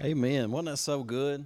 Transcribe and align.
Amen. 0.00 0.52
Wasn't 0.52 0.68
that 0.68 0.76
so 0.76 1.02
good? 1.02 1.44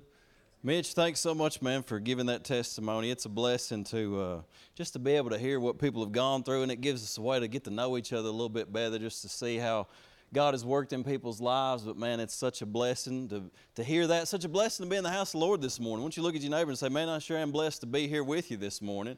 Mitch, 0.63 0.93
thanks 0.93 1.21
so 1.21 1.35
much, 1.35 1.63
man, 1.63 1.83
for 1.83 1.99
giving 1.99 2.27
that 2.27 2.45
testimony. 2.45 3.11
It's 3.11 3.25
a 3.25 3.31
blessing 3.31 3.83
to 3.85 4.21
uh, 4.21 4.41
just 4.75 4.93
to 4.93 4.99
be 4.99 5.13
able 5.13 5.31
to 5.31 5.39
hear 5.39 5.59
what 5.59 5.79
people 5.79 6.05
have 6.05 6.13
gone 6.13 6.43
through, 6.43 6.63
and 6.63 6.71
it 6.71 6.83
gives 6.83 7.03
us 7.03 7.17
a 7.17 7.23
way 7.23 7.41
to 7.41 7.49
get 7.49 7.65
to 7.65 7.71
know 7.71 7.97
each 7.97 8.13
other 8.13 8.29
a 8.29 8.31
little 8.31 8.51
bit 8.51 8.71
better, 8.71 8.99
just 8.99 9.23
to 9.23 9.31
see 9.31 9.57
how 9.57 9.87
God 10.35 10.53
has 10.53 10.67
worked 10.67 10.93
in 10.93 11.03
people's 11.03 11.41
lives. 11.41 11.85
But 11.85 11.97
man, 11.97 12.21
it's 12.21 12.35
such 12.35 12.61
a 12.61 12.67
blessing 12.67 13.27
to, 13.31 13.45
to 13.77 13.83
hear 13.83 14.07
that. 14.09 14.29
Such 14.29 14.45
a 14.45 14.51
blessing 14.51 14.85
to 14.85 14.91
be 14.91 14.97
in 14.97 15.05
the 15.05 15.11
house 15.11 15.33
of 15.33 15.41
the 15.41 15.47
Lord 15.47 15.63
this 15.63 15.81
morning. 15.81 16.03
Why 16.03 16.05
don't 16.05 16.17
you 16.19 16.23
look 16.23 16.37
at 16.37 16.43
your 16.43 16.51
neighbor 16.51 16.69
and 16.69 16.79
say, 16.79 16.91
Man, 16.91 17.09
I 17.09 17.21
sure 17.21 17.39
am 17.39 17.53
blessed 17.53 17.81
to 17.81 17.87
be 17.87 18.07
here 18.07 18.23
with 18.23 18.51
you 18.51 18.59
this 18.59 18.83
morning. 18.83 19.17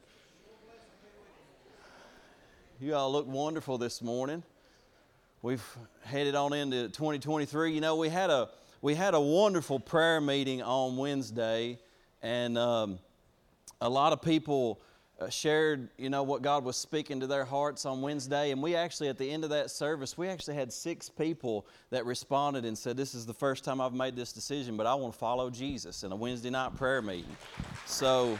You 2.80 2.94
all 2.94 3.10
look 3.10 3.26
wonderful 3.26 3.78
this 3.78 4.00
morning. 4.00 4.44
We've 5.42 5.64
headed 6.04 6.36
on 6.36 6.52
into 6.52 6.88
2023. 6.88 7.72
You 7.72 7.80
know, 7.80 7.96
we 7.96 8.08
had 8.08 8.30
a 8.30 8.48
we 8.84 8.94
had 8.94 9.14
a 9.14 9.20
wonderful 9.20 9.80
prayer 9.80 10.20
meeting 10.20 10.60
on 10.60 10.98
Wednesday, 10.98 11.78
and 12.22 12.58
um, 12.58 12.98
a 13.80 13.88
lot 13.88 14.12
of 14.12 14.20
people 14.20 14.78
uh, 15.18 15.30
shared, 15.30 15.88
you 15.96 16.10
know, 16.10 16.22
what 16.22 16.42
God 16.42 16.64
was 16.64 16.76
speaking 16.76 17.18
to 17.20 17.26
their 17.26 17.46
hearts 17.46 17.86
on 17.86 18.02
Wednesday. 18.02 18.50
And 18.50 18.62
we 18.62 18.74
actually, 18.76 19.08
at 19.08 19.16
the 19.16 19.30
end 19.30 19.42
of 19.42 19.48
that 19.48 19.70
service, 19.70 20.18
we 20.18 20.28
actually 20.28 20.56
had 20.56 20.70
six 20.70 21.08
people 21.08 21.66
that 21.88 22.04
responded 22.04 22.66
and 22.66 22.76
said, 22.76 22.94
This 22.94 23.14
is 23.14 23.24
the 23.24 23.32
first 23.32 23.64
time 23.64 23.80
I've 23.80 23.94
made 23.94 24.16
this 24.16 24.34
decision, 24.34 24.76
but 24.76 24.86
I 24.86 24.94
want 24.96 25.14
to 25.14 25.18
follow 25.18 25.48
Jesus 25.48 26.02
in 26.02 26.12
a 26.12 26.16
Wednesday 26.16 26.50
night 26.50 26.76
prayer 26.76 27.00
meeting. 27.00 27.38
So, 27.86 28.38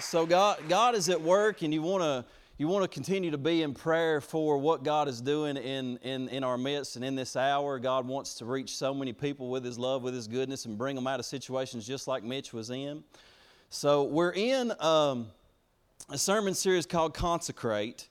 so 0.00 0.26
God, 0.26 0.58
God 0.68 0.96
is 0.96 1.08
at 1.08 1.22
work, 1.22 1.62
and 1.62 1.72
you 1.72 1.82
want 1.82 2.02
to 2.02 2.24
you 2.60 2.68
want 2.68 2.82
to 2.82 2.88
continue 2.88 3.30
to 3.30 3.38
be 3.38 3.62
in 3.62 3.72
prayer 3.72 4.20
for 4.20 4.58
what 4.58 4.82
God 4.82 5.08
is 5.08 5.22
doing 5.22 5.56
in, 5.56 5.96
in, 6.02 6.28
in 6.28 6.44
our 6.44 6.58
midst 6.58 6.96
and 6.96 7.02
in 7.02 7.14
this 7.14 7.34
hour. 7.34 7.78
God 7.78 8.06
wants 8.06 8.34
to 8.34 8.44
reach 8.44 8.76
so 8.76 8.92
many 8.92 9.14
people 9.14 9.48
with 9.48 9.64
His 9.64 9.78
love, 9.78 10.02
with 10.02 10.12
His 10.12 10.28
goodness, 10.28 10.66
and 10.66 10.76
bring 10.76 10.94
them 10.94 11.06
out 11.06 11.18
of 11.18 11.24
situations 11.24 11.86
just 11.86 12.06
like 12.06 12.22
Mitch 12.22 12.52
was 12.52 12.68
in. 12.68 13.02
So, 13.70 14.02
we're 14.02 14.34
in 14.34 14.74
um, 14.78 15.28
a 16.10 16.18
sermon 16.18 16.52
series 16.52 16.84
called 16.84 17.14
Consecrate. 17.14 18.08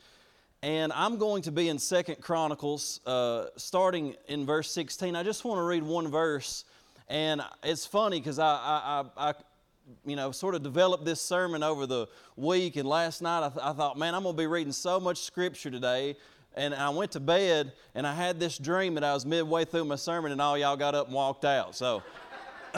And 0.63 0.91
I'm 0.93 1.17
going 1.17 1.43
to 1.43 1.51
be 1.51 1.69
in 1.69 1.77
Second 1.77 2.19
Chronicles, 2.19 3.01
uh, 3.05 3.49
starting 3.55 4.15
in 4.29 4.47
verse 4.47 4.71
16. 4.71 5.15
I 5.15 5.21
just 5.21 5.45
want 5.45 5.59
to 5.59 5.63
read 5.63 5.83
one 5.83 6.07
verse. 6.07 6.65
And 7.07 7.43
it's 7.63 7.85
funny 7.85 8.19
because 8.19 8.39
I, 8.39 8.47
I, 8.47 9.05
I, 9.15 9.33
you 10.05 10.15
know, 10.15 10.31
sort 10.31 10.55
of 10.55 10.63
developed 10.63 11.05
this 11.05 11.21
sermon 11.21 11.63
over 11.63 11.85
the 11.85 12.07
week. 12.35 12.75
And 12.75 12.87
last 12.87 13.21
night 13.21 13.45
I, 13.45 13.49
th- 13.49 13.63
I 13.63 13.73
thought, 13.73 13.97
man, 13.97 14.15
I'm 14.15 14.23
going 14.23 14.35
to 14.35 14.41
be 14.41 14.47
reading 14.47 14.73
so 14.73 14.99
much 14.99 15.23
scripture 15.23 15.71
today. 15.71 16.15
And 16.55 16.73
I 16.73 16.89
went 16.89 17.11
to 17.11 17.19
bed 17.19 17.73
and 17.95 18.05
I 18.07 18.13
had 18.13 18.39
this 18.39 18.57
dream 18.57 18.95
that 18.95 19.03
I 19.03 19.13
was 19.13 19.25
midway 19.25 19.65
through 19.65 19.85
my 19.85 19.95
sermon 19.95 20.31
and 20.31 20.41
all 20.41 20.57
y'all 20.57 20.77
got 20.77 20.95
up 20.95 21.07
and 21.07 21.15
walked 21.15 21.45
out. 21.45 21.75
So 21.75 22.03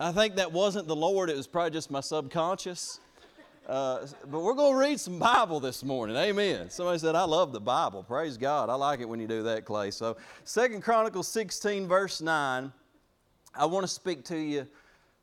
I 0.00 0.12
think 0.12 0.36
that 0.36 0.52
wasn't 0.52 0.88
the 0.88 0.96
Lord, 0.96 1.30
it 1.30 1.36
was 1.36 1.46
probably 1.46 1.70
just 1.70 1.90
my 1.90 2.00
subconscious. 2.00 3.00
Uh, 3.68 4.06
but 4.30 4.40
we're 4.40 4.54
going 4.54 4.72
to 4.72 4.78
read 4.78 4.98
some 4.98 5.18
Bible 5.18 5.60
this 5.60 5.84
morning. 5.84 6.16
Amen. 6.16 6.70
Somebody 6.70 6.98
said, 6.98 7.14
I 7.14 7.24
love 7.24 7.52
the 7.52 7.60
Bible. 7.60 8.02
Praise 8.02 8.38
God. 8.38 8.70
I 8.70 8.74
like 8.74 9.00
it 9.00 9.08
when 9.08 9.20
you 9.20 9.26
do 9.26 9.42
that, 9.42 9.66
Clay. 9.66 9.90
So, 9.90 10.16
Second 10.44 10.82
Chronicles 10.82 11.28
16, 11.28 11.86
verse 11.86 12.22
9, 12.22 12.72
I 13.54 13.66
want 13.66 13.84
to 13.84 13.92
speak 13.92 14.24
to 14.26 14.38
you 14.38 14.66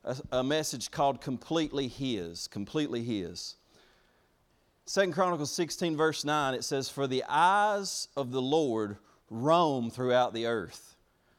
a, 0.05 0.15
a 0.31 0.43
message 0.43 0.91
called 0.91 1.19
Completely 1.19 1.87
His. 1.87 2.47
Completely 2.47 3.03
His. 3.03 3.55
Second 4.85 5.13
Chronicles 5.13 5.51
16, 5.51 5.97
verse 5.97 6.23
9, 6.23 6.53
it 6.53 6.63
says, 6.63 6.89
For 6.89 7.07
the 7.07 7.23
eyes 7.27 8.07
of 8.15 8.31
the 8.31 8.41
Lord 8.41 8.97
roam 9.31 9.89
throughout 9.89 10.33
the 10.33 10.45
earth, 10.45 10.95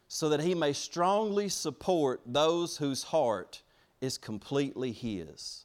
so 0.09 0.29
that 0.31 0.41
he 0.41 0.55
may 0.55 0.73
strongly 0.73 1.49
support 1.49 2.21
those 2.27 2.77
whose 2.77 3.05
heart 3.05 3.63
is 4.01 4.19
completely 4.19 4.91
his. 4.91 5.65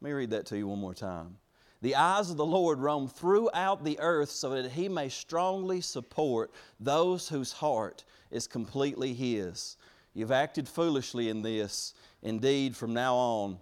Let 0.00 0.08
me 0.08 0.14
read 0.14 0.30
that 0.30 0.46
to 0.46 0.56
you 0.56 0.68
one 0.68 0.78
more 0.78 0.94
time. 0.94 1.36
The 1.82 1.96
eyes 1.96 2.30
of 2.30 2.36
the 2.36 2.46
Lord 2.46 2.78
roam 2.78 3.08
throughout 3.08 3.84
the 3.84 3.98
earth 3.98 4.30
so 4.30 4.50
that 4.50 4.70
he 4.70 4.88
may 4.88 5.08
strongly 5.08 5.80
support 5.80 6.52
those 6.80 7.28
whose 7.28 7.52
heart 7.52 8.04
is 8.30 8.46
completely 8.46 9.14
his. 9.14 9.76
You've 10.14 10.32
acted 10.32 10.66
foolishly 10.66 11.28
in 11.28 11.42
this. 11.42 11.92
Indeed, 12.26 12.76
from 12.76 12.92
now 12.92 13.14
on, 13.14 13.58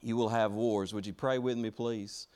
you 0.00 0.14
will 0.14 0.28
have 0.28 0.52
wars. 0.52 0.94
Would 0.94 1.08
you 1.08 1.12
pray 1.12 1.38
with 1.38 1.58
me, 1.58 1.70
please? 1.70 2.28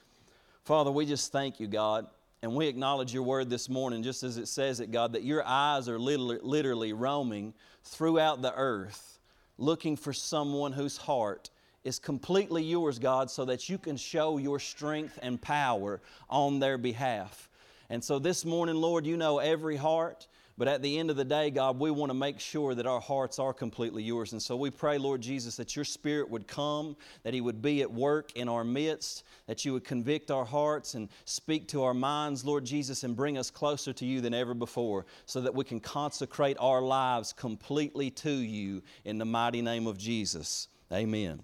Father, 0.65 0.91
we 0.91 1.07
just 1.07 1.31
thank 1.31 1.61
you, 1.61 1.69
God. 1.69 2.09
And 2.43 2.57
we 2.57 2.67
acknowledge 2.67 3.15
your 3.15 3.23
word 3.23 3.49
this 3.49 3.69
morning, 3.69 4.03
just 4.03 4.25
as 4.25 4.37
it 4.37 4.49
says 4.49 4.81
it, 4.81 4.91
God, 4.91 5.13
that 5.13 5.23
your 5.23 5.45
eyes 5.47 5.89
are 5.89 5.97
literally, 5.97 6.93
roaming 6.93 7.55
throughout 7.85 8.43
the 8.43 8.53
earth, 8.53 9.21
looking 9.57 9.95
for 9.95 10.13
someone 10.13 10.73
whose 10.73 10.97
heart 10.97 11.51
is 11.85 12.01
completely 12.01 12.65
yours, 12.65 12.99
God, 12.99 13.31
so 13.31 13.45
that 13.45 13.69
you 13.69 13.79
can 13.79 13.97
show 13.97 14.39
your 14.39 14.59
strength 14.59 15.21
and 15.23 15.41
power 15.41 16.01
on 16.29 16.59
their 16.59 16.79
behalf. 16.79 17.49
And 17.91 18.03
so 18.03 18.19
this 18.19 18.45
morning, 18.45 18.75
Lord, 18.75 19.07
you 19.07 19.17
know 19.17 19.39
every 19.39 19.77
heart. 19.77 20.27
But 20.57 20.69
at 20.69 20.83
the 20.83 20.99
end 20.99 21.11
of 21.11 21.17
the 21.17 21.25
day, 21.25 21.51
God, 21.51 21.81
we 21.81 21.91
want 21.91 22.11
to 22.11 22.15
make 22.15 22.39
sure 22.39 22.75
that 22.77 22.87
our 22.87 23.01
hearts 23.01 23.41
are 23.41 23.53
completely 23.53 24.05
yours. 24.05 24.33
And 24.33 24.41
so 24.41 24.55
we 24.55 24.71
pray, 24.71 24.99
Lord 24.99 25.21
Jesus, 25.21 25.57
that 25.57 25.75
your 25.75 25.85
Spirit 25.85 26.31
would 26.31 26.47
come, 26.47 26.97
that 27.25 27.35
He 27.35 27.41
would 27.41 27.61
be 27.61 27.83
at 27.83 27.91
work 27.91 28.31
in 28.37 28.49
our 28.49 28.63
midst, 28.63 29.25
that 29.47 29.65
you 29.65 29.73
would 29.73 29.85
convict 29.85 30.31
our 30.31 30.45
hearts 30.45 30.95
and 30.95 31.09
speak 31.25 31.67
to 31.69 31.83
our 31.83 31.95
minds, 31.95 32.45
Lord 32.45 32.65
Jesus, 32.65 33.03
and 33.03 33.17
bring 33.17 33.37
us 33.37 33.51
closer 33.51 33.93
to 33.95 34.05
you 34.07 34.21
than 34.21 34.33
ever 34.33 34.55
before, 34.55 35.07
so 35.27 35.41
that 35.41 35.55
we 35.55 35.65
can 35.65 35.81
consecrate 35.81 36.57
our 36.61 36.83
lives 36.83 37.33
completely 37.33 38.11
to 38.11 38.31
you 38.31 38.83
in 39.05 39.19
the 39.19 39.25
mighty 39.25 39.61
name 39.61 39.89
of 39.89 39.99
Jesus. 39.99 40.69
Amen. 40.93 41.43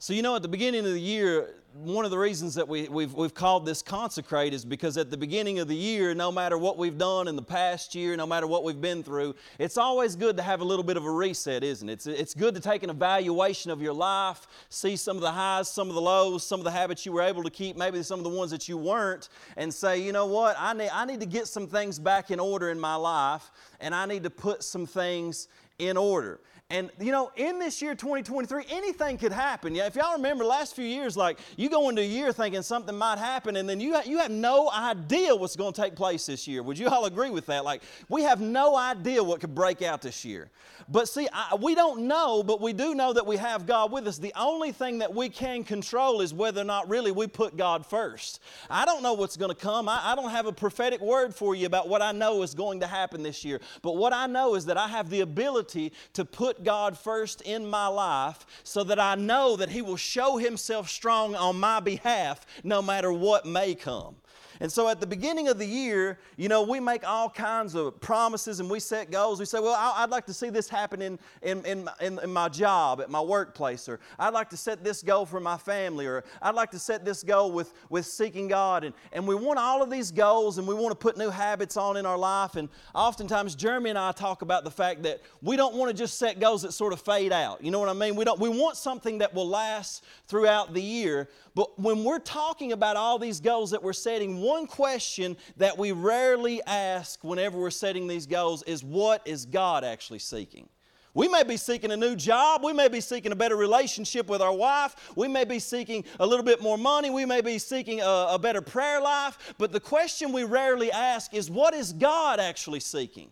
So, 0.00 0.12
you 0.12 0.22
know, 0.22 0.36
at 0.36 0.42
the 0.42 0.48
beginning 0.48 0.86
of 0.86 0.92
the 0.92 1.00
year, 1.00 1.56
one 1.74 2.04
of 2.04 2.12
the 2.12 2.18
reasons 2.18 2.54
that 2.54 2.68
we, 2.68 2.88
we've, 2.88 3.12
we've 3.14 3.34
called 3.34 3.66
this 3.66 3.82
consecrate 3.82 4.54
is 4.54 4.64
because 4.64 4.96
at 4.96 5.10
the 5.10 5.16
beginning 5.16 5.58
of 5.58 5.66
the 5.66 5.74
year, 5.74 6.14
no 6.14 6.30
matter 6.30 6.56
what 6.56 6.78
we've 6.78 6.96
done 6.96 7.26
in 7.26 7.34
the 7.34 7.42
past 7.42 7.96
year, 7.96 8.16
no 8.16 8.24
matter 8.24 8.46
what 8.46 8.62
we've 8.62 8.80
been 8.80 9.02
through, 9.02 9.34
it's 9.58 9.76
always 9.76 10.14
good 10.14 10.36
to 10.36 10.42
have 10.44 10.60
a 10.60 10.64
little 10.64 10.84
bit 10.84 10.96
of 10.96 11.04
a 11.04 11.10
reset, 11.10 11.64
isn't 11.64 11.88
it? 11.88 11.94
It's, 11.94 12.06
it's 12.06 12.32
good 12.32 12.54
to 12.54 12.60
take 12.60 12.84
an 12.84 12.90
evaluation 12.90 13.72
of 13.72 13.82
your 13.82 13.92
life, 13.92 14.46
see 14.68 14.94
some 14.94 15.16
of 15.16 15.22
the 15.22 15.32
highs, 15.32 15.68
some 15.68 15.88
of 15.88 15.96
the 15.96 16.00
lows, 16.00 16.46
some 16.46 16.60
of 16.60 16.64
the 16.64 16.70
habits 16.70 17.04
you 17.04 17.10
were 17.10 17.22
able 17.22 17.42
to 17.42 17.50
keep, 17.50 17.76
maybe 17.76 18.00
some 18.04 18.20
of 18.20 18.24
the 18.24 18.30
ones 18.30 18.52
that 18.52 18.68
you 18.68 18.78
weren't, 18.78 19.30
and 19.56 19.74
say, 19.74 20.00
you 20.00 20.12
know 20.12 20.26
what, 20.26 20.54
I 20.60 20.74
need, 20.74 20.90
I 20.92 21.06
need 21.06 21.18
to 21.18 21.26
get 21.26 21.48
some 21.48 21.66
things 21.66 21.98
back 21.98 22.30
in 22.30 22.38
order 22.38 22.70
in 22.70 22.78
my 22.78 22.94
life, 22.94 23.50
and 23.80 23.92
I 23.96 24.06
need 24.06 24.22
to 24.22 24.30
put 24.30 24.62
some 24.62 24.86
things 24.86 25.48
in 25.80 25.96
order. 25.96 26.40
And 26.70 26.90
you 27.00 27.12
know, 27.12 27.32
in 27.34 27.58
this 27.58 27.80
year 27.80 27.94
2023, 27.94 28.64
anything 28.68 29.16
could 29.16 29.32
happen. 29.32 29.74
Yeah, 29.74 29.86
if 29.86 29.96
y'all 29.96 30.12
remember 30.12 30.44
last 30.44 30.76
few 30.76 30.84
years, 30.84 31.16
like 31.16 31.38
you 31.56 31.70
go 31.70 31.88
into 31.88 32.02
a 32.02 32.04
year 32.04 32.30
thinking 32.30 32.60
something 32.60 32.94
might 32.94 33.16
happen, 33.16 33.56
and 33.56 33.66
then 33.66 33.80
you 33.80 33.94
ha- 33.94 34.02
you 34.04 34.18
have 34.18 34.30
no 34.30 34.70
idea 34.70 35.34
what's 35.34 35.56
going 35.56 35.72
to 35.72 35.80
take 35.80 35.96
place 35.96 36.26
this 36.26 36.46
year. 36.46 36.62
Would 36.62 36.78
you 36.78 36.88
all 36.88 37.06
agree 37.06 37.30
with 37.30 37.46
that? 37.46 37.64
Like 37.64 37.80
we 38.10 38.20
have 38.24 38.42
no 38.42 38.76
idea 38.76 39.24
what 39.24 39.40
could 39.40 39.54
break 39.54 39.80
out 39.80 40.02
this 40.02 40.26
year. 40.26 40.50
But 40.90 41.08
see, 41.08 41.26
I, 41.32 41.54
we 41.54 41.74
don't 41.74 42.02
know, 42.02 42.42
but 42.42 42.60
we 42.60 42.74
do 42.74 42.94
know 42.94 43.14
that 43.14 43.26
we 43.26 43.38
have 43.38 43.66
God 43.66 43.90
with 43.90 44.06
us. 44.06 44.18
The 44.18 44.32
only 44.36 44.72
thing 44.72 44.98
that 44.98 45.14
we 45.14 45.30
can 45.30 45.64
control 45.64 46.20
is 46.20 46.34
whether 46.34 46.60
or 46.60 46.64
not 46.64 46.88
really 46.90 47.12
we 47.12 47.26
put 47.26 47.56
God 47.56 47.86
first. 47.86 48.40
I 48.68 48.84
don't 48.84 49.02
know 49.02 49.14
what's 49.14 49.38
going 49.38 49.50
to 49.50 49.56
come. 49.56 49.88
I, 49.88 50.00
I 50.02 50.14
don't 50.14 50.30
have 50.30 50.44
a 50.44 50.52
prophetic 50.52 51.00
word 51.00 51.34
for 51.34 51.54
you 51.54 51.64
about 51.64 51.88
what 51.88 52.02
I 52.02 52.12
know 52.12 52.42
is 52.42 52.54
going 52.54 52.80
to 52.80 52.86
happen 52.86 53.22
this 53.22 53.42
year. 53.42 53.60
But 53.80 53.96
what 53.96 54.12
I 54.12 54.26
know 54.26 54.54
is 54.54 54.66
that 54.66 54.76
I 54.76 54.88
have 54.88 55.08
the 55.08 55.20
ability 55.20 55.92
to 56.12 56.26
put 56.26 56.57
God 56.62 56.96
first 56.96 57.40
in 57.42 57.66
my 57.66 57.86
life 57.86 58.46
so 58.64 58.84
that 58.84 58.98
I 58.98 59.14
know 59.14 59.56
that 59.56 59.70
He 59.70 59.82
will 59.82 59.96
show 59.96 60.36
Himself 60.36 60.88
strong 60.88 61.34
on 61.34 61.58
my 61.58 61.80
behalf 61.80 62.46
no 62.64 62.82
matter 62.82 63.12
what 63.12 63.46
may 63.46 63.74
come. 63.74 64.16
And 64.60 64.70
so 64.70 64.88
at 64.88 65.00
the 65.00 65.06
beginning 65.06 65.48
of 65.48 65.58
the 65.58 65.66
year, 65.66 66.18
you 66.36 66.48
know, 66.48 66.62
we 66.62 66.80
make 66.80 67.06
all 67.06 67.30
kinds 67.30 67.74
of 67.74 68.00
promises 68.00 68.60
and 68.60 68.68
we 68.68 68.80
set 68.80 69.10
goals. 69.10 69.38
We 69.38 69.46
say, 69.46 69.60
well, 69.60 69.76
I'd 69.96 70.10
like 70.10 70.26
to 70.26 70.34
see 70.34 70.50
this 70.50 70.68
happen 70.68 71.00
in, 71.00 71.18
in, 71.42 71.64
in, 71.64 71.88
in, 72.00 72.32
my 72.32 72.48
job, 72.48 73.00
at 73.00 73.10
my 73.10 73.20
workplace, 73.20 73.88
or 73.88 74.00
I'd 74.18 74.34
like 74.34 74.50
to 74.50 74.56
set 74.56 74.82
this 74.82 75.02
goal 75.02 75.26
for 75.26 75.40
my 75.40 75.56
family, 75.56 76.06
or 76.06 76.24
I'd 76.42 76.54
like 76.54 76.70
to 76.72 76.78
set 76.78 77.04
this 77.04 77.22
goal 77.22 77.52
with, 77.52 77.72
with 77.88 78.06
seeking 78.06 78.48
God. 78.48 78.84
And, 78.84 78.94
and 79.12 79.26
we 79.26 79.34
want 79.34 79.58
all 79.58 79.82
of 79.82 79.90
these 79.90 80.10
goals 80.10 80.58
and 80.58 80.66
we 80.66 80.74
want 80.74 80.90
to 80.90 80.96
put 80.96 81.16
new 81.16 81.30
habits 81.30 81.76
on 81.76 81.96
in 81.96 82.06
our 82.06 82.18
life. 82.18 82.56
And 82.56 82.68
oftentimes, 82.94 83.54
Jeremy 83.54 83.90
and 83.90 83.98
I 83.98 84.12
talk 84.12 84.42
about 84.42 84.64
the 84.64 84.70
fact 84.70 85.02
that 85.04 85.20
we 85.42 85.56
don't 85.56 85.74
want 85.74 85.90
to 85.90 85.96
just 85.96 86.18
set 86.18 86.40
goals 86.40 86.62
that 86.62 86.72
sort 86.72 86.92
of 86.92 87.00
fade 87.00 87.32
out. 87.32 87.62
You 87.62 87.70
know 87.70 87.78
what 87.78 87.88
I 87.88 87.92
mean? 87.92 88.16
We, 88.16 88.24
don't, 88.24 88.40
we 88.40 88.48
want 88.48 88.76
something 88.76 89.18
that 89.18 89.34
will 89.34 89.48
last 89.48 90.04
throughout 90.26 90.74
the 90.74 90.82
year. 90.82 91.28
But 91.58 91.76
when 91.76 92.04
we're 92.04 92.20
talking 92.20 92.70
about 92.70 92.94
all 92.94 93.18
these 93.18 93.40
goals 93.40 93.72
that 93.72 93.82
we're 93.82 93.92
setting, 93.92 94.40
one 94.40 94.68
question 94.68 95.36
that 95.56 95.76
we 95.76 95.90
rarely 95.90 96.62
ask 96.68 97.24
whenever 97.24 97.58
we're 97.58 97.70
setting 97.70 98.06
these 98.06 98.26
goals 98.26 98.62
is 98.62 98.84
what 98.84 99.26
is 99.26 99.44
God 99.44 99.82
actually 99.82 100.20
seeking? 100.20 100.68
We 101.14 101.26
may 101.26 101.42
be 101.42 101.56
seeking 101.56 101.90
a 101.90 101.96
new 101.96 102.14
job. 102.14 102.62
We 102.62 102.72
may 102.72 102.86
be 102.86 103.00
seeking 103.00 103.32
a 103.32 103.34
better 103.34 103.56
relationship 103.56 104.28
with 104.28 104.40
our 104.40 104.54
wife. 104.54 105.10
We 105.16 105.26
may 105.26 105.44
be 105.44 105.58
seeking 105.58 106.04
a 106.20 106.26
little 106.28 106.44
bit 106.44 106.62
more 106.62 106.78
money. 106.78 107.10
We 107.10 107.24
may 107.24 107.40
be 107.40 107.58
seeking 107.58 108.02
a, 108.02 108.28
a 108.30 108.38
better 108.38 108.60
prayer 108.60 109.00
life. 109.00 109.56
But 109.58 109.72
the 109.72 109.80
question 109.80 110.32
we 110.32 110.44
rarely 110.44 110.92
ask 110.92 111.34
is 111.34 111.50
what 111.50 111.74
is 111.74 111.92
God 111.92 112.38
actually 112.38 112.78
seeking? 112.78 113.30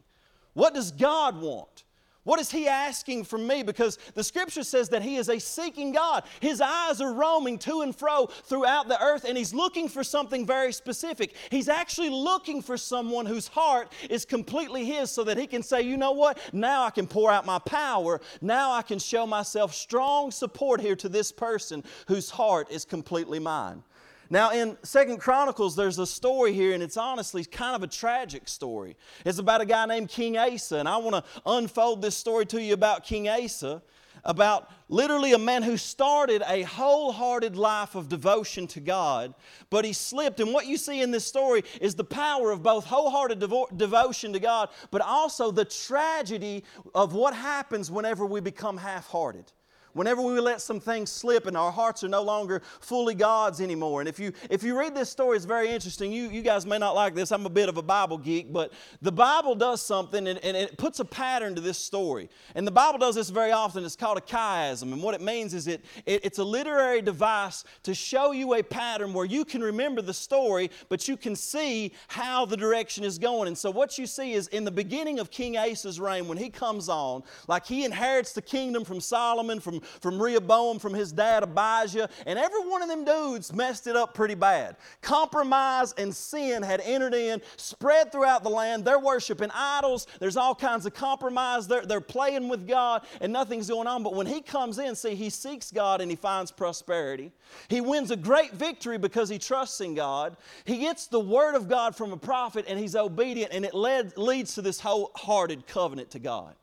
What 0.52 0.74
does 0.74 0.90
God 0.90 1.40
want? 1.40 1.84
What 2.26 2.40
is 2.40 2.50
He 2.50 2.66
asking 2.66 3.22
from 3.22 3.46
me? 3.46 3.62
Because 3.62 4.00
the 4.14 4.24
scripture 4.24 4.64
says 4.64 4.88
that 4.88 5.02
He 5.02 5.14
is 5.14 5.28
a 5.28 5.38
seeking 5.38 5.92
God. 5.92 6.24
His 6.40 6.60
eyes 6.60 7.00
are 7.00 7.12
roaming 7.12 7.56
to 7.60 7.82
and 7.82 7.94
fro 7.94 8.26
throughout 8.26 8.88
the 8.88 9.00
earth, 9.00 9.24
and 9.24 9.38
He's 9.38 9.54
looking 9.54 9.88
for 9.88 10.02
something 10.02 10.44
very 10.44 10.72
specific. 10.72 11.36
He's 11.52 11.68
actually 11.68 12.10
looking 12.10 12.62
for 12.62 12.76
someone 12.76 13.26
whose 13.26 13.46
heart 13.46 13.92
is 14.10 14.24
completely 14.24 14.84
His 14.84 15.08
so 15.08 15.22
that 15.22 15.38
He 15.38 15.46
can 15.46 15.62
say, 15.62 15.82
you 15.82 15.96
know 15.96 16.10
what? 16.10 16.40
Now 16.52 16.82
I 16.82 16.90
can 16.90 17.06
pour 17.06 17.30
out 17.30 17.46
my 17.46 17.60
power. 17.60 18.20
Now 18.40 18.72
I 18.72 18.82
can 18.82 18.98
show 18.98 19.24
myself 19.24 19.72
strong 19.72 20.32
support 20.32 20.80
here 20.80 20.96
to 20.96 21.08
this 21.08 21.30
person 21.30 21.84
whose 22.08 22.28
heart 22.28 22.72
is 22.72 22.84
completely 22.84 23.38
mine. 23.38 23.84
Now, 24.28 24.50
in 24.50 24.76
Second 24.82 25.18
Chronicles, 25.18 25.76
there's 25.76 25.98
a 25.98 26.06
story 26.06 26.52
here, 26.52 26.74
and 26.74 26.82
it's 26.82 26.96
honestly 26.96 27.44
kind 27.44 27.76
of 27.76 27.82
a 27.82 27.86
tragic 27.86 28.48
story. 28.48 28.96
It's 29.24 29.38
about 29.38 29.60
a 29.60 29.66
guy 29.66 29.86
named 29.86 30.08
King 30.08 30.36
Asa, 30.36 30.78
and 30.78 30.88
I 30.88 30.96
want 30.96 31.24
to 31.24 31.42
unfold 31.46 32.02
this 32.02 32.16
story 32.16 32.44
to 32.46 32.60
you 32.60 32.74
about 32.74 33.04
King 33.04 33.28
Asa, 33.28 33.82
about 34.24 34.68
literally 34.88 35.32
a 35.32 35.38
man 35.38 35.62
who 35.62 35.76
started 35.76 36.42
a 36.48 36.62
wholehearted 36.62 37.56
life 37.56 37.94
of 37.94 38.08
devotion 38.08 38.66
to 38.66 38.80
God, 38.80 39.32
but 39.70 39.84
he 39.84 39.92
slipped. 39.92 40.40
And 40.40 40.52
what 40.52 40.66
you 40.66 40.76
see 40.76 41.00
in 41.02 41.12
this 41.12 41.24
story 41.24 41.62
is 41.80 41.94
the 41.94 42.02
power 42.02 42.50
of 42.50 42.64
both 42.64 42.84
wholehearted 42.84 43.38
devo- 43.38 43.76
devotion 43.76 44.32
to 44.32 44.40
God, 44.40 44.70
but 44.90 45.00
also 45.00 45.52
the 45.52 45.64
tragedy 45.64 46.64
of 46.94 47.14
what 47.14 47.34
happens 47.34 47.90
whenever 47.90 48.26
we 48.26 48.40
become 48.40 48.76
half 48.76 49.06
hearted 49.06 49.52
whenever 49.96 50.20
we 50.20 50.38
let 50.38 50.60
some 50.60 50.78
things 50.78 51.10
slip 51.10 51.46
and 51.46 51.56
our 51.56 51.72
hearts 51.72 52.04
are 52.04 52.08
no 52.08 52.22
longer 52.22 52.60
fully 52.80 53.14
God's 53.14 53.60
anymore. 53.60 54.00
And 54.00 54.08
if 54.08 54.18
you 54.18 54.32
if 54.50 54.62
you 54.62 54.78
read 54.78 54.94
this 54.94 55.10
story, 55.10 55.36
it's 55.36 55.46
very 55.46 55.70
interesting. 55.70 56.12
You 56.12 56.28
you 56.28 56.42
guys 56.42 56.66
may 56.66 56.78
not 56.78 56.94
like 56.94 57.14
this. 57.14 57.32
I'm 57.32 57.46
a 57.46 57.50
bit 57.50 57.68
of 57.68 57.78
a 57.78 57.82
Bible 57.82 58.18
geek, 58.18 58.52
but 58.52 58.72
the 59.00 59.12
Bible 59.12 59.54
does 59.54 59.80
something 59.80 60.28
and, 60.28 60.38
and 60.44 60.56
it 60.56 60.76
puts 60.76 61.00
a 61.00 61.04
pattern 61.04 61.54
to 61.54 61.60
this 61.60 61.78
story. 61.78 62.28
And 62.54 62.66
the 62.66 62.72
Bible 62.72 62.98
does 62.98 63.14
this 63.14 63.30
very 63.30 63.52
often. 63.52 63.84
It's 63.84 63.96
called 63.96 64.18
a 64.18 64.20
chiasm. 64.20 64.92
And 64.92 65.02
what 65.02 65.14
it 65.14 65.22
means 65.22 65.54
is 65.54 65.66
it, 65.66 65.84
it 66.04 66.24
it's 66.24 66.38
a 66.38 66.44
literary 66.44 67.00
device 67.00 67.64
to 67.84 67.94
show 67.94 68.32
you 68.32 68.54
a 68.54 68.62
pattern 68.62 69.14
where 69.14 69.24
you 69.24 69.44
can 69.44 69.62
remember 69.62 70.02
the 70.02 70.14
story, 70.14 70.70
but 70.90 71.08
you 71.08 71.16
can 71.16 71.34
see 71.34 71.92
how 72.08 72.44
the 72.44 72.56
direction 72.56 73.02
is 73.02 73.18
going. 73.18 73.48
And 73.48 73.56
so 73.56 73.70
what 73.70 73.96
you 73.96 74.06
see 74.06 74.34
is 74.34 74.48
in 74.48 74.64
the 74.64 74.70
beginning 74.70 75.18
of 75.18 75.30
King 75.30 75.56
Asa's 75.56 75.98
reign, 75.98 76.28
when 76.28 76.38
he 76.38 76.50
comes 76.50 76.88
on, 76.88 77.22
like 77.48 77.64
he 77.64 77.84
inherits 77.84 78.32
the 78.32 78.42
kingdom 78.42 78.84
from 78.84 79.00
Solomon, 79.00 79.60
from 79.60 79.80
from 80.00 80.20
Rehoboam, 80.20 80.78
from 80.78 80.94
his 80.94 81.12
dad 81.12 81.42
Abijah, 81.42 82.08
and 82.26 82.38
every 82.38 82.68
one 82.68 82.82
of 82.82 82.88
them 82.88 83.04
dudes 83.04 83.52
messed 83.52 83.86
it 83.86 83.96
up 83.96 84.14
pretty 84.14 84.34
bad. 84.34 84.76
Compromise 85.00 85.94
and 85.98 86.14
sin 86.14 86.62
had 86.62 86.80
entered 86.82 87.14
in, 87.14 87.40
spread 87.56 88.12
throughout 88.12 88.42
the 88.42 88.50
land. 88.50 88.84
They're 88.84 88.98
worshiping 88.98 89.50
idols. 89.54 90.06
There's 90.18 90.36
all 90.36 90.54
kinds 90.54 90.86
of 90.86 90.94
compromise. 90.94 91.66
They're, 91.66 91.84
they're 91.84 92.00
playing 92.00 92.48
with 92.48 92.66
God, 92.66 93.02
and 93.20 93.32
nothing's 93.32 93.68
going 93.68 93.86
on. 93.86 94.02
But 94.02 94.14
when 94.14 94.26
he 94.26 94.40
comes 94.40 94.78
in, 94.78 94.94
see, 94.94 95.14
he 95.14 95.30
seeks 95.30 95.70
God 95.70 96.00
and 96.00 96.10
he 96.10 96.16
finds 96.16 96.50
prosperity. 96.50 97.32
He 97.68 97.80
wins 97.80 98.10
a 98.10 98.16
great 98.16 98.52
victory 98.52 98.98
because 98.98 99.28
he 99.28 99.38
trusts 99.38 99.80
in 99.80 99.94
God. 99.94 100.36
He 100.64 100.78
gets 100.78 101.06
the 101.06 101.20
word 101.20 101.54
of 101.54 101.68
God 101.68 101.96
from 101.96 102.12
a 102.12 102.16
prophet 102.16 102.64
and 102.68 102.78
he's 102.78 102.96
obedient, 102.96 103.52
and 103.52 103.64
it 103.64 103.74
led, 103.74 104.16
leads 104.16 104.54
to 104.54 104.62
this 104.62 104.80
wholehearted 104.80 105.66
covenant 105.66 106.10
to 106.10 106.18
God. 106.18 106.54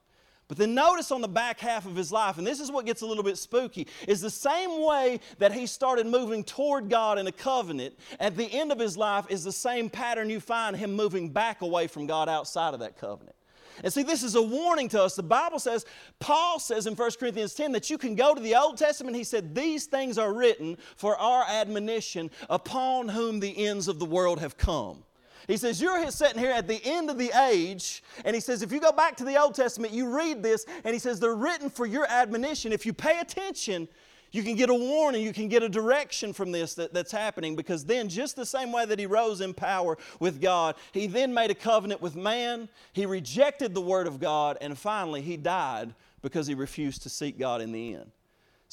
But 0.53 0.59
then 0.59 0.75
notice 0.75 1.11
on 1.11 1.21
the 1.21 1.27
back 1.27 1.59
half 1.59 1.87
of 1.87 1.95
his 1.95 2.11
life, 2.11 2.37
and 2.37 2.45
this 2.45 2.59
is 2.59 2.71
what 2.71 2.85
gets 2.85 3.01
a 3.01 3.07
little 3.07 3.23
bit 3.23 3.39
spooky, 3.39 3.87
is 4.07 4.21
the 4.21 4.29
same 4.29 4.83
way 4.83 5.19
that 5.39 5.51
he 5.51 5.65
started 5.65 6.05
moving 6.05 6.43
toward 6.43 6.91
God 6.91 7.17
in 7.17 7.25
a 7.25 7.31
covenant, 7.31 7.97
at 8.19 8.37
the 8.37 8.45
end 8.53 8.71
of 8.71 8.77
his 8.77 8.95
life 8.95 9.25
is 9.29 9.43
the 9.43 9.51
same 9.51 9.89
pattern 9.89 10.29
you 10.29 10.39
find 10.39 10.75
him 10.75 10.93
moving 10.93 11.31
back 11.31 11.63
away 11.63 11.87
from 11.87 12.05
God 12.05 12.29
outside 12.29 12.75
of 12.75 12.81
that 12.81 12.99
covenant. 12.99 13.35
And 13.83 13.91
see, 13.91 14.03
this 14.03 14.21
is 14.21 14.35
a 14.35 14.43
warning 14.43 14.89
to 14.89 15.01
us. 15.01 15.15
The 15.15 15.23
Bible 15.23 15.57
says, 15.57 15.87
Paul 16.19 16.59
says 16.59 16.85
in 16.85 16.93
1 16.93 17.11
Corinthians 17.19 17.55
10 17.55 17.71
that 17.71 17.89
you 17.89 17.97
can 17.97 18.13
go 18.13 18.35
to 18.35 18.39
the 18.39 18.53
Old 18.53 18.77
Testament. 18.77 19.17
He 19.17 19.23
said, 19.23 19.55
These 19.55 19.87
things 19.87 20.19
are 20.19 20.31
written 20.31 20.77
for 20.95 21.17
our 21.17 21.45
admonition, 21.49 22.29
upon 22.47 23.09
whom 23.09 23.39
the 23.39 23.65
ends 23.65 23.87
of 23.87 23.97
the 23.97 24.05
world 24.05 24.39
have 24.39 24.55
come. 24.55 25.03
He 25.47 25.57
says, 25.57 25.81
You're 25.81 26.09
sitting 26.11 26.39
here 26.39 26.51
at 26.51 26.67
the 26.67 26.81
end 26.83 27.09
of 27.09 27.17
the 27.17 27.31
age. 27.47 28.03
And 28.25 28.35
he 28.35 28.39
says, 28.39 28.61
If 28.61 28.71
you 28.71 28.79
go 28.79 28.91
back 28.91 29.15
to 29.17 29.25
the 29.25 29.39
Old 29.41 29.55
Testament, 29.55 29.93
you 29.93 30.15
read 30.15 30.41
this, 30.43 30.65
and 30.83 30.93
he 30.93 30.99
says, 30.99 31.19
They're 31.19 31.35
written 31.35 31.69
for 31.69 31.85
your 31.85 32.05
admonition. 32.07 32.71
If 32.71 32.85
you 32.85 32.93
pay 32.93 33.19
attention, 33.19 33.87
you 34.33 34.41
can 34.41 34.55
get 34.55 34.69
a 34.69 34.73
warning, 34.73 35.21
you 35.21 35.31
can 35.31 35.47
get 35.47 35.61
a 35.61 35.69
direction 35.69 36.33
from 36.33 36.51
this 36.51 36.73
that, 36.73 36.91
that's 36.91 37.11
happening 37.11 37.55
because 37.55 37.85
then, 37.85 38.09
just 38.09 38.35
the 38.35 38.45
same 38.45 38.71
way 38.71 38.83
that 38.85 38.97
he 38.97 39.05
rose 39.05 39.41
in 39.41 39.53
power 39.53 39.97
with 40.19 40.41
God, 40.41 40.75
he 40.91 41.05
then 41.05 41.33
made 41.33 41.51
a 41.51 41.55
covenant 41.55 42.01
with 42.01 42.15
man, 42.15 42.67
he 42.93 43.05
rejected 43.05 43.75
the 43.75 43.81
word 43.81 44.07
of 44.07 44.19
God, 44.19 44.57
and 44.59 44.75
finally 44.77 45.21
he 45.21 45.37
died 45.37 45.93
because 46.23 46.47
he 46.47 46.55
refused 46.55 47.03
to 47.03 47.09
seek 47.09 47.37
God 47.37 47.61
in 47.61 47.71
the 47.71 47.93
end. 47.93 48.11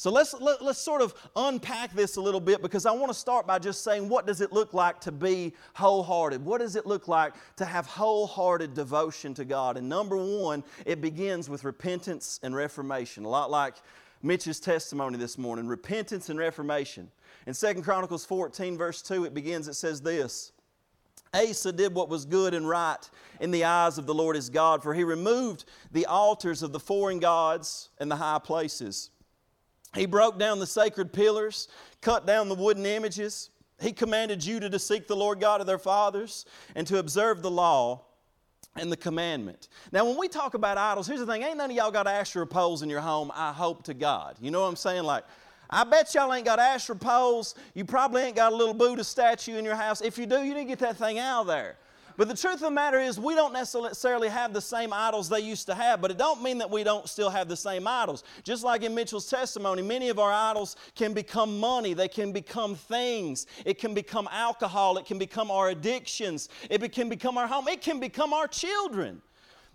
So 0.01 0.11
let's, 0.11 0.33
let, 0.33 0.55
us 0.55 0.63
let 0.63 0.71
us 0.71 0.79
sort 0.79 1.03
of 1.03 1.13
unpack 1.37 1.93
this 1.93 2.17
a 2.17 2.23
little 2.23 2.41
bit 2.41 2.63
because 2.63 2.87
I 2.87 2.91
want 2.91 3.13
to 3.13 3.19
start 3.19 3.47
by 3.47 3.59
just 3.59 3.85
saying 3.85 4.09
what 4.09 4.27
does 4.27 4.41
it 4.41 4.51
look 4.51 4.73
like 4.73 4.99
to 5.03 5.13
be 5.13 5.53
wholehearted? 5.75 6.43
What 6.43 6.63
does 6.63 6.75
it 6.75 6.87
look 6.87 7.07
like 7.07 7.35
to 7.57 7.67
have 7.67 7.85
wholehearted 7.85 8.73
devotion 8.73 9.35
to 9.35 9.45
God? 9.45 9.77
And 9.77 9.91
number 9.91 10.17
one, 10.17 10.65
it 10.87 11.03
begins 11.03 11.51
with 11.51 11.65
repentance 11.65 12.41
and 12.43 12.57
reformation. 12.57 13.27
A 13.27 13.29
lot 13.29 13.51
like 13.51 13.75
Mitch's 14.23 14.59
testimony 14.59 15.19
this 15.19 15.37
morning 15.37 15.67
repentance 15.67 16.31
and 16.31 16.39
reformation. 16.39 17.11
In 17.47 17.53
2 17.53 17.83
Chronicles 17.83 18.25
14, 18.25 18.79
verse 18.79 19.03
2, 19.03 19.27
it 19.27 19.35
begins, 19.35 19.69
it 19.69 19.75
says 19.75 20.01
this. 20.01 20.53
Asa 21.35 21.73
did 21.73 21.95
what 21.95 22.09
was 22.09 22.25
good 22.25 22.55
and 22.55 22.67
right 22.67 23.11
in 23.39 23.51
the 23.51 23.65
eyes 23.65 23.99
of 23.99 24.07
the 24.07 24.15
Lord 24.15 24.35
his 24.35 24.49
God, 24.49 24.83
for 24.83 24.95
he 24.95 25.05
removed 25.05 25.67
the 25.93 26.07
altars 26.07 26.63
of 26.63 26.73
the 26.73 26.81
foreign 26.81 27.19
gods 27.19 27.91
and 27.99 28.11
the 28.11 28.17
high 28.17 28.39
places. 28.39 29.11
He 29.95 30.07
broke 30.07 30.39
down 30.39 30.59
the 30.59 30.67
sacred 30.67 31.13
pillars, 31.13 31.69
cut 32.01 32.27
down 32.27 32.49
the 32.49 32.55
wooden 32.55 32.87
images. 32.87 33.51
He 33.81 33.93
commanded 33.93 34.41
Judah 34.41 34.71
to 34.71 34.79
seek 34.79 35.09
the 35.09 35.17
Lord 35.17 35.41
God 35.41 35.61
of 35.61 35.67
their 35.67 35.79
fathers 35.79 36.45
and 36.75 36.87
to 36.87 36.99
observe 36.99 37.43
the 37.43 37.51
law 37.51 38.03
and 38.77 38.93
the 38.93 38.97
commandment. 38.97 39.69
Now, 39.91 40.05
when 40.05 40.19
we 40.19 40.29
talk 40.29 40.55
about 40.55 40.79
idols, 40.79 41.07
here's 41.07 41.21
the 41.21 41.27
thing 41.27 41.43
ain't 41.43 41.57
none 41.57 41.71
of 41.71 41.77
y'all 41.77 41.91
got 41.91 42.07
Asherah 42.07 42.47
poles 42.47 42.83
in 42.83 42.91
your 42.91 43.01
home, 43.01 43.33
I 43.35 43.53
hope 43.53 43.83
to 43.85 43.95
God. 43.95 44.37
You 44.41 44.51
know 44.51 44.63
what 44.63 44.69
I'm 44.69 44.77
saying? 44.77 45.03
Like, 45.03 45.25
I 45.69 45.85
bet 45.85 46.15
y'all 46.15 46.33
ain't 46.35 46.45
got 46.45 46.59
Asherah 46.59 46.97
poles. 46.97 47.55
You 47.75 47.85
probably 47.85 48.23
ain't 48.23 48.37
got 48.37 48.53
a 48.53 48.57
little 48.57 48.75
Buddha 48.75 49.05
statue 49.05 49.57
in 49.57 49.65
your 49.65 49.77
house. 49.77 50.01
If 50.01 50.19
you 50.19 50.27
do, 50.27 50.43
you 50.43 50.55
need 50.55 50.63
to 50.63 50.69
get 50.69 50.79
that 50.81 50.97
thing 50.97 51.19
out 51.19 51.43
of 51.43 51.47
there. 51.47 51.77
But 52.17 52.29
the 52.29 52.37
truth 52.37 52.55
of 52.55 52.61
the 52.61 52.71
matter 52.71 52.99
is, 52.99 53.19
we 53.19 53.35
don't 53.35 53.53
necessarily 53.53 54.29
have 54.29 54.53
the 54.53 54.61
same 54.61 54.93
idols 54.93 55.29
they 55.29 55.41
used 55.41 55.67
to 55.67 55.75
have, 55.75 56.01
but 56.01 56.11
it 56.11 56.19
don't 56.19 56.43
mean 56.43 56.59
that 56.59 56.71
we 56.71 56.85
don't 56.85 57.09
still 57.09 57.31
have 57.31 57.49
the 57.49 57.57
same 57.57 57.87
idols. 57.87 58.25
Just 58.43 58.65
like 58.65 58.83
in 58.83 58.95
Mitchell's 58.95 59.29
testimony, 59.29 59.83
many 59.83 60.09
of 60.09 60.19
our 60.19 60.33
idols 60.33 60.77
can 60.95 61.15
become 61.15 61.59
money, 61.59 61.95
they 61.95 62.09
can 62.09 62.33
become 62.33 62.75
things, 62.75 63.47
it 63.65 63.79
can 63.79 63.95
become 63.95 64.29
alcohol, 64.31 64.99
it 64.99 65.07
can 65.07 65.19
become 65.19 65.51
our 65.51 65.71
addictions, 65.71 66.49
it 66.69 66.93
can 66.93 67.09
become 67.09 67.39
our 67.39 67.47
home, 67.47 67.69
it 67.69 67.81
can 67.81 68.01
become 68.01 68.33
our 68.33 68.47
children. 68.47 69.23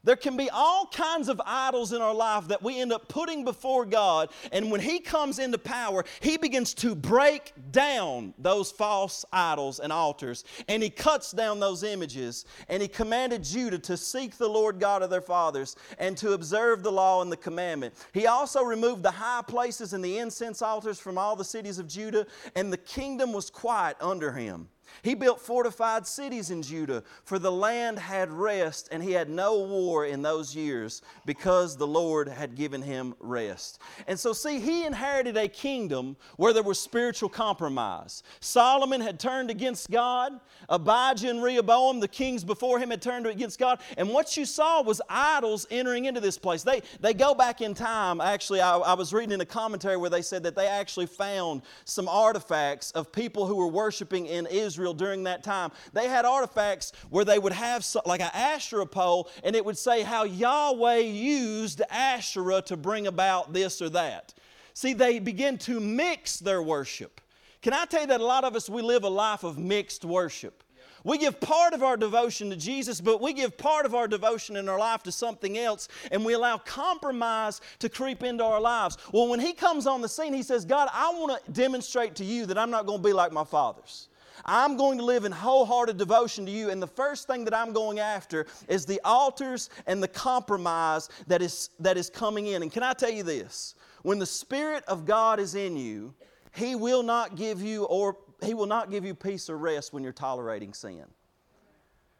There 0.05 0.15
can 0.15 0.37
be 0.37 0.49
all 0.51 0.85
kinds 0.85 1.29
of 1.29 1.41
idols 1.45 1.91
in 1.91 2.01
our 2.01 2.13
life 2.13 2.47
that 2.47 2.61
we 2.61 2.79
end 2.79 2.93
up 2.93 3.07
putting 3.09 3.43
before 3.43 3.85
God, 3.85 4.29
and 4.51 4.71
when 4.71 4.79
He 4.79 4.99
comes 4.99 5.39
into 5.39 5.57
power, 5.57 6.05
He 6.19 6.37
begins 6.37 6.73
to 6.75 6.95
break 6.95 7.53
down 7.71 8.35
those 8.37 8.71
false 8.71 9.25
idols 9.33 9.79
and 9.79 9.91
altars, 9.91 10.45
and 10.67 10.83
He 10.83 10.91
cuts 10.91 11.31
down 11.31 11.59
those 11.59 11.81
images, 11.83 12.45
and 12.69 12.81
He 12.81 12.87
commanded 12.87 13.43
Judah 13.43 13.79
to 13.79 13.97
seek 13.97 14.37
the 14.37 14.47
Lord 14.47 14.79
God 14.79 15.01
of 15.01 15.09
their 15.09 15.21
fathers 15.21 15.75
and 15.97 16.15
to 16.17 16.33
observe 16.33 16.83
the 16.83 16.91
law 16.91 17.23
and 17.23 17.31
the 17.31 17.37
commandment. 17.37 17.95
He 18.13 18.27
also 18.27 18.61
removed 18.61 19.01
the 19.01 19.11
high 19.11 19.41
places 19.41 19.93
and 19.93 20.05
the 20.05 20.19
incense 20.19 20.61
altars 20.61 20.99
from 20.99 21.17
all 21.17 21.35
the 21.35 21.43
cities 21.43 21.79
of 21.79 21.87
Judah, 21.87 22.27
and 22.55 22.71
the 22.71 22.77
kingdom 22.77 23.33
was 23.33 23.49
quiet 23.49 23.97
under 23.99 24.31
Him. 24.31 24.69
He 25.03 25.15
built 25.15 25.41
fortified 25.41 26.07
cities 26.07 26.51
in 26.51 26.61
Judah, 26.61 27.03
for 27.23 27.39
the 27.39 27.51
land 27.51 27.99
had 27.99 28.31
rest, 28.31 28.89
and 28.91 29.03
he 29.03 29.11
had 29.11 29.29
no 29.29 29.59
war 29.59 30.05
in 30.05 30.21
those 30.21 30.55
years 30.55 31.01
because 31.25 31.77
the 31.77 31.87
Lord 31.87 32.27
had 32.27 32.55
given 32.55 32.81
him 32.81 33.15
rest. 33.19 33.79
And 34.07 34.19
so, 34.19 34.33
see, 34.33 34.59
he 34.59 34.85
inherited 34.85 35.37
a 35.37 35.47
kingdom 35.47 36.15
where 36.37 36.53
there 36.53 36.63
was 36.63 36.79
spiritual 36.79 37.29
compromise. 37.29 38.23
Solomon 38.39 39.01
had 39.01 39.19
turned 39.19 39.49
against 39.49 39.89
God, 39.89 40.39
Abijah 40.69 41.29
and 41.29 41.43
Rehoboam, 41.43 41.99
the 41.99 42.07
kings 42.07 42.43
before 42.43 42.79
him, 42.79 42.89
had 42.89 43.01
turned 43.01 43.25
against 43.27 43.59
God. 43.59 43.79
And 43.97 44.09
what 44.09 44.37
you 44.37 44.45
saw 44.45 44.81
was 44.81 45.01
idols 45.09 45.67
entering 45.69 46.05
into 46.05 46.21
this 46.21 46.37
place. 46.37 46.63
They, 46.63 46.81
they 46.99 47.13
go 47.13 47.33
back 47.33 47.61
in 47.61 47.73
time. 47.73 48.21
Actually, 48.21 48.61
I, 48.61 48.77
I 48.77 48.93
was 48.93 49.13
reading 49.13 49.33
in 49.33 49.41
a 49.41 49.45
commentary 49.45 49.97
where 49.97 50.09
they 50.09 50.21
said 50.21 50.43
that 50.43 50.55
they 50.55 50.67
actually 50.67 51.07
found 51.07 51.61
some 51.85 52.07
artifacts 52.07 52.91
of 52.91 53.11
people 53.11 53.45
who 53.45 53.55
were 53.55 53.67
worshiping 53.67 54.27
in 54.27 54.45
Israel 54.47 54.84
Israel 54.85 54.93
during 54.93 55.23
that 55.23 55.43
time. 55.43 55.71
They 55.93 56.07
had 56.07 56.25
artifacts 56.25 56.93
where 57.09 57.25
they 57.25 57.39
would 57.39 57.53
have 57.53 57.85
like 58.05 58.21
an 58.21 58.29
Asherah 58.33 58.85
pole, 58.85 59.29
and 59.43 59.55
it 59.55 59.65
would 59.65 59.77
say 59.77 60.03
how 60.03 60.23
Yahweh 60.23 60.99
used 60.99 61.81
Asherah 61.89 62.61
to 62.63 62.77
bring 62.77 63.07
about 63.07 63.51
this 63.51 63.81
or 63.81 63.89
that. 63.89 64.33
See, 64.73 64.93
they 64.93 65.19
begin 65.19 65.57
to 65.59 65.79
mix 65.79 66.37
their 66.37 66.61
worship. 66.61 67.19
Can 67.61 67.73
I 67.73 67.85
tell 67.85 68.01
you 68.01 68.07
that 68.07 68.21
a 68.21 68.25
lot 68.25 68.43
of 68.43 68.55
us, 68.55 68.69
we 68.69 68.83
live 68.83 69.03
a 69.03 69.09
life 69.09 69.43
of 69.43 69.57
mixed 69.57 70.05
worship? 70.05 70.61
We 71.03 71.19
give 71.19 71.39
part 71.39 71.73
of 71.73 71.83
our 71.83 71.97
devotion 71.97 72.49
to 72.49 72.55
Jesus, 72.55 72.99
but 72.99 73.21
we 73.21 73.33
give 73.33 73.57
part 73.57 73.85
of 73.85 73.93
our 73.93 74.07
devotion 74.07 74.55
in 74.55 74.67
our 74.67 74.79
life 74.79 75.03
to 75.03 75.11
something 75.11 75.57
else, 75.57 75.87
and 76.11 76.25
we 76.25 76.33
allow 76.33 76.57
compromise 76.57 77.61
to 77.79 77.89
creep 77.89 78.23
into 78.23 78.43
our 78.43 78.59
lives. 78.59 78.97
Well, 79.11 79.27
when 79.27 79.39
He 79.39 79.53
comes 79.53 79.85
on 79.85 80.01
the 80.01 80.09
scene, 80.09 80.33
He 80.33 80.43
says, 80.43 80.65
God, 80.65 80.89
I 80.91 81.11
want 81.11 81.45
to 81.45 81.51
demonstrate 81.51 82.15
to 82.15 82.25
you 82.25 82.47
that 82.47 82.57
I'm 82.57 82.71
not 82.71 82.87
going 82.87 83.01
to 83.03 83.07
be 83.07 83.13
like 83.13 83.31
my 83.31 83.43
fathers. 83.43 84.09
I'm 84.43 84.75
going 84.75 84.97
to 84.97 85.05
live 85.05 85.23
in 85.23 85.31
wholehearted 85.31 85.97
devotion 85.97 86.45
to 86.45 86.51
you. 86.51 86.69
And 86.69 86.81
the 86.81 86.87
first 86.87 87.27
thing 87.27 87.45
that 87.45 87.53
I'm 87.53 87.71
going 87.71 87.99
after 87.99 88.45
is 88.67 88.85
the 88.85 88.99
altars 89.05 89.69
and 89.87 90.01
the 90.03 90.07
compromise 90.07 91.09
that 91.27 91.41
is, 91.41 91.69
that 91.79 91.97
is 91.97 92.09
coming 92.09 92.47
in. 92.47 92.61
And 92.61 92.71
can 92.71 92.83
I 92.83 92.93
tell 92.93 93.11
you 93.11 93.23
this? 93.23 93.75
When 94.01 94.19
the 94.19 94.25
Spirit 94.25 94.83
of 94.87 95.05
God 95.05 95.39
is 95.39 95.55
in 95.55 95.77
you, 95.77 96.13
He 96.53 96.75
will 96.75 97.03
not 97.03 97.35
give 97.35 97.61
you 97.61 97.85
or 97.85 98.17
He 98.43 98.53
will 98.53 98.67
not 98.67 98.91
give 98.91 99.05
you 99.05 99.15
peace 99.15 99.49
or 99.49 99.57
rest 99.57 99.93
when 99.93 100.03
you're 100.03 100.11
tolerating 100.11 100.73
sin. 100.73 101.05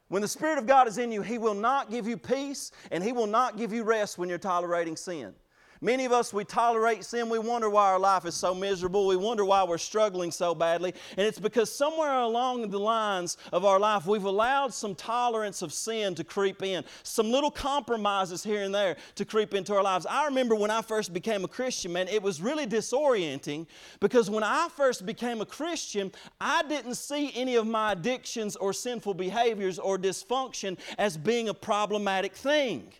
When 0.07 0.21
the 0.21 0.27
Spirit 0.27 0.57
of 0.57 0.67
God 0.67 0.87
is 0.87 0.97
in 0.97 1.11
you, 1.11 1.21
He 1.21 1.37
will 1.37 1.53
not 1.53 1.89
give 1.89 2.07
you 2.07 2.17
peace 2.17 2.71
and 2.91 3.03
He 3.03 3.11
will 3.11 3.27
not 3.27 3.57
give 3.57 3.73
you 3.73 3.83
rest 3.83 4.17
when 4.17 4.29
you're 4.29 4.37
tolerating 4.37 4.95
sin. 4.95 5.33
Many 5.81 6.05
of 6.05 6.11
us, 6.11 6.33
we 6.33 6.45
tolerate 6.45 7.03
sin. 7.03 7.29
We 7.29 7.39
wonder 7.39 7.69
why 7.69 7.87
our 7.87 7.99
life 7.99 8.25
is 8.25 8.35
so 8.35 8.55
miserable. 8.55 9.07
We 9.07 9.17
wonder 9.17 9.43
why 9.43 9.63
we're 9.63 9.77
struggling 9.77 10.31
so 10.31 10.55
badly. 10.55 10.93
And 11.17 11.27
it's 11.27 11.39
because 11.39 11.73
somewhere 11.73 12.13
along 12.19 12.69
the 12.69 12.79
lines 12.79 13.37
of 13.51 13.65
our 13.65 13.79
life, 13.79 14.05
we've 14.05 14.23
allowed 14.23 14.73
some 14.73 14.95
tolerance 14.95 15.61
of 15.61 15.73
sin 15.73 16.15
to 16.15 16.23
creep 16.23 16.63
in, 16.63 16.85
some 17.03 17.29
little 17.29 17.51
compromises 17.51 18.43
here 18.43 18.63
and 18.63 18.73
there 18.73 18.95
to 19.15 19.25
creep 19.25 19.53
into 19.53 19.75
our 19.75 19.83
lives. 19.83 20.05
I 20.05 20.25
remember 20.25 20.55
when 20.55 20.71
I 20.71 20.81
first 20.81 21.13
became 21.13 21.43
a 21.43 21.49
Christian, 21.49 21.91
man, 21.91 22.07
it 22.07 22.23
was 22.23 22.41
really 22.41 22.65
disorienting 22.65 23.67
because 23.99 24.29
when 24.29 24.43
I 24.43 24.69
first 24.75 25.05
became 25.05 25.41
a 25.41 25.45
Christian, 25.45 26.11
I 26.39 26.63
didn't 26.63 26.95
see 26.95 27.31
any 27.35 27.55
of 27.55 27.67
my 27.67 27.91
addictions 27.91 28.55
or 28.55 28.71
sinful 28.71 29.15
behaviors 29.15 29.77
or 29.77 29.97
dysfunction 29.97 30.77
as 30.97 31.17
being 31.17 31.49
a 31.49 31.53
problematic 31.53 32.33
thing. 32.33 32.93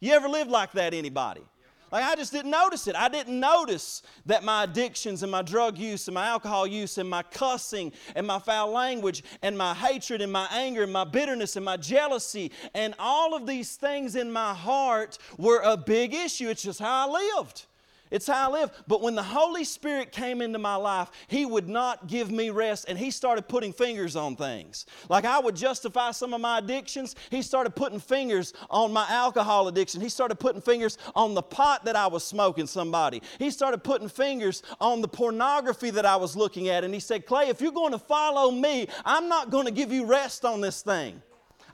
You 0.00 0.12
ever 0.12 0.28
lived 0.28 0.50
like 0.50 0.72
that, 0.72 0.94
anybody? 0.94 1.42
Like 1.90 2.04
I 2.04 2.14
just 2.14 2.32
didn't 2.32 2.50
notice 2.50 2.86
it. 2.86 2.94
I 2.94 3.08
didn't 3.08 3.38
notice 3.38 4.02
that 4.26 4.44
my 4.44 4.64
addictions 4.64 5.22
and 5.22 5.32
my 5.32 5.42
drug 5.42 5.76
use 5.76 6.06
and 6.06 6.14
my 6.14 6.26
alcohol 6.26 6.66
use 6.66 6.98
and 6.98 7.08
my 7.08 7.22
cussing 7.22 7.92
and 8.14 8.26
my 8.26 8.38
foul 8.38 8.70
language 8.70 9.24
and 9.42 9.56
my 9.58 9.74
hatred 9.74 10.22
and 10.22 10.32
my 10.32 10.46
anger 10.52 10.84
and 10.84 10.92
my 10.92 11.04
bitterness 11.04 11.56
and 11.56 11.64
my 11.64 11.76
jealousy 11.76 12.52
and 12.74 12.94
all 12.98 13.34
of 13.34 13.46
these 13.46 13.76
things 13.76 14.14
in 14.14 14.30
my 14.30 14.54
heart 14.54 15.18
were 15.36 15.60
a 15.64 15.76
big 15.76 16.14
issue. 16.14 16.48
It's 16.48 16.62
just 16.62 16.78
how 16.78 17.08
I 17.08 17.34
lived. 17.36 17.66
It's 18.10 18.26
how 18.26 18.50
I 18.50 18.52
live. 18.52 18.70
But 18.88 19.02
when 19.02 19.14
the 19.14 19.22
Holy 19.22 19.64
Spirit 19.64 20.12
came 20.12 20.42
into 20.42 20.58
my 20.58 20.76
life, 20.76 21.10
He 21.28 21.46
would 21.46 21.68
not 21.68 22.06
give 22.06 22.30
me 22.30 22.50
rest 22.50 22.86
and 22.88 22.98
He 22.98 23.10
started 23.10 23.48
putting 23.48 23.72
fingers 23.72 24.16
on 24.16 24.36
things. 24.36 24.86
Like 25.08 25.24
I 25.24 25.38
would 25.38 25.56
justify 25.56 26.10
some 26.10 26.34
of 26.34 26.40
my 26.40 26.58
addictions, 26.58 27.14
He 27.30 27.42
started 27.42 27.74
putting 27.76 28.00
fingers 28.00 28.52
on 28.68 28.92
my 28.92 29.06
alcohol 29.08 29.68
addiction. 29.68 30.00
He 30.00 30.08
started 30.08 30.36
putting 30.36 30.60
fingers 30.60 30.98
on 31.14 31.34
the 31.34 31.42
pot 31.42 31.84
that 31.84 31.96
I 31.96 32.06
was 32.06 32.24
smoking 32.24 32.66
somebody. 32.66 33.22
He 33.38 33.50
started 33.50 33.84
putting 33.84 34.08
fingers 34.08 34.62
on 34.80 35.00
the 35.00 35.08
pornography 35.08 35.90
that 35.90 36.06
I 36.06 36.16
was 36.16 36.36
looking 36.36 36.68
at. 36.68 36.84
And 36.84 36.92
He 36.92 37.00
said, 37.00 37.26
Clay, 37.26 37.48
if 37.48 37.60
you're 37.60 37.72
going 37.72 37.92
to 37.92 37.98
follow 37.98 38.50
me, 38.50 38.88
I'm 39.04 39.28
not 39.28 39.50
going 39.50 39.66
to 39.66 39.72
give 39.72 39.92
you 39.92 40.06
rest 40.06 40.44
on 40.44 40.60
this 40.60 40.82
thing. 40.82 41.22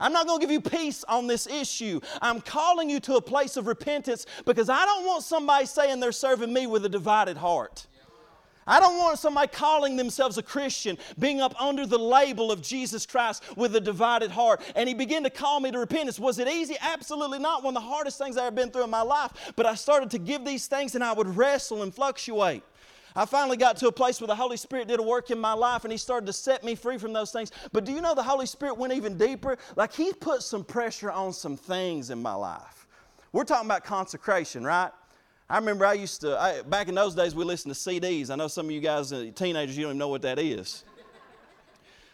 I'm 0.01 0.13
not 0.13 0.27
going 0.27 0.41
to 0.41 0.47
give 0.47 0.53
you 0.53 0.61
peace 0.61 1.05
on 1.05 1.27
this 1.27 1.47
issue. 1.47 2.01
I'm 2.21 2.41
calling 2.41 2.91
you 2.91 3.01
to 3.01 3.17
a 3.17 3.23
place 3.23 3.57
of 3.57 3.67
repentance 3.67 4.27
because 4.45 4.69
I 4.69 4.85
don't 4.85 5.07
want 5.07 5.23
somebody 5.23 5.67
saying 5.67 6.01
they're 6.01 6.13
serving 6.13 6.53
me 6.53 6.67
with 6.67 6.85
a 6.85 6.89
divided 6.89 7.37
heart. 7.37 7.87
I 8.69 8.81
don't 8.81 8.99
want 8.99 9.19
somebody 9.19 9.47
calling 9.47 9.97
themselves 9.97 10.39
a 10.39 10.43
Christian 10.43 10.99
being 11.21 11.41
up 11.41 11.61
under 11.61 11.87
the 11.87 11.99
label 11.99 12.51
of 12.51 12.63
Jesus 12.63 13.07
Christ 13.07 13.45
with 13.57 13.77
a 13.77 13.81
divided 13.81 14.33
heart. 14.33 14.61
And 14.75 14.89
he 14.89 14.95
began 14.95 15.23
to 15.23 15.31
call 15.31 15.61
me 15.61 15.71
to 15.71 15.79
repentance. 15.79 16.19
Was 16.19 16.41
it 16.41 16.49
easy? 16.49 16.77
Absolutely 16.81 17.39
not. 17.39 17.63
One 17.63 17.77
of 17.77 17.83
the 17.83 17.89
hardest 17.89 18.19
things 18.19 18.37
I've 18.37 18.57
been 18.57 18.71
through 18.71 18.85
in 18.85 18.91
my 18.91 19.03
life. 19.03 19.53
But 19.55 19.67
I 19.67 19.77
started 19.77 20.11
to 20.11 20.19
give 20.19 20.45
these 20.45 20.67
things 20.67 20.97
and 20.97 21.05
I 21.05 21.13
would 21.13 21.29
wrestle 21.29 21.85
and 21.85 21.95
fluctuate. 21.95 22.65
I 23.17 23.25
finally 23.25 23.57
got 23.57 23.79
to 23.79 23.89
a 23.89 23.93
place 23.93 24.21
where 24.21 24.29
the 24.29 24.37
Holy 24.37 24.59
Spirit 24.59 24.89
did 24.89 25.01
a 25.01 25.03
work 25.03 25.31
in 25.31 25.39
my 25.39 25.55
life 25.55 25.85
and 25.85 25.93
He 25.93 25.97
started 25.97 26.27
to 26.27 26.35
set 26.35 26.63
me 26.63 26.75
free 26.75 26.99
from 26.99 27.15
those 27.15 27.33
things. 27.33 27.51
But 27.73 27.87
do 27.87 27.93
you 27.93 28.03
know 28.03 28.15
the 28.15 28.23
Holy 28.23 28.45
Spirit 28.45 28.77
went 28.77 28.93
even 28.93 29.17
deeper? 29.17 29.57
Like 29.75 29.95
He 29.95 30.13
put 30.13 30.43
some 30.43 30.63
pressure 30.63 31.11
on 31.11 31.33
some 31.33 31.57
things 31.57 32.11
in 32.11 32.21
my 32.21 32.35
life. 32.35 32.87
We're 33.33 33.45
talking 33.45 33.67
about 33.67 33.85
consecration, 33.85 34.65
right? 34.65 34.91
I 35.49 35.57
remember 35.57 35.87
I 35.87 35.95
used 35.95 36.21
to, 36.23 36.39
I, 36.39 36.63
back 36.63 36.89
in 36.89 36.95
those 36.95 37.15
days, 37.15 37.35
we 37.35 37.45
listened 37.45 37.75
to 37.75 37.81
CDs. 37.81 38.31
I 38.31 38.37
know 38.37 38.49
some 38.49 38.67
of 38.67 38.73
you 38.73 38.81
guys, 38.81 39.13
uh, 39.13 39.31
teenagers, 39.35 39.77
you 39.77 39.85
don't 39.85 39.93
even 39.93 39.99
know 39.99 40.09
what 40.09 40.23
that 40.23 40.39
is. 40.39 40.85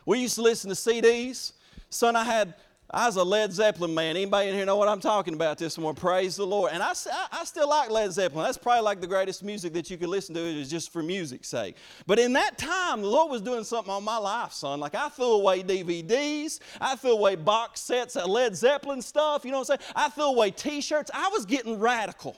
we 0.06 0.20
used 0.20 0.36
to 0.36 0.42
listen 0.42 0.68
to 0.70 0.76
CDs. 0.76 1.52
Son, 1.90 2.14
I 2.14 2.24
had 2.24 2.54
I 2.94 3.06
was 3.06 3.16
a 3.16 3.24
Led 3.24 3.54
Zeppelin 3.54 3.94
man. 3.94 4.16
Anybody 4.16 4.50
in 4.50 4.54
here 4.54 4.66
know 4.66 4.76
what 4.76 4.86
I'm 4.86 5.00
talking 5.00 5.32
about 5.32 5.56
this 5.56 5.78
morning? 5.78 5.98
Praise 5.98 6.36
the 6.36 6.46
Lord. 6.46 6.72
And 6.74 6.82
I, 6.82 6.92
I 7.32 7.42
still 7.44 7.66
like 7.66 7.90
Led 7.90 8.12
Zeppelin. 8.12 8.44
That's 8.44 8.58
probably 8.58 8.82
like 8.82 9.00
the 9.00 9.06
greatest 9.06 9.42
music 9.42 9.72
that 9.72 9.88
you 9.88 9.96
could 9.96 10.10
listen 10.10 10.34
to 10.34 10.40
is 10.40 10.68
just 10.68 10.92
for 10.92 11.02
music's 11.02 11.48
sake. 11.48 11.76
But 12.06 12.18
in 12.18 12.34
that 12.34 12.58
time, 12.58 13.00
the 13.00 13.08
Lord 13.08 13.30
was 13.30 13.40
doing 13.40 13.64
something 13.64 13.90
on 13.90 14.04
my 14.04 14.18
life, 14.18 14.52
son. 14.52 14.78
Like 14.78 14.94
I 14.94 15.08
threw 15.08 15.32
away 15.32 15.62
DVDs. 15.62 16.60
I 16.82 16.96
threw 16.96 17.12
away 17.12 17.36
box 17.36 17.80
sets 17.80 18.14
of 18.14 18.28
Led 18.28 18.54
Zeppelin 18.54 19.00
stuff. 19.00 19.46
You 19.46 19.52
know 19.52 19.60
what 19.60 19.70
I'm 19.70 19.78
saying? 19.78 19.92
I 19.96 20.10
threw 20.10 20.24
away 20.24 20.50
T-shirts. 20.50 21.10
I 21.14 21.30
was 21.32 21.46
getting 21.46 21.80
radical. 21.80 22.36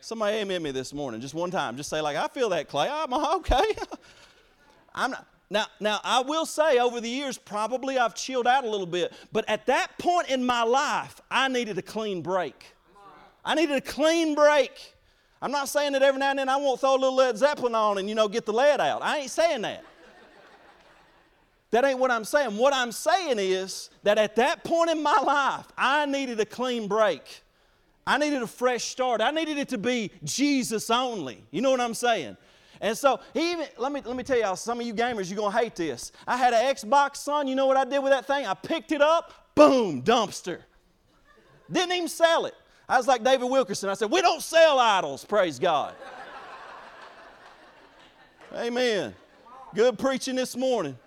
Somebody 0.00 0.38
amen 0.38 0.62
me 0.62 0.70
this 0.70 0.94
morning, 0.94 1.20
just 1.20 1.34
one 1.34 1.50
time. 1.50 1.76
Just 1.76 1.90
say 1.90 2.00
like, 2.00 2.16
I 2.16 2.28
feel 2.28 2.48
that, 2.48 2.66
Clay. 2.66 2.88
I'm 2.90 3.12
okay. 3.36 3.74
I'm 4.94 5.10
not, 5.10 5.26
now, 5.52 5.66
now, 5.80 6.00
I 6.02 6.22
will 6.22 6.46
say 6.46 6.78
over 6.78 6.98
the 6.98 7.08
years, 7.10 7.36
probably 7.36 7.98
I've 7.98 8.14
chilled 8.14 8.46
out 8.46 8.64
a 8.64 8.70
little 8.70 8.86
bit, 8.86 9.12
but 9.32 9.46
at 9.48 9.66
that 9.66 9.98
point 9.98 10.30
in 10.30 10.42
my 10.44 10.62
life, 10.62 11.20
I 11.30 11.48
needed 11.48 11.76
a 11.76 11.82
clean 11.82 12.22
break. 12.22 12.74
I 13.44 13.54
needed 13.54 13.76
a 13.76 13.82
clean 13.82 14.34
break. 14.34 14.94
I'm 15.42 15.50
not 15.50 15.68
saying 15.68 15.92
that 15.92 16.02
every 16.02 16.18
now 16.18 16.30
and 16.30 16.38
then 16.38 16.48
I 16.48 16.56
won't 16.56 16.80
throw 16.80 16.94
a 16.94 16.96
little 16.96 17.16
Led 17.16 17.36
Zeppelin 17.36 17.74
on 17.74 17.98
and, 17.98 18.08
you 18.08 18.14
know, 18.14 18.28
get 18.28 18.46
the 18.46 18.52
lead 18.52 18.80
out. 18.80 19.02
I 19.02 19.18
ain't 19.18 19.30
saying 19.30 19.60
that. 19.62 19.84
That 21.70 21.84
ain't 21.84 21.98
what 21.98 22.10
I'm 22.10 22.24
saying. 22.24 22.56
What 22.56 22.72
I'm 22.72 22.92
saying 22.92 23.38
is 23.38 23.90
that 24.04 24.16
at 24.16 24.36
that 24.36 24.64
point 24.64 24.90
in 24.90 25.02
my 25.02 25.18
life, 25.18 25.66
I 25.76 26.06
needed 26.06 26.40
a 26.40 26.46
clean 26.46 26.88
break. 26.88 27.42
I 28.06 28.16
needed 28.16 28.42
a 28.42 28.46
fresh 28.46 28.84
start. 28.84 29.20
I 29.20 29.30
needed 29.32 29.58
it 29.58 29.68
to 29.68 29.78
be 29.78 30.12
Jesus 30.24 30.88
only. 30.90 31.44
You 31.50 31.60
know 31.60 31.70
what 31.70 31.80
I'm 31.80 31.94
saying? 31.94 32.38
And 32.82 32.98
so 32.98 33.20
he 33.32 33.52
even 33.52 33.66
let 33.78 33.92
me 33.92 34.02
let 34.04 34.16
me 34.16 34.24
tell 34.24 34.36
y'all, 34.36 34.56
some 34.56 34.80
of 34.80 34.86
you 34.86 34.92
gamers, 34.92 35.30
you're 35.30 35.38
gonna 35.38 35.56
hate 35.56 35.76
this. 35.76 36.10
I 36.26 36.36
had 36.36 36.52
an 36.52 36.74
Xbox 36.74 37.16
son, 37.16 37.46
you 37.46 37.54
know 37.54 37.66
what 37.66 37.76
I 37.76 37.84
did 37.84 38.00
with 38.00 38.12
that 38.12 38.26
thing? 38.26 38.44
I 38.44 38.54
picked 38.54 38.90
it 38.90 39.00
up, 39.00 39.54
boom, 39.54 40.02
dumpster. 40.02 40.58
Didn't 41.70 41.92
even 41.92 42.08
sell 42.08 42.44
it. 42.46 42.54
I 42.88 42.96
was 42.98 43.06
like 43.06 43.22
David 43.22 43.48
Wilkerson. 43.48 43.88
I 43.88 43.94
said, 43.94 44.10
We 44.10 44.20
don't 44.20 44.42
sell 44.42 44.80
idols, 44.80 45.24
praise 45.24 45.60
God. 45.60 45.94
Amen. 48.54 49.14
Good 49.74 49.96
preaching 49.98 50.34
this 50.34 50.56
morning. 50.56 50.98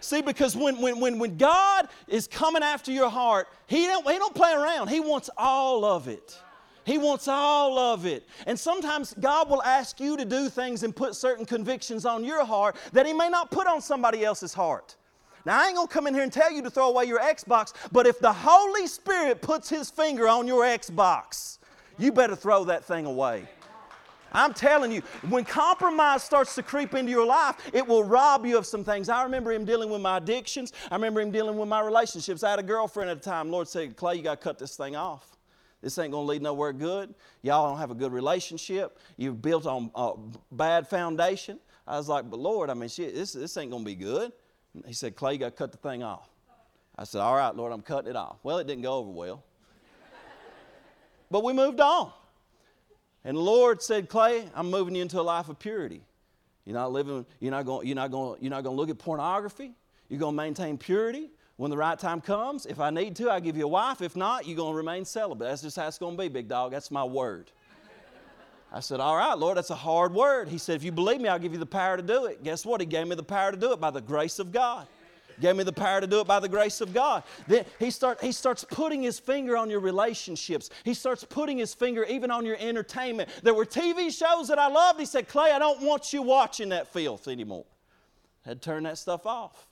See, 0.00 0.22
because 0.22 0.56
when, 0.56 0.80
when, 0.80 0.98
when, 0.98 1.18
when 1.18 1.36
God 1.36 1.88
is 2.08 2.26
coming 2.26 2.62
after 2.62 2.90
your 2.90 3.08
heart, 3.08 3.46
he 3.66 3.86
don't, 3.86 4.10
he 4.10 4.18
don't 4.18 4.34
play 4.34 4.52
around. 4.52 4.88
He 4.88 4.98
wants 4.98 5.30
all 5.36 5.84
of 5.84 6.08
it. 6.08 6.36
He 6.84 6.98
wants 6.98 7.28
all 7.28 7.78
of 7.78 8.06
it. 8.06 8.28
And 8.46 8.58
sometimes 8.58 9.14
God 9.20 9.48
will 9.48 9.62
ask 9.62 10.00
you 10.00 10.16
to 10.16 10.24
do 10.24 10.48
things 10.48 10.82
and 10.82 10.94
put 10.94 11.14
certain 11.14 11.44
convictions 11.44 12.04
on 12.04 12.24
your 12.24 12.44
heart 12.44 12.76
that 12.92 13.06
He 13.06 13.12
may 13.12 13.28
not 13.28 13.50
put 13.50 13.66
on 13.66 13.80
somebody 13.80 14.24
else's 14.24 14.54
heart. 14.54 14.96
Now, 15.44 15.60
I 15.60 15.66
ain't 15.66 15.76
gonna 15.76 15.88
come 15.88 16.06
in 16.06 16.14
here 16.14 16.22
and 16.22 16.32
tell 16.32 16.52
you 16.52 16.62
to 16.62 16.70
throw 16.70 16.88
away 16.88 17.06
your 17.06 17.20
Xbox, 17.20 17.72
but 17.90 18.06
if 18.06 18.18
the 18.20 18.32
Holy 18.32 18.86
Spirit 18.86 19.42
puts 19.42 19.68
His 19.68 19.90
finger 19.90 20.28
on 20.28 20.46
your 20.46 20.62
Xbox, 20.64 21.58
you 21.98 22.12
better 22.12 22.36
throw 22.36 22.64
that 22.64 22.84
thing 22.84 23.06
away. 23.06 23.48
I'm 24.32 24.54
telling 24.54 24.90
you, 24.92 25.02
when 25.28 25.44
compromise 25.44 26.22
starts 26.22 26.54
to 26.54 26.62
creep 26.62 26.94
into 26.94 27.10
your 27.10 27.26
life, 27.26 27.56
it 27.72 27.86
will 27.86 28.02
rob 28.02 28.46
you 28.46 28.56
of 28.56 28.66
some 28.66 28.82
things. 28.82 29.08
I 29.08 29.22
remember 29.24 29.52
him 29.52 29.64
dealing 29.64 29.90
with 29.90 30.00
my 30.00 30.16
addictions. 30.16 30.72
I 30.90 30.94
remember 30.94 31.20
him 31.20 31.30
dealing 31.30 31.58
with 31.58 31.68
my 31.68 31.80
relationships. 31.80 32.42
I 32.42 32.50
had 32.50 32.58
a 32.58 32.62
girlfriend 32.62 33.10
at 33.10 33.22
the 33.22 33.28
time. 33.28 33.50
Lord 33.50 33.68
said, 33.68 33.94
Clay, 33.94 34.16
you 34.16 34.22
got 34.22 34.40
to 34.40 34.42
cut 34.42 34.58
this 34.58 34.74
thing 34.74 34.96
off. 34.96 35.31
This 35.82 35.98
ain't 35.98 36.12
going 36.12 36.26
to 36.26 36.30
lead 36.30 36.42
nowhere 36.42 36.72
good. 36.72 37.14
Y'all 37.42 37.68
don't 37.68 37.78
have 37.78 37.90
a 37.90 37.94
good 37.94 38.12
relationship. 38.12 38.98
You've 39.16 39.42
built 39.42 39.66
on 39.66 39.90
a 39.94 40.12
bad 40.52 40.88
foundation. 40.88 41.58
I 41.86 41.96
was 41.96 42.08
like, 42.08 42.30
but 42.30 42.38
Lord, 42.38 42.70
I 42.70 42.74
mean, 42.74 42.88
shit, 42.88 43.14
this, 43.14 43.32
this 43.32 43.56
ain't 43.56 43.72
going 43.72 43.82
to 43.82 43.86
be 43.86 43.96
good. 43.96 44.32
He 44.86 44.92
said, 44.92 45.16
Clay, 45.16 45.32
you 45.32 45.38
got 45.38 45.46
to 45.46 45.50
cut 45.50 45.72
the 45.72 45.78
thing 45.78 46.02
off. 46.02 46.28
I 46.96 47.04
said, 47.04 47.20
all 47.20 47.34
right, 47.34 47.54
Lord, 47.54 47.72
I'm 47.72 47.82
cutting 47.82 48.10
it 48.10 48.16
off. 48.16 48.38
Well, 48.42 48.58
it 48.58 48.66
didn't 48.66 48.82
go 48.82 48.94
over 48.94 49.10
well. 49.10 49.42
but 51.30 51.42
we 51.42 51.52
moved 51.52 51.80
on. 51.80 52.12
And 53.24 53.36
the 53.36 53.40
Lord 53.40 53.82
said, 53.82 54.08
Clay, 54.08 54.48
I'm 54.54 54.70
moving 54.70 54.94
you 54.94 55.02
into 55.02 55.20
a 55.20 55.22
life 55.22 55.48
of 55.48 55.58
purity. 55.58 56.02
You're 56.64 56.74
not 56.74 56.92
living, 56.92 57.26
you're 57.40 57.50
not 57.50 57.66
going, 57.66 57.86
you're 57.86 57.96
not 57.96 58.10
going, 58.10 58.40
you're 58.40 58.50
not 58.50 58.62
going 58.62 58.76
to 58.76 58.80
look 58.80 58.90
at 58.90 58.98
pornography. 58.98 59.72
You're 60.08 60.20
going 60.20 60.34
to 60.34 60.36
maintain 60.36 60.78
purity. 60.78 61.30
When 61.62 61.70
the 61.70 61.76
right 61.76 61.96
time 61.96 62.20
comes, 62.20 62.66
if 62.66 62.80
I 62.80 62.90
need 62.90 63.14
to, 63.14 63.30
I'll 63.30 63.40
give 63.40 63.56
you 63.56 63.66
a 63.66 63.68
wife. 63.68 64.02
If 64.02 64.16
not, 64.16 64.48
you're 64.48 64.56
going 64.56 64.72
to 64.72 64.76
remain 64.76 65.04
celibate. 65.04 65.46
That's 65.46 65.62
just 65.62 65.76
how 65.76 65.86
it's 65.86 65.96
going 65.96 66.16
to 66.16 66.20
be, 66.20 66.26
big 66.26 66.48
dog. 66.48 66.72
That's 66.72 66.90
my 66.90 67.04
word. 67.04 67.52
I 68.72 68.80
said, 68.80 68.98
All 68.98 69.16
right, 69.16 69.38
Lord, 69.38 69.56
that's 69.56 69.70
a 69.70 69.76
hard 69.76 70.12
word. 70.12 70.48
He 70.48 70.58
said, 70.58 70.74
If 70.74 70.82
you 70.82 70.90
believe 70.90 71.20
me, 71.20 71.28
I'll 71.28 71.38
give 71.38 71.52
you 71.52 71.60
the 71.60 71.64
power 71.64 71.96
to 71.96 72.02
do 72.02 72.24
it. 72.24 72.42
Guess 72.42 72.66
what? 72.66 72.80
He 72.80 72.86
gave 72.88 73.06
me 73.06 73.14
the 73.14 73.22
power 73.22 73.52
to 73.52 73.56
do 73.56 73.72
it 73.72 73.80
by 73.80 73.92
the 73.92 74.00
grace 74.00 74.40
of 74.40 74.50
God. 74.50 74.88
Gave 75.40 75.54
me 75.54 75.62
the 75.62 75.72
power 75.72 76.00
to 76.00 76.06
do 76.08 76.18
it 76.18 76.26
by 76.26 76.40
the 76.40 76.48
grace 76.48 76.80
of 76.80 76.92
God. 76.92 77.22
Then 77.46 77.64
he, 77.78 77.92
start, 77.92 78.20
he 78.20 78.32
starts 78.32 78.64
putting 78.68 79.00
his 79.00 79.20
finger 79.20 79.56
on 79.56 79.70
your 79.70 79.78
relationships. 79.78 80.68
He 80.82 80.94
starts 80.94 81.22
putting 81.22 81.58
his 81.58 81.74
finger 81.74 82.02
even 82.06 82.32
on 82.32 82.44
your 82.44 82.56
entertainment. 82.58 83.30
There 83.44 83.54
were 83.54 83.66
TV 83.66 84.12
shows 84.12 84.48
that 84.48 84.58
I 84.58 84.66
loved. 84.66 84.98
He 84.98 85.06
said, 85.06 85.28
Clay, 85.28 85.52
I 85.52 85.60
don't 85.60 85.82
want 85.82 86.12
you 86.12 86.22
watching 86.22 86.70
that 86.70 86.92
filth 86.92 87.28
anymore. 87.28 87.66
I 88.44 88.48
had 88.48 88.62
to 88.62 88.68
turn 88.68 88.82
that 88.82 88.98
stuff 88.98 89.26
off. 89.26 89.68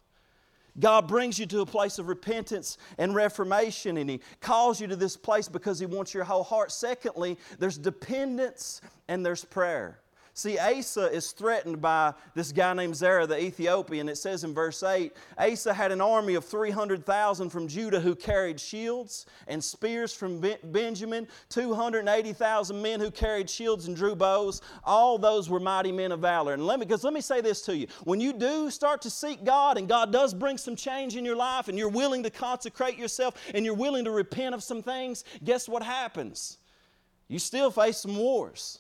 God 0.81 1.07
brings 1.07 1.39
you 1.39 1.47
to 1.47 1.61
a 1.61 1.67
place 1.67 1.99
of 1.99 2.09
repentance 2.09 2.79
and 2.99 3.15
reformation, 3.15 3.99
and 3.99 4.11
He 4.11 4.21
calls 4.41 4.81
you 4.81 4.87
to 4.89 4.97
this 4.97 5.17
place 5.17 5.49
because 5.49 5.79
He 5.79 5.87
wants 5.87 6.15
your 6.15 6.25
whole 6.25 6.43
heart. 6.43 6.73
Secondly, 6.73 7.39
there's 7.59 7.79
dependence 7.79 8.81
and 9.09 9.25
there's 9.25 9.45
prayer. 9.45 10.01
See, 10.33 10.59
Asa 10.59 11.11
is 11.13 11.33
threatened 11.33 11.81
by 11.81 12.15
this 12.35 12.53
guy 12.53 12.73
named 12.73 12.95
Zerah 12.95 13.27
the 13.27 13.43
Ethiopian. 13.43 14.09
It 14.09 14.17
says 14.17 14.45
in 14.45 14.55
verse 14.55 14.83
8 14.83 15.13
Asa 15.37 15.75
had 15.75 15.91
an 15.91 16.01
army 16.01 16.35
of 16.35 16.45
300,000 16.45 17.51
from 17.51 17.67
Judah 17.67 18.01
who 18.01 18.15
carried 18.15 18.61
shields 18.61 19.27
and 19.49 19.63
spears 19.63 20.15
from 20.15 20.41
Benjamin, 20.65 21.27
280,000 21.49 22.81
men 22.81 23.01
who 23.01 23.11
carried 23.11 23.51
shields 23.51 23.89
and 23.89 23.97
drew 23.97 24.15
bows. 24.15 24.63
All 24.85 25.19
those 25.19 25.51
were 25.51 25.61
mighty 25.61 25.93
men 25.93 26.13
of 26.13 26.21
valor. 26.21 26.55
And 26.55 26.65
let 26.65 26.79
me, 26.79 26.87
because 26.87 27.03
let 27.03 27.13
me 27.13 27.21
say 27.21 27.41
this 27.41 27.63
to 27.63 27.77
you 27.77 27.89
when 28.05 28.21
you 28.21 28.33
do 28.33 28.71
start 28.71 29.03
to 29.03 29.11
seek 29.11 29.45
God 29.45 29.79
and 29.79 29.89
God 29.89 30.13
does 30.13 30.33
bring 30.33 30.59
some 30.59 30.77
change 30.77 31.17
in 31.17 31.25
your 31.25 31.37
life 31.37 31.69
and 31.69 31.77
you're 31.77 31.89
willing 31.89 32.23
to 32.23 32.31
consecrate 32.31 32.97
yourself 32.97 33.35
and 33.53 33.65
you're 33.65 33.75
willing 33.75 34.05
to 34.05 34.11
repent 34.11 34.55
of 34.55 34.63
some 34.63 34.83
things, 34.83 35.25
guess 35.43 35.69
what 35.69 35.83
happens? 35.83 36.59
You 37.27 37.39
still 37.39 37.71
face 37.71 37.99
some 37.99 38.17
wars. 38.17 38.79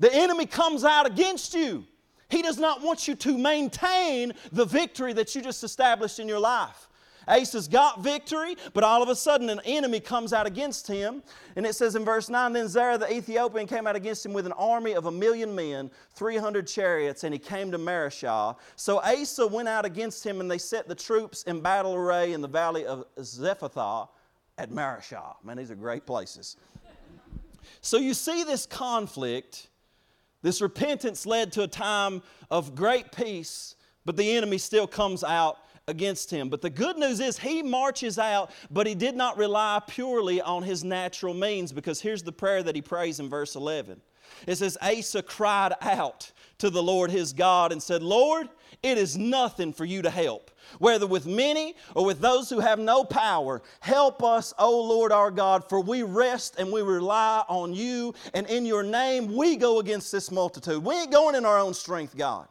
The 0.00 0.12
enemy 0.12 0.46
comes 0.46 0.82
out 0.82 1.06
against 1.06 1.54
you. 1.54 1.84
He 2.28 2.42
does 2.42 2.58
not 2.58 2.82
want 2.82 3.06
you 3.06 3.14
to 3.16 3.36
maintain 3.36 4.32
the 4.50 4.64
victory 4.64 5.12
that 5.12 5.34
you 5.34 5.42
just 5.42 5.62
established 5.62 6.18
in 6.18 6.26
your 6.26 6.38
life. 6.38 6.88
Asa's 7.28 7.68
got 7.68 8.00
victory, 8.00 8.56
but 8.72 8.82
all 8.82 9.02
of 9.02 9.08
a 9.08 9.14
sudden 9.14 9.50
an 9.50 9.60
enemy 9.64 10.00
comes 10.00 10.32
out 10.32 10.46
against 10.46 10.86
him. 10.86 11.22
And 11.54 11.66
it 11.66 11.74
says 11.74 11.94
in 11.94 12.04
verse 12.04 12.28
9 12.28 12.52
Then 12.52 12.66
Zerah 12.66 12.98
the 12.98 13.12
Ethiopian 13.12 13.66
came 13.66 13.86
out 13.86 13.94
against 13.94 14.24
him 14.24 14.32
with 14.32 14.46
an 14.46 14.52
army 14.52 14.92
of 14.92 15.06
a 15.06 15.10
million 15.10 15.54
men, 15.54 15.90
300 16.14 16.66
chariots, 16.66 17.24
and 17.24 17.32
he 17.32 17.38
came 17.38 17.70
to 17.70 17.78
Mareshah. 17.78 18.56
So 18.76 19.00
Asa 19.00 19.46
went 19.46 19.68
out 19.68 19.84
against 19.84 20.24
him, 20.24 20.40
and 20.40 20.50
they 20.50 20.58
set 20.58 20.88
the 20.88 20.94
troops 20.94 21.42
in 21.44 21.60
battle 21.60 21.94
array 21.94 22.32
in 22.32 22.40
the 22.40 22.48
valley 22.48 22.86
of 22.86 23.04
Zephathah 23.18 24.08
at 24.58 24.70
Mareshah. 24.70 25.36
Man, 25.44 25.56
these 25.56 25.70
are 25.70 25.76
great 25.76 26.06
places. 26.06 26.56
So 27.80 27.98
you 27.98 28.14
see 28.14 28.44
this 28.44 28.66
conflict 28.66 29.68
this 30.42 30.60
repentance 30.60 31.26
led 31.26 31.52
to 31.52 31.62
a 31.62 31.68
time 31.68 32.22
of 32.50 32.74
great 32.74 33.12
peace, 33.12 33.74
but 34.04 34.16
the 34.16 34.36
enemy 34.36 34.58
still 34.58 34.86
comes 34.86 35.22
out 35.22 35.58
against 35.86 36.30
him. 36.30 36.48
But 36.48 36.62
the 36.62 36.70
good 36.70 36.96
news 36.96 37.20
is 37.20 37.38
he 37.38 37.62
marches 37.62 38.18
out, 38.18 38.50
but 38.70 38.86
he 38.86 38.94
did 38.94 39.16
not 39.16 39.36
rely 39.36 39.80
purely 39.86 40.40
on 40.40 40.62
his 40.62 40.82
natural 40.84 41.34
means 41.34 41.72
because 41.72 42.00
here's 42.00 42.22
the 42.22 42.32
prayer 42.32 42.62
that 42.62 42.74
he 42.74 42.82
prays 42.82 43.20
in 43.20 43.28
verse 43.28 43.56
11. 43.56 44.00
It 44.46 44.56
says, 44.56 44.78
Asa 44.80 45.22
cried 45.22 45.74
out 45.82 46.30
to 46.58 46.70
the 46.70 46.82
Lord 46.82 47.10
his 47.10 47.32
God 47.32 47.72
and 47.72 47.82
said, 47.82 48.02
Lord, 48.02 48.48
it 48.82 48.98
is 48.98 49.16
nothing 49.16 49.72
for 49.72 49.84
you 49.84 50.02
to 50.02 50.10
help 50.10 50.50
whether 50.78 51.06
with 51.06 51.26
many 51.26 51.74
or 51.94 52.04
with 52.04 52.20
those 52.20 52.48
who 52.48 52.60
have 52.60 52.78
no 52.78 53.04
power. 53.04 53.62
Help 53.80 54.22
us, 54.22 54.54
O 54.58 54.82
Lord 54.82 55.12
our 55.12 55.30
God, 55.30 55.68
for 55.68 55.80
we 55.80 56.02
rest 56.02 56.56
and 56.58 56.72
we 56.72 56.82
rely 56.82 57.44
on 57.48 57.72
you, 57.72 58.14
and 58.34 58.46
in 58.46 58.64
your 58.64 58.82
name 58.82 59.34
we 59.34 59.56
go 59.56 59.80
against 59.80 60.12
this 60.12 60.30
multitude. 60.30 60.84
We 60.84 60.94
ain't 60.94 61.12
going 61.12 61.34
in 61.34 61.44
our 61.44 61.58
own 61.58 61.74
strength, 61.74 62.16
God. 62.16 62.46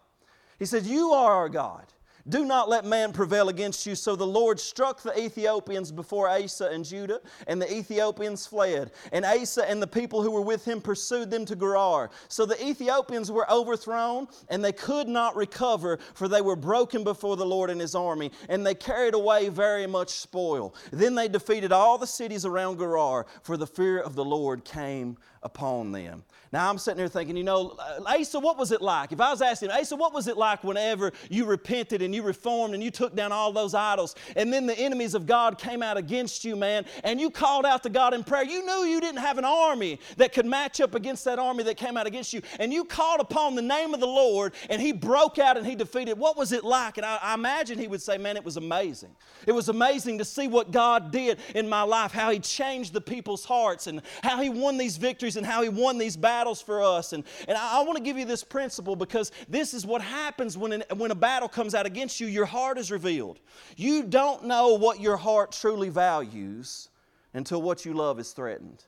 He 0.57 0.65
said, 0.65 0.85
You 0.85 1.11
are 1.11 1.33
our 1.33 1.49
God. 1.49 1.85
Do 2.29 2.45
not 2.45 2.69
let 2.69 2.85
man 2.85 3.11
prevail 3.11 3.49
against 3.49 3.85
you. 3.85 3.95
So 3.95 4.15
the 4.15 4.27
Lord 4.27 4.59
struck 4.59 5.01
the 5.01 5.19
Ethiopians 5.19 5.91
before 5.91 6.29
Asa 6.29 6.67
and 6.67 6.85
Judah, 6.85 7.21
and 7.47 7.61
the 7.61 7.73
Ethiopians 7.73 8.45
fled. 8.45 8.91
And 9.11 9.25
Asa 9.25 9.67
and 9.67 9.81
the 9.81 9.87
people 9.87 10.21
who 10.21 10.29
were 10.29 10.41
with 10.41 10.63
him 10.63 10.79
pursued 10.79 11.31
them 11.31 11.43
to 11.45 11.55
Gerar. 11.55 12.11
So 12.27 12.45
the 12.45 12.63
Ethiopians 12.63 13.31
were 13.31 13.49
overthrown, 13.51 14.27
and 14.49 14.63
they 14.63 14.71
could 14.71 15.07
not 15.07 15.35
recover, 15.35 15.97
for 16.13 16.27
they 16.27 16.41
were 16.41 16.55
broken 16.55 17.03
before 17.03 17.35
the 17.35 17.45
Lord 17.45 17.71
and 17.71 17.81
his 17.81 17.95
army, 17.95 18.31
and 18.47 18.65
they 18.65 18.75
carried 18.75 19.15
away 19.15 19.49
very 19.49 19.87
much 19.87 20.09
spoil. 20.09 20.75
Then 20.91 21.15
they 21.15 21.27
defeated 21.27 21.71
all 21.71 21.97
the 21.97 22.07
cities 22.07 22.45
around 22.45 22.77
Gerar, 22.77 23.25
for 23.41 23.57
the 23.57 23.67
fear 23.67 23.99
of 23.99 24.15
the 24.15 24.25
Lord 24.25 24.63
came 24.63 25.17
upon 25.41 25.91
them. 25.91 26.23
Now 26.51 26.67
I'm 26.67 26.79
sitting 26.79 26.97
here 26.97 27.07
thinking, 27.07 27.37
you 27.37 27.43
know, 27.43 27.75
uh, 27.77 28.01
Asa, 28.07 28.39
what 28.39 28.57
was 28.57 28.71
it 28.71 28.81
like? 28.81 29.11
If 29.11 29.21
I 29.21 29.29
was 29.29 29.39
asking, 29.39 29.69
Asa, 29.69 29.95
what 29.95 30.15
was 30.15 30.27
it 30.27 30.35
like 30.35 30.63
whenever 30.63 31.11
you 31.29 31.45
repented 31.45 32.01
and 32.01 32.13
you 32.13 32.23
reformed 32.23 32.73
and 32.73 32.81
you 32.81 32.89
took 32.89 33.15
down 33.15 33.31
all 33.31 33.51
those 33.51 33.75
idols 33.75 34.15
and 34.35 34.51
then 34.51 34.65
the 34.65 34.77
enemies 34.77 35.13
of 35.13 35.27
God 35.27 35.59
came 35.59 35.83
out 35.83 35.95
against 35.95 36.43
you, 36.43 36.55
man, 36.55 36.85
and 37.03 37.21
you 37.21 37.29
called 37.29 37.67
out 37.67 37.83
to 37.83 37.89
God 37.89 38.15
in 38.15 38.23
prayer? 38.23 38.43
You 38.43 38.65
knew 38.65 38.85
you 38.85 38.99
didn't 38.99 39.19
have 39.19 39.37
an 39.37 39.45
army 39.45 39.99
that 40.17 40.33
could 40.33 40.47
match 40.47 40.81
up 40.81 40.95
against 40.95 41.23
that 41.25 41.37
army 41.37 41.61
that 41.63 41.77
came 41.77 41.97
out 41.97 42.07
against 42.07 42.33
you. 42.33 42.41
And 42.59 42.73
you 42.73 42.83
called 42.83 43.19
upon 43.19 43.53
the 43.53 43.61
name 43.61 43.93
of 43.93 43.99
the 43.99 44.07
Lord 44.07 44.53
and 44.71 44.81
he 44.81 44.91
broke 44.91 45.37
out 45.37 45.55
and 45.55 45.67
he 45.67 45.75
defeated. 45.75 46.17
What 46.17 46.35
was 46.35 46.51
it 46.51 46.63
like? 46.63 46.97
And 46.97 47.05
I, 47.05 47.19
I 47.21 47.35
imagine 47.35 47.77
he 47.77 47.87
would 47.87 48.01
say, 48.01 48.17
man, 48.17 48.35
it 48.35 48.43
was 48.43 48.57
amazing. 48.57 49.15
It 49.45 49.51
was 49.51 49.69
amazing 49.69 50.17
to 50.17 50.25
see 50.25 50.47
what 50.47 50.71
God 50.71 51.11
did 51.11 51.37
in 51.53 51.69
my 51.69 51.83
life, 51.83 52.11
how 52.11 52.31
he 52.31 52.39
changed 52.39 52.91
the 52.93 53.01
people's 53.01 53.45
hearts 53.45 53.85
and 53.85 54.01
how 54.23 54.41
he 54.41 54.49
won 54.49 54.79
these 54.79 54.97
victories 54.97 55.37
and 55.37 55.45
how 55.45 55.61
he 55.61 55.69
won 55.69 55.99
these 55.99 56.17
battles 56.17 56.38
battles 56.39 56.61
for 56.61 56.81
us. 56.81 57.11
And, 57.11 57.23
and 57.47 57.57
I, 57.57 57.79
I 57.79 57.83
want 57.83 57.97
to 57.97 58.03
give 58.03 58.17
you 58.17 58.25
this 58.25 58.43
principle 58.43 58.95
because 58.95 59.31
this 59.49 59.73
is 59.73 59.85
what 59.85 60.01
happens 60.01 60.57
when, 60.57 60.71
an, 60.71 60.83
when 60.95 61.11
a 61.11 61.15
battle 61.15 61.49
comes 61.49 61.75
out 61.75 61.85
against 61.85 62.19
you. 62.19 62.27
Your 62.27 62.45
heart 62.45 62.77
is 62.77 62.91
revealed. 62.91 63.39
You 63.75 64.03
don't 64.03 64.45
know 64.45 64.75
what 64.75 65.01
your 65.01 65.17
heart 65.17 65.51
truly 65.51 65.89
values 65.89 66.89
until 67.33 67.61
what 67.61 67.85
you 67.85 67.93
love 67.93 68.19
is 68.19 68.31
threatened. 68.31 68.85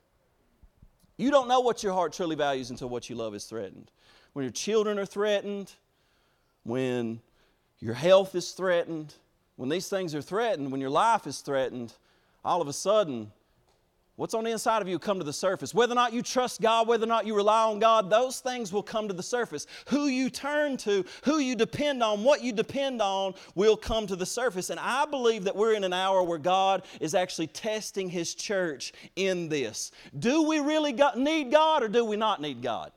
You 1.17 1.29
don't 1.29 1.49
know 1.49 1.59
what 1.59 1.83
your 1.83 1.93
heart 1.93 2.13
truly 2.13 2.35
values 2.35 2.69
until 2.69 2.87
what 2.89 3.09
you 3.09 3.15
love 3.15 3.35
is 3.35 3.43
threatened. 3.43 3.91
When 4.33 4.43
your 4.43 4.53
children 4.53 4.97
are 4.97 5.05
threatened, 5.05 5.73
when 6.63 7.19
your 7.79 7.95
health 7.95 8.33
is 8.33 8.51
threatened, 8.51 9.13
when 9.57 9.67
these 9.67 9.89
things 9.89 10.15
are 10.15 10.21
threatened, 10.21 10.71
when 10.71 10.79
your 10.79 10.89
life 10.89 11.27
is 11.27 11.41
threatened, 11.41 11.93
all 12.45 12.61
of 12.61 12.69
a 12.69 12.73
sudden 12.73 13.31
What's 14.21 14.35
on 14.35 14.43
the 14.43 14.51
inside 14.51 14.83
of 14.83 14.87
you 14.87 14.99
come 14.99 15.17
to 15.17 15.25
the 15.25 15.33
surface. 15.33 15.73
Whether 15.73 15.93
or 15.93 15.95
not 15.95 16.13
you 16.13 16.21
trust 16.21 16.61
God, 16.61 16.87
whether 16.87 17.05
or 17.05 17.07
not 17.07 17.25
you 17.25 17.35
rely 17.35 17.63
on 17.63 17.79
God, 17.79 18.07
those 18.11 18.39
things 18.39 18.71
will 18.71 18.83
come 18.83 19.07
to 19.07 19.15
the 19.15 19.23
surface. 19.23 19.65
Who 19.87 20.05
you 20.05 20.29
turn 20.29 20.77
to, 20.77 21.03
who 21.23 21.39
you 21.39 21.55
depend 21.55 22.03
on, 22.03 22.23
what 22.23 22.43
you 22.43 22.53
depend 22.53 23.01
on 23.01 23.33
will 23.55 23.75
come 23.75 24.05
to 24.05 24.15
the 24.15 24.27
surface. 24.27 24.69
And 24.69 24.79
I 24.79 25.05
believe 25.07 25.45
that 25.45 25.55
we're 25.55 25.73
in 25.73 25.83
an 25.83 25.91
hour 25.91 26.21
where 26.21 26.37
God 26.37 26.83
is 26.99 27.15
actually 27.15 27.47
testing 27.47 28.11
His 28.11 28.35
church 28.35 28.93
in 29.15 29.49
this. 29.49 29.89
Do 30.19 30.43
we 30.43 30.59
really 30.59 30.95
need 31.15 31.49
God 31.49 31.81
or 31.81 31.87
do 31.87 32.05
we 32.05 32.15
not 32.15 32.39
need 32.39 32.61
God? 32.61 32.91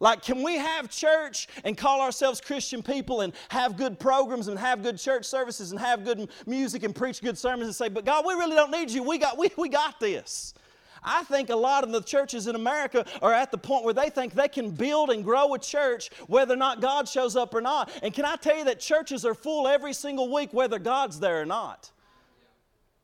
Like, 0.00 0.22
can 0.22 0.42
we 0.42 0.56
have 0.56 0.90
church 0.90 1.46
and 1.62 1.76
call 1.76 2.00
ourselves 2.00 2.40
Christian 2.40 2.82
people 2.82 3.20
and 3.20 3.34
have 3.50 3.76
good 3.76 4.00
programs 4.00 4.48
and 4.48 4.58
have 4.58 4.82
good 4.82 4.98
church 4.98 5.26
services 5.26 5.72
and 5.72 5.78
have 5.78 6.04
good 6.04 6.30
music 6.46 6.82
and 6.82 6.94
preach 6.94 7.20
good 7.20 7.36
sermons 7.36 7.66
and 7.66 7.74
say, 7.74 7.90
but 7.90 8.06
God, 8.06 8.24
we 8.26 8.32
really 8.32 8.56
don't 8.56 8.70
need 8.70 8.90
you. 8.90 9.02
We 9.02 9.18
got, 9.18 9.36
we, 9.36 9.50
we 9.58 9.68
got 9.68 10.00
this. 10.00 10.54
I 11.02 11.22
think 11.24 11.50
a 11.50 11.56
lot 11.56 11.84
of 11.84 11.92
the 11.92 12.00
churches 12.00 12.46
in 12.46 12.54
America 12.54 13.06
are 13.22 13.32
at 13.32 13.50
the 13.50 13.58
point 13.58 13.84
where 13.84 13.94
they 13.94 14.10
think 14.10 14.34
they 14.34 14.48
can 14.48 14.70
build 14.70 15.10
and 15.10 15.22
grow 15.22 15.52
a 15.54 15.58
church 15.58 16.10
whether 16.26 16.54
or 16.54 16.58
not 16.58 16.80
God 16.80 17.08
shows 17.08 17.36
up 17.36 17.54
or 17.54 17.60
not. 17.60 17.90
And 18.02 18.12
can 18.12 18.24
I 18.24 18.36
tell 18.36 18.56
you 18.56 18.64
that 18.64 18.80
churches 18.80 19.24
are 19.24 19.34
full 19.34 19.68
every 19.68 19.92
single 19.92 20.32
week 20.32 20.52
whether 20.52 20.78
God's 20.78 21.20
there 21.20 21.40
or 21.40 21.46
not? 21.46 21.90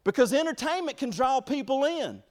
Because 0.04 0.32
entertainment 0.32 0.96
can 0.96 1.10
draw 1.10 1.40
people 1.40 1.84
in. 1.84 2.22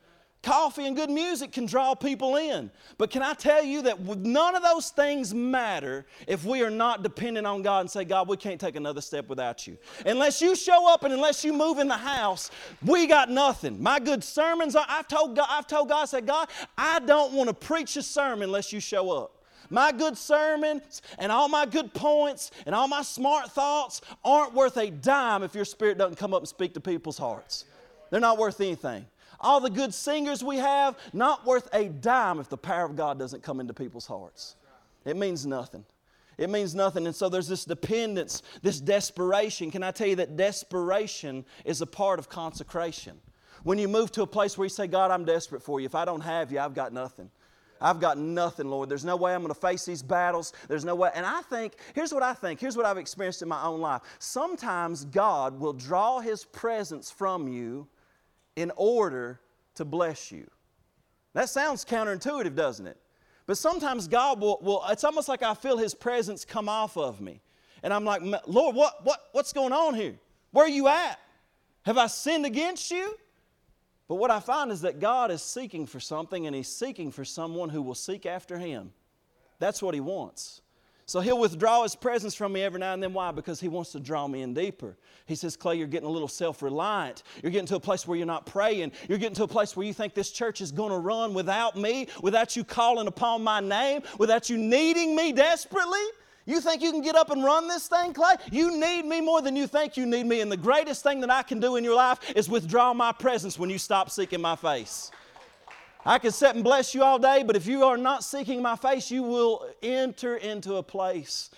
Coffee 0.45 0.85
and 0.85 0.95
good 0.95 1.09
music 1.09 1.51
can 1.51 1.65
draw 1.65 1.95
people 1.95 2.35
in. 2.35 2.69
But 2.99 3.09
can 3.09 3.23
I 3.23 3.33
tell 3.33 3.63
you 3.63 3.81
that 3.81 3.99
none 3.99 4.55
of 4.55 4.61
those 4.61 4.91
things 4.91 5.33
matter 5.33 6.05
if 6.27 6.45
we 6.45 6.61
are 6.61 6.69
not 6.69 7.01
dependent 7.01 7.47
on 7.47 7.63
God 7.63 7.79
and 7.79 7.89
say, 7.89 8.05
God, 8.05 8.27
we 8.27 8.37
can't 8.37 8.61
take 8.61 8.75
another 8.75 9.01
step 9.01 9.27
without 9.27 9.65
you. 9.65 9.75
Unless 10.05 10.43
you 10.43 10.55
show 10.55 10.87
up 10.87 11.03
and 11.03 11.11
unless 11.11 11.43
you 11.43 11.51
move 11.51 11.79
in 11.79 11.87
the 11.87 11.97
house, 11.97 12.51
we 12.85 13.07
got 13.07 13.31
nothing. 13.31 13.81
My 13.81 13.99
good 13.99 14.23
sermons, 14.23 14.75
I've 14.75 15.07
told 15.07 15.35
God, 15.35 15.47
I've 15.49 15.65
told 15.65 15.89
God, 15.89 16.03
I 16.03 16.05
said, 16.05 16.27
God, 16.27 16.47
I 16.77 16.99
don't 16.99 17.33
want 17.33 17.47
to 17.49 17.55
preach 17.55 17.97
a 17.97 18.03
sermon 18.03 18.43
unless 18.43 18.71
you 18.71 18.79
show 18.79 19.09
up. 19.09 19.43
My 19.71 19.91
good 19.91 20.15
sermons 20.15 21.01
and 21.17 21.31
all 21.31 21.49
my 21.49 21.65
good 21.65 21.91
points 21.91 22.51
and 22.67 22.75
all 22.75 22.87
my 22.87 23.01
smart 23.01 23.51
thoughts 23.51 24.01
aren't 24.23 24.53
worth 24.53 24.77
a 24.77 24.91
dime 24.91 25.41
if 25.41 25.55
your 25.55 25.65
spirit 25.65 25.97
doesn't 25.97 26.17
come 26.17 26.35
up 26.35 26.41
and 26.41 26.47
speak 26.47 26.75
to 26.75 26.79
people's 26.79 27.17
hearts. 27.17 27.65
They're 28.11 28.19
not 28.19 28.37
worth 28.37 28.61
anything. 28.61 29.07
All 29.39 29.59
the 29.59 29.69
good 29.69 29.93
singers 29.93 30.43
we 30.43 30.57
have, 30.57 30.97
not 31.13 31.45
worth 31.45 31.67
a 31.73 31.89
dime 31.89 32.39
if 32.39 32.49
the 32.49 32.57
power 32.57 32.85
of 32.85 32.95
God 32.95 33.19
doesn't 33.19 33.43
come 33.43 33.59
into 33.59 33.73
people's 33.73 34.07
hearts. 34.07 34.55
It 35.05 35.17
means 35.17 35.45
nothing. 35.45 35.85
It 36.37 36.49
means 36.49 36.75
nothing. 36.75 37.05
And 37.05 37.15
so 37.15 37.29
there's 37.29 37.47
this 37.47 37.65
dependence, 37.65 38.41
this 38.61 38.81
desperation. 38.81 39.71
Can 39.71 39.83
I 39.83 39.91
tell 39.91 40.07
you 40.07 40.17
that 40.17 40.35
desperation 40.35 41.45
is 41.63 41.81
a 41.81 41.85
part 41.85 42.19
of 42.19 42.29
consecration? 42.29 43.17
When 43.63 43.77
you 43.77 43.87
move 43.87 44.11
to 44.13 44.21
a 44.21 44.27
place 44.27 44.57
where 44.57 44.65
you 44.65 44.69
say, 44.69 44.87
God, 44.87 45.11
I'm 45.11 45.25
desperate 45.25 45.61
for 45.61 45.79
you. 45.79 45.85
If 45.85 45.95
I 45.95 46.05
don't 46.05 46.21
have 46.21 46.51
you, 46.51 46.59
I've 46.59 46.73
got 46.73 46.93
nothing. 46.93 47.29
I've 47.81 47.99
got 47.99 48.17
nothing, 48.17 48.69
Lord. 48.69 48.89
There's 48.89 49.05
no 49.05 49.15
way 49.15 49.33
I'm 49.33 49.41
going 49.41 49.53
to 49.53 49.59
face 49.59 49.85
these 49.85 50.01
battles. 50.01 50.53
There's 50.67 50.85
no 50.85 50.95
way. 50.95 51.11
And 51.13 51.25
I 51.25 51.41
think, 51.41 51.73
here's 51.93 52.13
what 52.13 52.23
I 52.23 52.33
think. 52.33 52.59
Here's 52.59 52.77
what 52.77 52.85
I've 52.85 52.97
experienced 52.97 53.41
in 53.41 53.47
my 53.47 53.63
own 53.63 53.81
life. 53.81 54.01
Sometimes 54.19 55.05
God 55.05 55.59
will 55.59 55.73
draw 55.73 56.19
His 56.19 56.45
presence 56.45 57.11
from 57.11 57.47
you 57.47 57.87
in 58.55 58.71
order 58.75 59.39
to 59.75 59.85
bless 59.85 60.31
you. 60.31 60.49
That 61.33 61.49
sounds 61.49 61.83
counterintuitive, 61.83 62.55
doesn't 62.55 62.87
it? 62.87 62.97
But 63.45 63.57
sometimes 63.57 64.07
God 64.07 64.39
will, 64.39 64.59
will 64.61 64.83
it's 64.89 65.03
almost 65.03 65.27
like 65.27 65.43
I 65.43 65.53
feel 65.53 65.77
His 65.77 65.93
presence 65.93 66.45
come 66.45 66.69
off 66.69 66.97
of 66.97 67.21
me. 67.21 67.41
And 67.83 67.93
I'm 67.93 68.05
like, 68.05 68.21
Lord, 68.47 68.75
what, 68.75 69.05
what, 69.05 69.19
what's 69.33 69.53
going 69.53 69.73
on 69.73 69.93
here? 69.93 70.15
Where 70.51 70.65
are 70.65 70.69
you 70.69 70.87
at? 70.87 71.19
Have 71.83 71.97
I 71.97 72.07
sinned 72.07 72.45
against 72.45 72.89
you? 72.89 73.15
But 74.07 74.15
what 74.15 74.31
I 74.31 74.39
find 74.39 74.71
is 74.71 74.81
that 74.81 74.99
God 74.99 75.29
is 75.29 75.41
seeking 75.41 75.85
for 75.85 75.99
something, 75.99 76.47
and 76.47 76.55
He's 76.55 76.67
seeking 76.67 77.11
for 77.11 77.25
someone 77.25 77.69
who 77.69 77.81
will 77.81 77.95
seek 77.95 78.25
after 78.25 78.57
Him. 78.57 78.91
That's 79.59 79.81
what 79.83 79.93
He 79.93 79.99
wants. 79.99 80.61
So 81.07 81.19
He'll 81.19 81.39
withdraw 81.39 81.83
His 81.83 81.95
presence 81.95 82.33
from 82.33 82.53
me 82.53 82.63
every 82.63 82.79
now 82.79 82.93
and 82.93 83.01
then. 83.01 83.13
Why? 83.13 83.31
Because 83.31 83.59
He 83.59 83.67
wants 83.67 83.91
to 83.91 83.99
draw 83.99 84.27
me 84.27 84.41
in 84.41 84.53
deeper. 84.53 84.97
He 85.25 85.35
says, 85.35 85.55
Clay, 85.55 85.75
you're 85.75 85.87
getting 85.87 86.07
a 86.07 86.11
little 86.11 86.27
self 86.27 86.61
reliant. 86.61 87.23
You're 87.43 87.51
getting 87.51 87.67
to 87.67 87.75
a 87.75 87.79
place 87.79 88.07
where 88.07 88.17
you're 88.17 88.25
not 88.25 88.45
praying. 88.45 88.91
You're 89.07 89.17
getting 89.17 89.35
to 89.35 89.43
a 89.43 89.47
place 89.47 89.75
where 89.75 89.85
you 89.85 89.93
think 89.93 90.13
this 90.13 90.31
church 90.31 90.61
is 90.61 90.71
going 90.71 90.91
to 90.91 90.97
run 90.97 91.33
without 91.33 91.75
me, 91.75 92.07
without 92.21 92.55
you 92.55 92.63
calling 92.63 93.07
upon 93.07 93.43
my 93.43 93.59
name, 93.59 94.01
without 94.17 94.49
you 94.49 94.57
needing 94.57 95.15
me 95.15 95.31
desperately. 95.31 96.03
You 96.47 96.61
think 96.61 96.81
you 96.81 96.91
can 96.91 97.01
get 97.01 97.15
up 97.15 97.31
and 97.31 97.43
run 97.43 97.67
this 97.67 97.87
thing, 97.87 98.13
Clay? 98.13 98.35
You 98.51 98.79
need 98.79 99.05
me 99.05 99.19
more 99.19 99.41
than 99.41 99.55
you 99.55 99.65
think 99.65 99.97
you 99.97 100.05
need 100.05 100.27
me. 100.27 100.41
And 100.41 100.51
the 100.51 100.57
greatest 100.57 101.01
thing 101.03 101.19
that 101.21 101.31
I 101.31 101.41
can 101.41 101.59
do 101.59 101.75
in 101.75 101.83
your 101.83 101.95
life 101.95 102.19
is 102.35 102.47
withdraw 102.47 102.93
my 102.93 103.11
presence 103.11 103.57
when 103.57 103.69
you 103.69 103.79
stop 103.79 104.11
seeking 104.11 104.41
my 104.41 104.55
face. 104.55 105.11
I 106.07 106.19
can 106.19 106.31
sit 106.31 106.53
and 106.53 106.63
bless 106.63 106.93
you 106.93 107.03
all 107.03 107.17
day, 107.17 107.41
but 107.41 107.55
if 107.55 107.65
you 107.65 107.83
are 107.83 107.97
not 107.97 108.23
seeking 108.23 108.61
my 108.61 108.75
face, 108.75 109.09
you 109.09 109.23
will 109.23 109.67
enter 109.81 110.37
into 110.37 110.75
a 110.75 110.83
place 110.83 111.49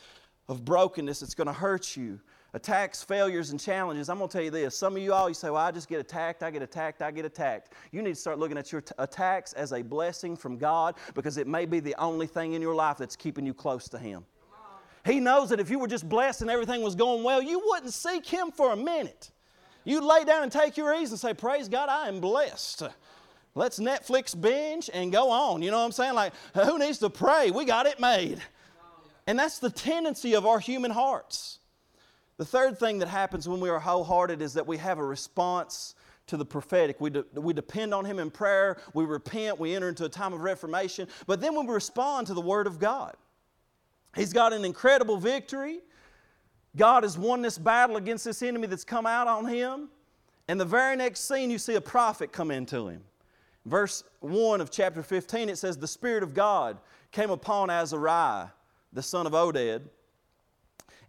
of 0.47 0.63
brokenness. 0.63 1.19
that's 1.19 1.36
going 1.36 1.47
to 1.47 1.53
hurt 1.53 1.97
you. 1.97 2.21
Attacks, 2.53 3.03
failures, 3.03 3.49
and 3.49 3.60
challenges. 3.60 4.07
I'm 4.07 4.19
going 4.19 4.29
to 4.29 4.33
tell 4.33 4.43
you 4.43 4.49
this. 4.49 4.77
Some 4.77 4.95
of 4.95 5.01
you 5.01 5.13
all, 5.13 5.27
you 5.27 5.36
say, 5.36 5.49
Well, 5.49 5.62
I 5.62 5.71
just 5.71 5.89
get 5.89 5.99
attacked, 5.99 6.43
I 6.43 6.49
get 6.49 6.62
attacked, 6.62 7.01
I 7.01 7.12
get 7.12 7.25
attacked. 7.25 7.73
You 7.91 8.01
need 8.01 8.12
to 8.12 8.15
start 8.15 8.39
looking 8.39 8.57
at 8.57 8.71
your 8.71 8.79
t- 8.79 8.93
attacks 8.97 9.51
as 9.51 9.73
a 9.73 9.81
blessing 9.81 10.38
from 10.38 10.57
God 10.57 10.95
because 11.13 11.36
it 11.36 11.45
may 11.45 11.65
be 11.65 11.81
the 11.81 11.93
only 11.99 12.25
thing 12.25 12.53
in 12.53 12.62
your 12.62 12.73
life 12.73 12.97
that's 12.97 13.17
keeping 13.17 13.45
you 13.45 13.53
close 13.53 13.89
to 13.89 13.99
Him. 13.99 14.23
He 15.05 15.19
knows 15.19 15.49
that 15.49 15.60
if 15.60 15.69
you 15.69 15.77
were 15.77 15.88
just 15.88 16.07
blessed 16.07 16.41
and 16.41 16.49
everything 16.49 16.81
was 16.81 16.95
going 16.95 17.21
well, 17.23 17.41
you 17.41 17.62
wouldn't 17.65 17.93
seek 17.93 18.25
Him 18.25 18.51
for 18.51 18.71
a 18.71 18.77
minute. 18.77 19.31
You'd 19.83 20.05
lay 20.05 20.23
down 20.23 20.43
and 20.43 20.51
take 20.51 20.77
your 20.77 20.95
ease 20.95 21.12
and 21.12 21.19
say, 21.19 21.33
Praise 21.33 21.67
God, 21.67 21.89
I 21.89 22.07
am 22.07 22.21
blessed. 22.21 22.83
Let's 23.58 23.80
Netflix 23.80 24.39
binge 24.39 24.89
and 24.93 25.12
go 25.12 25.32
on. 25.32 25.62
You 25.62 25.72
know 25.72 25.80
what 25.80 25.86
I'm 25.86 25.91
saying? 25.91 26.13
Like, 26.13 26.34
who 26.54 26.78
needs 26.78 27.00
to 27.00 27.10
pray? 27.10 27.50
We 27.50 27.65
got 27.65 27.88
it 27.88 28.00
made. 28.00 28.39
And 29.26 29.38
that's 29.38 29.60
the 29.60 29.70
tendency 29.70 30.36
of 30.36 30.46
our 30.46 30.60
human 30.60 30.91
hearts. 30.91 31.60
The 32.38 32.46
third 32.46 32.78
thing 32.78 33.00
that 33.00 33.08
happens 33.08 33.50
when 33.50 33.60
we 33.60 33.70
are 33.70 33.80
wholehearted 33.80 34.41
is 34.43 34.54
that 34.54 34.67
we 34.67 34.78
have 34.78 35.00
a 35.00 35.04
response 35.04 35.96
to 36.28 36.38
the 36.38 36.46
prophetic. 36.46 37.02
We, 37.02 37.10
de- 37.10 37.26
we 37.34 37.52
depend 37.54 37.93
on 37.93 38.06
Him 38.06 38.20
in 38.20 38.30
prayer, 38.30 38.78
we 38.93 39.06
repent, 39.06 39.60
we 39.60 39.76
enter 39.76 39.89
into 39.89 40.06
a 40.06 40.10
time 40.10 40.34
of 40.34 40.41
reformation, 40.41 41.08
but 41.26 41.41
then 41.41 41.56
when 41.56 41.65
we 41.65 41.74
respond 41.74 42.28
to 42.28 42.34
the 42.36 42.41
Word 42.41 42.67
of 42.67 42.80
God. 42.80 43.15
He's 44.15 44.34
got 44.34 44.54
an 44.54 44.65
incredible 44.65 45.17
victory. 45.17 45.80
God 46.76 47.04
has 47.04 47.17
won 47.17 47.41
this 47.41 47.58
battle 47.58 47.98
against 47.98 48.24
this 48.24 48.43
enemy 48.43 48.67
that's 48.67 48.84
come 48.84 49.06
out 49.06 49.28
on 49.28 49.46
him. 49.46 49.89
And 50.48 50.60
the 50.60 50.65
very 50.65 50.96
next 50.96 51.28
scene, 51.28 51.50
you 51.50 51.58
see 51.58 51.76
a 51.76 51.82
prophet 51.82 52.32
come 52.32 52.52
into 52.52 52.88
him. 52.88 53.04
Verse 53.67 54.06
1 54.21 54.62
of 54.62 54.71
chapter 54.71 55.03
15, 55.03 55.49
it 55.49 55.58
says, 55.58 55.77
The 55.77 55.88
Spirit 55.88 56.23
of 56.23 56.34
God 56.34 56.77
came 57.12 57.30
upon 57.30 57.69
Azariah, 57.69 58.47
the 58.93 59.03
son 59.03 59.27
of 59.27 59.34
Oded. 59.34 59.82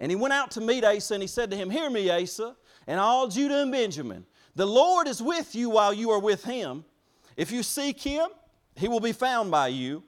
And 0.00 0.10
he 0.10 0.16
went 0.16 0.34
out 0.34 0.50
to 0.52 0.60
meet 0.60 0.84
Asa, 0.84 1.14
and 1.14 1.22
he 1.22 1.28
said 1.28 1.52
to 1.52 1.56
him, 1.56 1.70
Hear 1.70 1.88
me, 1.88 2.10
Asa, 2.10 2.56
and 2.88 2.98
all 2.98 3.28
Judah 3.28 3.62
and 3.62 3.70
Benjamin. 3.70 4.26
The 4.56 4.66
Lord 4.66 5.06
is 5.06 5.22
with 5.22 5.54
you 5.54 5.70
while 5.70 5.94
you 5.94 6.10
are 6.10 6.18
with 6.18 6.44
him. 6.44 6.84
If 7.36 7.52
you 7.52 7.62
seek 7.62 8.00
him, 8.00 8.28
he 8.74 8.88
will 8.88 8.98
be 8.98 9.12
found 9.12 9.52
by 9.52 9.68
you. 9.68 10.02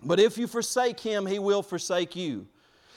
But 0.00 0.20
if 0.20 0.38
you 0.38 0.46
forsake 0.46 1.00
him, 1.00 1.26
he 1.26 1.40
will 1.40 1.64
forsake 1.64 2.14
you. 2.14 2.46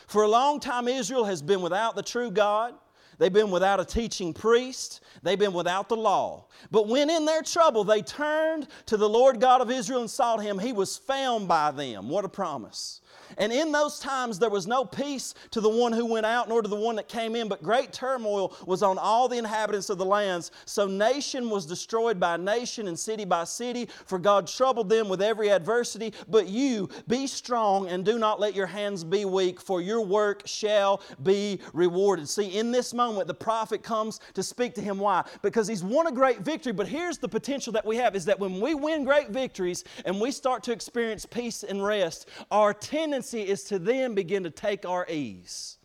For 0.06 0.22
a 0.22 0.28
long 0.28 0.60
time, 0.60 0.88
Israel 0.88 1.24
has 1.24 1.42
been 1.42 1.62
without 1.62 1.96
the 1.96 2.04
true 2.04 2.30
God. 2.30 2.76
They've 3.18 3.32
been 3.32 3.52
without 3.52 3.80
a 3.80 3.86
teaching 3.86 4.34
priest. 4.34 5.02
They've 5.24 5.40
been 5.40 5.54
without 5.54 5.90
the 5.90 5.96
law. 5.96 6.46
But 6.72 6.88
when 6.88 7.10
in 7.10 7.26
their 7.26 7.42
trouble 7.42 7.84
they 7.84 8.02
turned 8.02 8.68
to 8.88 8.98
the 8.98 9.10
Lord 9.10 9.40
God 9.40 9.62
of 9.62 9.72
Israel 9.72 10.02
and 10.02 10.10
sought 10.10 10.42
him, 10.42 10.60
he 10.60 10.74
was 10.74 10.98
found 10.98 11.48
by 11.48 11.72
them. 11.72 12.10
What 12.10 12.26
a 12.26 12.30
promise. 12.30 13.02
And 13.38 13.52
in 13.52 13.72
those 13.72 14.00
times, 14.00 14.40
there 14.40 14.50
was 14.50 14.68
no 14.68 14.86
peace 14.86 15.34
to 15.52 15.62
the 15.62 15.70
one 15.70 15.92
who 15.92 16.06
went 16.06 16.26
out, 16.26 16.50
nor 16.50 16.62
to 16.62 16.68
the 16.68 16.76
one 16.76 16.96
that 16.96 17.08
came 17.08 17.36
in, 17.36 17.48
but 17.48 17.64
great 17.64 17.92
turmoil 17.92 18.56
was 18.66 18.84
on 18.84 18.98
all 18.98 19.28
the 19.28 19.38
inhabitants 19.38 19.90
of 19.90 19.98
the 19.98 20.06
lands. 20.06 20.52
So 20.66 20.88
nation 20.88 21.50
was 21.50 21.66
destroyed 21.66 22.20
by 22.20 22.38
nation 22.38 22.88
and 22.88 22.98
city 22.98 23.26
by 23.26 23.44
city, 23.44 23.90
for 24.06 24.20
God 24.20 24.48
troubled 24.48 24.90
them 24.90 25.10
with 25.10 25.22
every 25.22 25.50
adversity. 25.50 26.14
But 26.28 26.48
you, 26.48 26.90
be 27.08 27.28
strong 27.28 27.88
and 27.90 28.06
do 28.06 28.18
not 28.18 28.40
let 28.40 28.56
your 28.56 28.68
hands 28.68 29.04
be 29.04 29.26
weak, 29.26 29.60
for 29.60 29.82
your 29.82 30.02
work 30.02 30.44
shall 30.46 31.02
be 31.24 31.60
rewarded. 31.74 32.30
See, 32.30 32.58
in 32.58 32.72
this 32.72 32.94
moment, 32.94 33.28
the 33.28 33.34
prophet 33.34 33.84
comes 33.84 34.20
to 34.34 34.44
speak 34.44 34.74
to 34.76 34.82
him. 34.82 35.00
Why? 35.00 35.24
Because 35.42 35.68
he's 35.68 35.84
won 35.84 36.08
a 36.08 36.12
great 36.12 36.40
victory, 36.40 36.74
but 36.74 36.88
here's 36.88 37.18
the 37.18 37.30
potential 37.30 37.74
that 37.74 37.86
we 37.86 37.98
have 37.98 38.16
is 38.16 38.26
that 38.26 38.40
when 38.40 38.60
we 38.60 38.76
win 38.76 39.04
great 39.04 39.30
victories 39.30 39.84
and 40.06 40.20
we 40.20 40.32
start 40.32 40.64
to 40.64 40.72
experience 40.72 41.26
peace 41.26 41.64
and 41.64 41.84
rest, 41.84 42.30
our 42.52 42.74
tendency 42.74 43.15
tendency 43.16 43.42
is 43.42 43.64
to 43.64 43.80
then 43.80 44.14
begin 44.14 44.44
to 44.44 44.50
take 44.50 44.86
our 44.86 45.08
ease. 45.10 45.78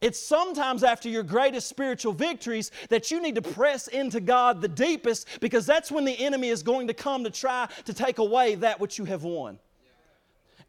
It's 0.00 0.18
sometimes 0.18 0.82
after 0.82 1.08
your 1.08 1.22
greatest 1.22 1.68
spiritual 1.68 2.12
victories 2.12 2.70
that 2.88 3.10
you 3.10 3.20
need 3.20 3.36
to 3.36 3.42
press 3.42 3.86
into 3.88 4.20
God 4.20 4.60
the 4.60 4.68
deepest 4.68 5.28
because 5.40 5.66
that's 5.66 5.90
when 5.90 6.04
the 6.04 6.18
enemy 6.18 6.48
is 6.48 6.62
going 6.62 6.88
to 6.88 6.94
come 6.94 7.24
to 7.24 7.30
try 7.30 7.68
to 7.84 7.94
take 7.94 8.18
away 8.18 8.56
that 8.56 8.80
which 8.80 8.98
you 8.98 9.04
have 9.04 9.22
won. 9.22 9.58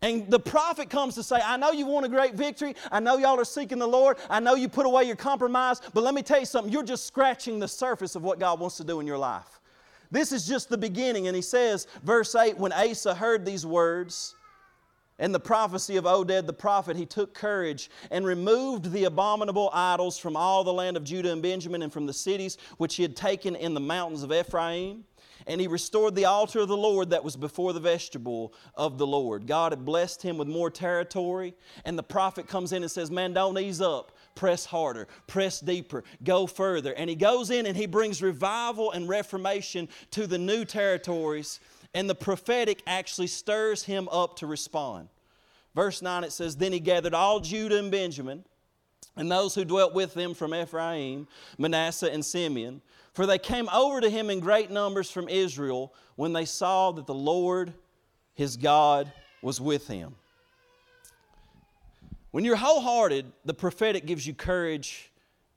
And 0.02 0.30
the 0.30 0.39
prophet 0.39 0.89
comes 0.89 1.15
to 1.15 1.23
say, 1.23 1.38
I 1.43 1.58
know 1.58 1.71
you 1.71 1.86
won 1.86 2.04
a 2.04 2.10
great 2.10 2.36
victory. 2.36 2.75
I 2.91 2.99
know 2.99 3.17
y'all 3.17 3.39
are 3.39 3.45
seeking 3.45 3.80
the 3.80 3.88
Lord. 3.88 4.17
I 4.30 4.39
know 4.39 4.56
you 4.56 4.69
put 4.69 4.86
away 4.86 5.04
your 5.04 5.15
compromise. 5.15 5.82
But 5.93 6.04
let 6.04 6.13
me 6.13 6.21
tell 6.21 6.39
you 6.39 6.45
something. 6.45 6.71
You're 6.71 6.84
just 6.84 7.06
scratching 7.06 7.60
the 7.60 7.67
surface 7.67 8.15
of 8.15 8.23
what 8.23 8.39
God 8.39 8.60
wants 8.60 8.78
to 8.78 8.84
do 8.84 8.99
in 8.99 9.08
your 9.08 9.17
life. 9.17 9.60
This 10.10 10.32
is 10.32 10.47
just 10.47 10.69
the 10.69 10.78
beginning. 10.78 11.28
And 11.28 11.36
he 11.36 11.41
says, 11.41 11.86
verse 12.04 12.34
8, 12.34 12.58
when 12.58 12.71
Asa 12.71 13.13
heard 13.13 13.45
these 13.45 13.65
words, 13.65 14.36
and 15.19 15.36
the 15.36 15.39
prophecy 15.39 15.97
of 15.97 16.05
Oded 16.05 16.47
the 16.47 16.53
prophet, 16.53 16.95
he 16.95 17.05
took 17.05 17.34
courage 17.34 17.91
and 18.10 18.25
removed 18.25 18.91
the 18.91 19.03
abominable 19.03 19.69
idols 19.73 20.17
from 20.17 20.36
all 20.36 20.63
the 20.63 20.73
land 20.73 20.95
of 20.95 21.03
Judah 21.03 21.32
and 21.32 21.41
Benjamin 21.41 21.82
and 21.82 21.91
from 21.91 22.05
the 22.05 22.13
cities 22.13 22.58
which 22.77 22.95
he 22.95 23.03
had 23.03 23.15
taken 23.15 23.55
in 23.55 23.73
the 23.73 23.79
mountains 23.79 24.23
of 24.23 24.32
Ephraim. 24.32 25.03
And 25.47 25.60
he 25.60 25.67
restored 25.67 26.15
the 26.15 26.25
altar 26.25 26.60
of 26.60 26.67
the 26.67 26.77
Lord 26.77 27.10
that 27.10 27.23
was 27.23 27.36
before 27.36 27.73
the 27.73 27.79
vestibule 27.79 28.53
of 28.75 28.97
the 28.97 29.08
Lord. 29.08 29.47
God 29.47 29.71
had 29.71 29.86
blessed 29.86 30.21
him 30.21 30.38
with 30.38 30.47
more 30.47 30.69
territory. 30.69 31.55
And 31.86 31.97
the 31.97 32.03
prophet 32.03 32.47
comes 32.47 32.71
in 32.71 32.84
and 32.84 32.91
says, 32.91 33.10
Man, 33.10 33.34
don't 33.34 33.58
ease 33.58 33.82
up. 33.82 34.12
Press 34.36 34.65
harder, 34.65 35.08
press 35.27 35.60
deeper, 35.60 36.03
go 36.23 36.45
further. 36.45 36.93
And 36.93 37.10
he 37.10 37.15
goes 37.15 37.49
in 37.49 37.65
and 37.65 37.75
he 37.75 37.88
brings 37.88 38.21
revival 38.21 38.91
and 38.91 39.10
reformation 39.10 39.89
to 40.12 40.27
the 40.27 40.38
new 40.38 40.65
territories 40.65 41.60
and 41.93 42.10
the 42.10 42.15
prophetic 42.15 42.82
actually 42.86 43.28
stirs 43.28 43.84
him 43.84 44.08
up 44.12 44.38
to 44.38 44.47
respond. 44.47 45.10
Verse 45.75 46.02
9 46.02 46.23
it 46.23 46.32
says, 46.32 46.56
Then 46.56 46.71
he 46.71 46.80
gathered 46.80 47.13
all 47.13 47.39
Judah 47.39 47.80
and 47.80 47.91
Benjamin, 47.91 48.45
and 49.15 49.32
those 49.32 49.56
who 49.56 49.65
dwelt 49.65 49.93
with 49.93 50.13
them 50.13 50.34
from 50.34 50.54
Ephraim, 50.54 51.28
Manasseh, 51.58 52.12
and 52.12 52.23
Simeon, 52.23 52.82
for 53.13 53.25
they 53.25 53.38
came 53.38 53.69
over 53.69 54.02
to 54.02 54.10
him 54.10 54.30
in 54.30 54.39
great 54.39 54.71
numbers 54.71 55.12
from 55.12 55.28
Israel 55.30 55.93
when 56.15 56.34
they 56.34 56.45
saw 56.45 56.91
that 56.91 57.08
the 57.08 57.13
Lord 57.13 57.73
his 58.34 58.56
God 58.56 59.12
was 59.41 59.60
with 59.60 59.88
him. 59.88 60.15
When 62.32 62.45
you're 62.45 62.56
wholehearted, 62.56 63.25
the 63.43 63.54
prophetic 63.54 64.06
gives 64.06 64.25
you 64.25 64.34
courage 64.34 65.12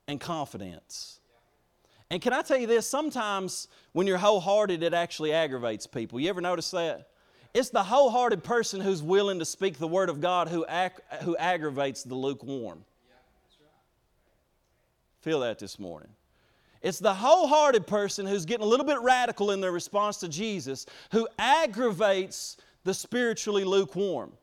and 0.07 0.19
confidence. 0.19 1.19
And 2.13 2.21
can 2.21 2.31
I 2.31 2.43
tell 2.43 2.59
you 2.59 2.67
this? 2.67 2.87
Sometimes 2.87 3.67
when 3.93 4.05
you're 4.05 4.19
wholehearted, 4.19 4.83
it 4.83 4.93
actually 4.93 5.33
aggravates 5.33 5.87
people. 5.87 6.19
You 6.19 6.29
ever 6.29 6.41
notice 6.41 6.69
that? 6.69 7.07
It's 7.55 7.71
the 7.71 7.81
wholehearted 7.81 8.43
person 8.43 8.79
who's 8.79 9.01
willing 9.01 9.39
to 9.39 9.45
speak 9.45 9.79
the 9.79 9.87
word 9.87 10.09
of 10.09 10.21
God 10.21 10.47
who, 10.47 10.63
ag- 10.67 11.01
who 11.23 11.35
aggravates 11.37 12.03
the 12.03 12.13
lukewarm. 12.13 12.85
Feel 15.21 15.39
that 15.39 15.57
this 15.57 15.79
morning. 15.79 16.11
It's 16.83 16.99
the 16.99 17.15
wholehearted 17.15 17.87
person 17.87 18.27
who's 18.27 18.45
getting 18.45 18.63
a 18.63 18.69
little 18.69 18.85
bit 18.85 18.99
radical 19.01 19.49
in 19.49 19.59
their 19.59 19.71
response 19.71 20.17
to 20.17 20.29
Jesus 20.29 20.85
who 21.11 21.27
aggravates 21.39 22.57
the 22.83 22.93
spiritually 22.93 23.63
lukewarm. 23.63 24.33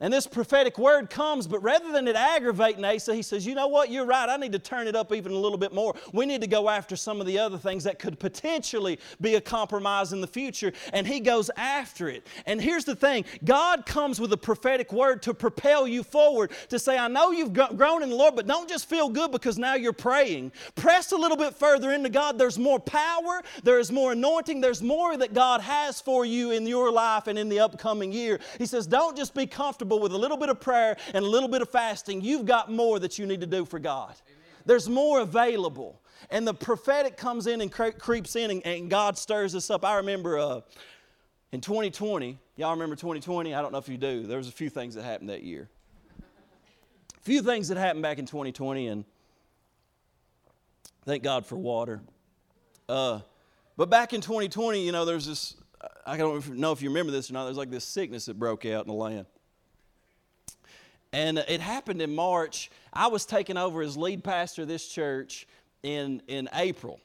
And 0.00 0.12
this 0.12 0.26
prophetic 0.26 0.76
word 0.76 1.08
comes, 1.08 1.46
but 1.46 1.62
rather 1.62 1.92
than 1.92 2.08
it 2.08 2.16
aggravating 2.16 2.84
Asa, 2.84 3.14
he 3.14 3.22
says, 3.22 3.46
You 3.46 3.54
know 3.54 3.68
what? 3.68 3.92
You're 3.92 4.04
right. 4.04 4.28
I 4.28 4.36
need 4.36 4.50
to 4.50 4.58
turn 4.58 4.88
it 4.88 4.96
up 4.96 5.12
even 5.12 5.30
a 5.30 5.38
little 5.38 5.56
bit 5.56 5.72
more. 5.72 5.94
We 6.12 6.26
need 6.26 6.40
to 6.40 6.48
go 6.48 6.68
after 6.68 6.96
some 6.96 7.20
of 7.20 7.28
the 7.28 7.38
other 7.38 7.58
things 7.58 7.84
that 7.84 8.00
could 8.00 8.18
potentially 8.18 8.98
be 9.20 9.36
a 9.36 9.40
compromise 9.40 10.12
in 10.12 10.20
the 10.20 10.26
future. 10.26 10.72
And 10.92 11.06
he 11.06 11.20
goes 11.20 11.48
after 11.56 12.08
it. 12.08 12.26
And 12.44 12.60
here's 12.60 12.84
the 12.84 12.96
thing 12.96 13.24
God 13.44 13.86
comes 13.86 14.20
with 14.20 14.32
a 14.32 14.36
prophetic 14.36 14.92
word 14.92 15.22
to 15.22 15.32
propel 15.32 15.86
you 15.86 16.02
forward, 16.02 16.50
to 16.70 16.78
say, 16.80 16.98
I 16.98 17.06
know 17.06 17.30
you've 17.30 17.52
grown 17.52 18.02
in 18.02 18.10
the 18.10 18.16
Lord, 18.16 18.34
but 18.34 18.48
don't 18.48 18.68
just 18.68 18.88
feel 18.88 19.08
good 19.08 19.30
because 19.30 19.58
now 19.58 19.74
you're 19.74 19.92
praying. 19.92 20.50
Press 20.74 21.12
a 21.12 21.16
little 21.16 21.36
bit 21.36 21.54
further 21.54 21.92
into 21.92 22.08
God. 22.08 22.36
There's 22.36 22.58
more 22.58 22.80
power, 22.80 23.42
there 23.62 23.78
is 23.78 23.92
more 23.92 24.10
anointing, 24.10 24.60
there's 24.60 24.82
more 24.82 25.16
that 25.16 25.34
God 25.34 25.60
has 25.60 26.00
for 26.00 26.26
you 26.26 26.50
in 26.50 26.66
your 26.66 26.90
life 26.90 27.28
and 27.28 27.38
in 27.38 27.48
the 27.48 27.60
upcoming 27.60 28.10
year. 28.10 28.40
He 28.58 28.66
says, 28.66 28.88
Don't 28.88 29.16
just 29.16 29.34
be 29.34 29.46
comfortable 29.46 29.83
with 29.88 30.12
a 30.12 30.18
little 30.18 30.36
bit 30.36 30.48
of 30.48 30.60
prayer 30.60 30.96
and 31.12 31.24
a 31.24 31.28
little 31.28 31.48
bit 31.48 31.62
of 31.62 31.68
fasting, 31.68 32.20
you've 32.20 32.46
got 32.46 32.70
more 32.70 32.98
that 32.98 33.18
you 33.18 33.26
need 33.26 33.40
to 33.40 33.46
do 33.46 33.64
for 33.64 33.78
God. 33.78 34.14
Amen. 34.26 34.38
There's 34.66 34.88
more 34.88 35.20
available. 35.20 36.00
And 36.30 36.46
the 36.46 36.54
prophetic 36.54 37.16
comes 37.16 37.46
in 37.46 37.60
and 37.60 37.70
cre- 37.70 37.90
creeps 37.90 38.36
in, 38.36 38.50
and, 38.50 38.66
and, 38.66 38.90
God 38.90 39.18
stirs 39.18 39.54
us 39.54 39.70
up. 39.70 39.84
I 39.84 39.96
remember 39.96 40.38
uh, 40.38 40.60
in 41.52 41.60
2020, 41.60 42.38
y'all 42.56 42.70
remember 42.70 42.96
2020? 42.96 43.54
I 43.54 43.60
don't 43.60 43.72
know 43.72 43.78
if 43.78 43.88
you 43.88 43.98
do. 43.98 44.26
There 44.26 44.38
was 44.38 44.48
a 44.48 44.52
few 44.52 44.70
things 44.70 44.94
that 44.94 45.04
happened 45.04 45.30
that 45.30 45.42
year. 45.42 45.68
A 46.18 47.20
few 47.20 47.42
things 47.42 47.68
that 47.68 47.78
happened 47.78 48.02
back 48.02 48.18
in 48.18 48.26
2020, 48.26 48.88
and 48.88 49.04
thank 51.04 51.22
God 51.22 51.46
for 51.46 51.56
water. 51.56 52.00
Uh, 52.88 53.20
but 53.76 53.90
back 53.90 54.12
in 54.12 54.20
2020, 54.20 54.84
you 54.84 54.92
know, 54.92 55.04
there's 55.04 55.26
this, 55.26 55.56
I 56.06 56.16
don't 56.16 56.48
know 56.56 56.72
if 56.72 56.82
you 56.82 56.88
remember 56.88 57.12
this 57.12 57.30
or 57.30 57.34
not, 57.34 57.44
there's 57.44 57.56
like 57.56 57.70
this 57.70 57.84
sickness 57.84 58.26
that 58.26 58.38
broke 58.38 58.64
out 58.66 58.84
in 58.84 58.88
the 58.88 58.94
land. 58.94 59.26
And 61.14 61.38
it 61.38 61.60
happened 61.60 62.02
in 62.02 62.12
March. 62.12 62.72
I 62.92 63.06
was 63.06 63.24
taken 63.24 63.56
over 63.56 63.82
as 63.82 63.96
lead 63.96 64.24
pastor 64.24 64.62
of 64.62 64.68
this 64.68 64.88
church 64.88 65.46
in, 65.84 66.20
in 66.26 66.48
April. 66.52 66.98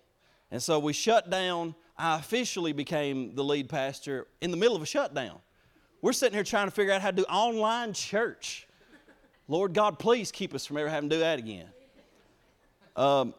And 0.49 0.63
so 0.63 0.79
we 0.79 0.93
shut 0.93 1.29
down. 1.29 1.75
I 1.95 2.17
officially 2.17 2.73
became 2.73 3.35
the 3.35 3.43
lead 3.43 3.69
pastor 3.69 4.25
in 4.41 4.49
the 4.49 4.57
middle 4.57 4.75
of 4.75 4.81
a 4.81 4.87
shutdown. 4.87 5.37
We're 6.01 6.13
sitting 6.13 6.33
here 6.33 6.43
trying 6.43 6.65
to 6.65 6.71
figure 6.71 6.91
out 6.91 7.03
how 7.03 7.11
to 7.11 7.17
do 7.17 7.23
online 7.25 7.93
church. 7.93 8.67
Lord 9.47 9.73
God, 9.73 9.99
please 9.99 10.31
keep 10.31 10.55
us 10.55 10.65
from 10.65 10.77
ever 10.77 10.89
having 10.89 11.11
to 11.11 11.17
do 11.17 11.19
that 11.19 11.37
again. 11.37 11.67
Um, 12.95 13.35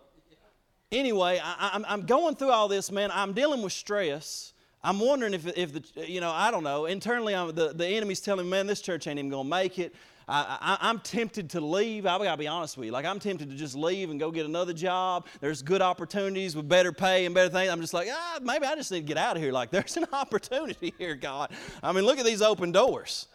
anyway, 0.92 1.40
I, 1.42 1.82
am 1.88 2.06
going 2.06 2.36
through 2.36 2.50
all 2.50 2.68
this, 2.68 2.92
man. 2.92 3.10
I'm 3.12 3.32
dealing 3.32 3.62
with 3.62 3.72
stress. 3.72 4.52
I'm 4.84 5.00
wondering 5.00 5.34
if, 5.34 5.46
if 5.58 5.72
the, 5.72 6.08
you 6.08 6.20
know, 6.20 6.30
I 6.30 6.52
don't 6.52 6.62
know. 6.62 6.86
Internally, 6.86 7.34
I'm, 7.34 7.52
the, 7.56 7.72
the 7.72 7.88
enemy's 7.88 8.20
telling 8.20 8.46
me, 8.46 8.52
man, 8.52 8.68
this 8.68 8.80
church 8.80 9.08
ain't 9.08 9.18
even 9.18 9.32
going 9.32 9.46
to 9.46 9.50
make 9.50 9.80
it. 9.80 9.96
I, 10.32 10.78
am 10.82 11.00
tempted 11.00 11.50
to 11.50 11.60
leave. 11.60 12.06
I've 12.06 12.22
gotta 12.22 12.36
be 12.36 12.46
honest 12.46 12.76
with 12.76 12.86
you. 12.86 12.92
Like 12.92 13.04
I'm 13.04 13.18
tempted 13.18 13.50
to 13.50 13.56
just 13.56 13.74
leave 13.74 14.10
and 14.10 14.20
go 14.20 14.30
get 14.30 14.46
another 14.46 14.72
job. 14.72 15.26
There's 15.40 15.60
good 15.60 15.82
opportunities 15.82 16.54
with 16.54 16.68
better 16.68 16.92
pay 16.92 17.26
and 17.26 17.34
better 17.34 17.50
things. 17.50 17.70
I'm 17.70 17.80
just 17.80 17.94
like, 17.94 18.08
ah, 18.10 18.38
maybe 18.40 18.64
I 18.64 18.76
just 18.76 18.92
need 18.92 19.00
to 19.00 19.06
get 19.06 19.16
out 19.16 19.36
of 19.36 19.42
here. 19.42 19.52
Like 19.52 19.70
there's 19.72 19.96
an 19.96 20.06
opportunity 20.12 20.94
here, 20.98 21.16
God. 21.16 21.50
I 21.82 21.92
mean, 21.92 22.04
look 22.04 22.18
at 22.18 22.24
these 22.24 22.42
open 22.42 22.70
doors. 22.70 23.26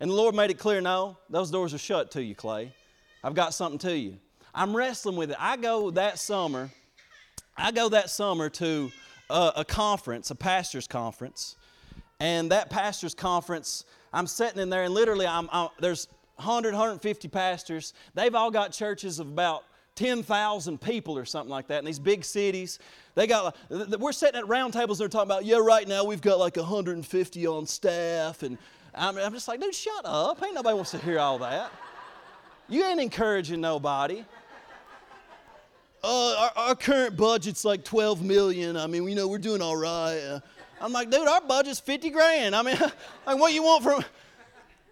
And 0.00 0.10
the 0.10 0.14
Lord 0.14 0.34
made 0.34 0.50
it 0.50 0.58
clear, 0.58 0.80
no, 0.80 1.18
those 1.28 1.50
doors 1.50 1.74
are 1.74 1.78
shut 1.78 2.10
to 2.12 2.22
you, 2.22 2.34
Clay. 2.34 2.72
I've 3.22 3.34
got 3.34 3.52
something 3.52 3.78
to 3.80 3.96
you. 3.96 4.16
I'm 4.54 4.74
wrestling 4.74 5.16
with 5.16 5.30
it. 5.30 5.36
I 5.38 5.58
go 5.58 5.90
that 5.90 6.18
summer. 6.18 6.70
I 7.54 7.70
go 7.70 7.90
that 7.90 8.08
summer 8.08 8.48
to 8.48 8.90
a, 9.28 9.52
a 9.56 9.64
conference, 9.64 10.30
a 10.30 10.34
pastor's 10.34 10.86
conference, 10.86 11.56
and 12.18 12.50
that 12.50 12.70
pastor's 12.70 13.14
conference. 13.14 13.84
I'm 14.12 14.26
sitting 14.26 14.58
in 14.58 14.70
there, 14.70 14.84
and 14.84 14.94
literally, 14.94 15.26
I'm, 15.26 15.50
I'm 15.52 15.68
there's 15.78 16.08
100, 16.40 16.72
150 16.72 17.28
pastors. 17.28 17.92
They've 18.14 18.34
all 18.34 18.50
got 18.50 18.72
churches 18.72 19.18
of 19.18 19.28
about 19.28 19.64
10,000 19.96 20.80
people 20.80 21.18
or 21.18 21.24
something 21.26 21.50
like 21.50 21.66
that 21.68 21.80
in 21.80 21.84
these 21.84 21.98
big 21.98 22.24
cities. 22.24 22.78
They 23.14 23.26
got, 23.26 23.56
we're 23.68 24.12
sitting 24.12 24.38
at 24.38 24.48
round 24.48 24.72
tables 24.72 24.98
and 24.98 25.04
they're 25.04 25.20
talking 25.20 25.30
about, 25.30 25.44
yeah, 25.44 25.58
right 25.58 25.86
now 25.86 26.04
we've 26.04 26.22
got 26.22 26.38
like 26.38 26.56
150 26.56 27.46
on 27.46 27.66
staff. 27.66 28.42
And 28.42 28.56
I'm, 28.94 29.18
I'm 29.18 29.32
just 29.34 29.46
like, 29.48 29.60
dude, 29.60 29.74
shut 29.74 30.02
up. 30.04 30.42
Ain't 30.42 30.54
nobody 30.54 30.74
wants 30.74 30.92
to 30.92 30.98
hear 30.98 31.18
all 31.18 31.38
that. 31.40 31.70
You 32.68 32.84
ain't 32.84 33.00
encouraging 33.00 33.60
nobody. 33.60 34.24
Uh, 36.02 36.34
our, 36.38 36.68
our, 36.68 36.74
current 36.74 37.14
budget's 37.14 37.62
like 37.62 37.84
12 37.84 38.22
million. 38.22 38.78
I 38.78 38.86
mean, 38.86 39.06
you 39.06 39.14
know, 39.14 39.28
we're 39.28 39.36
doing 39.36 39.60
all 39.60 39.76
right. 39.76 40.18
Uh, 40.18 40.40
I'm 40.80 40.92
like, 40.92 41.10
dude, 41.10 41.28
our 41.28 41.42
budget's 41.42 41.78
50 41.78 42.08
grand. 42.08 42.56
I 42.56 42.62
mean, 42.62 42.78
like, 43.26 43.38
what 43.38 43.52
you 43.52 43.62
want 43.62 43.84
from, 43.84 44.02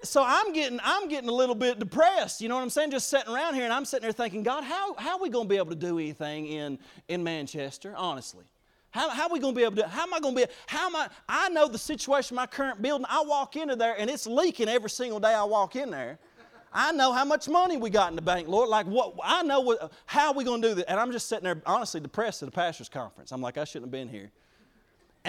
so 0.03 0.23
I'm 0.25 0.53
getting, 0.53 0.79
I'm 0.83 1.09
getting 1.09 1.29
a 1.29 1.33
little 1.33 1.55
bit 1.55 1.79
depressed, 1.79 2.41
you 2.41 2.49
know 2.49 2.57
what 2.57 2.63
I'm 2.63 2.71
saying? 2.71 2.91
Just 2.91 3.09
sitting 3.09 3.33
around 3.33 3.55
here 3.55 3.65
and 3.65 3.73
I'm 3.73 3.85
sitting 3.85 4.03
there 4.03 4.13
thinking, 4.13 4.43
God, 4.43 4.65
how, 4.65 4.95
how 4.95 5.17
are 5.17 5.23
we 5.23 5.29
going 5.29 5.47
to 5.47 5.49
be 5.49 5.57
able 5.57 5.71
to 5.71 5.77
do 5.77 5.99
anything 5.99 6.47
in, 6.47 6.79
in 7.09 7.23
Manchester, 7.25 7.95
honestly? 7.97 8.45
How, 8.91 9.11
how 9.11 9.25
are 9.25 9.33
we 9.33 9.39
going 9.39 9.55
to 9.55 9.59
be 9.59 9.65
able 9.65 9.77
to, 9.77 9.89
how 9.89 10.05
am 10.05 10.15
I 10.15 10.21
going 10.21 10.35
to 10.35 10.47
be, 10.47 10.53
how 10.67 10.87
am 10.87 10.97
I, 10.97 11.09
I 11.29 11.49
know 11.51 11.69
the 11.69 11.79
situation 11.79 12.37
my 12.37 12.47
current 12.47 12.81
building, 12.81 13.07
I 13.09 13.23
walk 13.27 13.57
into 13.57 13.77
there 13.77 13.95
and 13.99 14.09
it's 14.09 14.27
leaking 14.27 14.69
every 14.69 14.91
single 14.91 15.21
day 15.21 15.35
I 15.35 15.45
walk 15.45 15.77
in 15.77 15.91
there. 15.91 16.19
I 16.73 16.93
know 16.93 17.13
how 17.13 17.25
much 17.25 17.49
money 17.49 17.77
we 17.77 17.91
got 17.91 18.11
in 18.11 18.17
the 18.17 18.23
bank, 18.23 18.47
Lord. 18.47 18.69
Like 18.69 18.87
what, 18.87 19.15
I 19.23 19.43
know 19.43 19.61
what, 19.61 19.93
how 20.07 20.29
are 20.29 20.35
we 20.35 20.45
going 20.45 20.63
to 20.63 20.69
do 20.69 20.75
that. 20.77 20.91
And 20.91 21.01
I'm 21.01 21.13
just 21.13 21.29
sitting 21.29 21.45
there 21.45 21.61
honestly 21.67 22.01
depressed 22.01 22.43
at 22.43 22.47
the 22.47 22.53
pastor's 22.53 22.89
conference. 22.89 23.33
I'm 23.33 23.41
like, 23.41 23.59
I 23.59 23.65
shouldn't 23.65 23.87
have 23.87 23.91
been 23.91 24.09
here. 24.09 24.31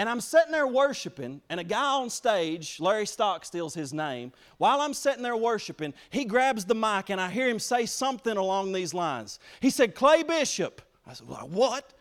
And 0.00 0.08
I'm 0.08 0.22
sitting 0.22 0.50
there 0.50 0.66
worshiping, 0.66 1.42
and 1.50 1.60
a 1.60 1.62
guy 1.62 1.84
on 1.84 2.08
stage, 2.08 2.80
Larry 2.80 3.04
Stockstill's 3.04 3.74
his 3.74 3.92
name, 3.92 4.32
while 4.56 4.80
I'm 4.80 4.94
sitting 4.94 5.22
there 5.22 5.36
worshiping, 5.36 5.92
he 6.08 6.24
grabs 6.24 6.64
the 6.64 6.74
mic 6.74 7.10
and 7.10 7.20
I 7.20 7.28
hear 7.28 7.46
him 7.46 7.58
say 7.58 7.84
something 7.84 8.38
along 8.38 8.72
these 8.72 8.94
lines. 8.94 9.38
He 9.60 9.68
said, 9.68 9.94
Clay 9.94 10.22
Bishop. 10.22 10.80
I 11.06 11.12
said, 11.12 11.26
What? 11.28 11.92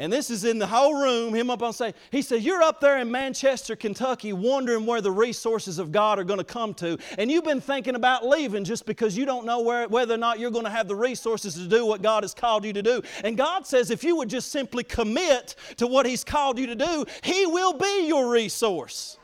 And 0.00 0.12
this 0.12 0.30
is 0.30 0.44
in 0.44 0.58
the 0.58 0.66
whole 0.66 0.94
room, 0.94 1.34
him 1.34 1.50
up 1.50 1.60
on 1.60 1.72
stage. 1.72 1.94
He 2.12 2.22
said, 2.22 2.42
You're 2.42 2.62
up 2.62 2.80
there 2.80 2.98
in 2.98 3.10
Manchester, 3.10 3.74
Kentucky, 3.74 4.32
wondering 4.32 4.86
where 4.86 5.00
the 5.00 5.10
resources 5.10 5.80
of 5.80 5.90
God 5.90 6.20
are 6.20 6.24
going 6.24 6.38
to 6.38 6.44
come 6.44 6.72
to. 6.74 6.98
And 7.18 7.30
you've 7.30 7.44
been 7.44 7.60
thinking 7.60 7.96
about 7.96 8.24
leaving 8.24 8.62
just 8.62 8.86
because 8.86 9.18
you 9.18 9.26
don't 9.26 9.44
know 9.44 9.60
where, 9.60 9.88
whether 9.88 10.14
or 10.14 10.18
not 10.18 10.38
you're 10.38 10.52
going 10.52 10.66
to 10.66 10.70
have 10.70 10.86
the 10.86 10.94
resources 10.94 11.54
to 11.54 11.66
do 11.66 11.84
what 11.84 12.00
God 12.00 12.22
has 12.22 12.32
called 12.32 12.64
you 12.64 12.72
to 12.74 12.82
do. 12.82 13.02
And 13.24 13.36
God 13.36 13.66
says, 13.66 13.90
if 13.90 14.04
you 14.04 14.14
would 14.16 14.30
just 14.30 14.52
simply 14.52 14.84
commit 14.84 15.56
to 15.78 15.88
what 15.88 16.06
He's 16.06 16.22
called 16.22 16.60
you 16.60 16.68
to 16.68 16.76
do, 16.76 17.04
He 17.22 17.46
will 17.46 17.72
be 17.72 18.06
your 18.06 18.30
resource. 18.30 19.18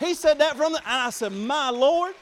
He 0.00 0.14
said 0.14 0.38
that 0.38 0.56
from 0.56 0.72
the, 0.72 0.78
and 0.78 1.00
I 1.00 1.10
said, 1.10 1.30
My 1.32 1.70
Lord. 1.70 2.14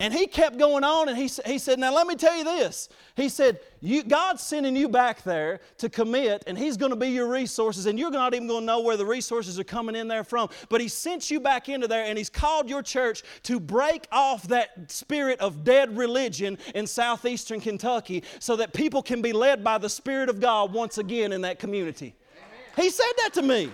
And 0.00 0.12
he 0.12 0.26
kept 0.26 0.58
going 0.58 0.82
on 0.82 1.08
and 1.08 1.16
he, 1.16 1.30
he 1.46 1.58
said, 1.58 1.78
Now 1.78 1.94
let 1.94 2.06
me 2.06 2.16
tell 2.16 2.36
you 2.36 2.42
this. 2.42 2.88
He 3.16 3.28
said, 3.28 3.60
you, 3.82 4.02
God's 4.02 4.42
sending 4.42 4.76
you 4.76 4.88
back 4.88 5.22
there 5.22 5.60
to 5.78 5.88
commit, 5.88 6.44
and 6.46 6.58
He's 6.58 6.76
going 6.76 6.90
to 6.90 6.96
be 6.96 7.08
your 7.08 7.28
resources, 7.28 7.86
and 7.86 7.98
you're 7.98 8.10
not 8.10 8.34
even 8.34 8.46
going 8.46 8.60
to 8.60 8.66
know 8.66 8.80
where 8.80 8.96
the 8.96 9.06
resources 9.06 9.58
are 9.58 9.64
coming 9.64 9.96
in 9.96 10.06
there 10.06 10.22
from. 10.22 10.50
But 10.68 10.82
He 10.82 10.88
sent 10.88 11.30
you 11.30 11.40
back 11.40 11.68
into 11.70 11.88
there, 11.88 12.04
and 12.04 12.18
He's 12.18 12.28
called 12.28 12.68
your 12.68 12.82
church 12.82 13.22
to 13.44 13.58
break 13.58 14.06
off 14.12 14.48
that 14.48 14.90
spirit 14.90 15.40
of 15.40 15.64
dead 15.64 15.96
religion 15.96 16.58
in 16.74 16.86
southeastern 16.86 17.60
Kentucky 17.60 18.22
so 18.38 18.56
that 18.56 18.74
people 18.74 19.02
can 19.02 19.22
be 19.22 19.32
led 19.32 19.64
by 19.64 19.78
the 19.78 19.88
Spirit 19.88 20.28
of 20.28 20.40
God 20.40 20.72
once 20.72 20.98
again 20.98 21.32
in 21.32 21.40
that 21.40 21.58
community. 21.58 22.14
Amen. 22.36 22.84
He 22.84 22.90
said 22.90 23.12
that 23.18 23.32
to 23.34 23.42
me. 23.42 23.70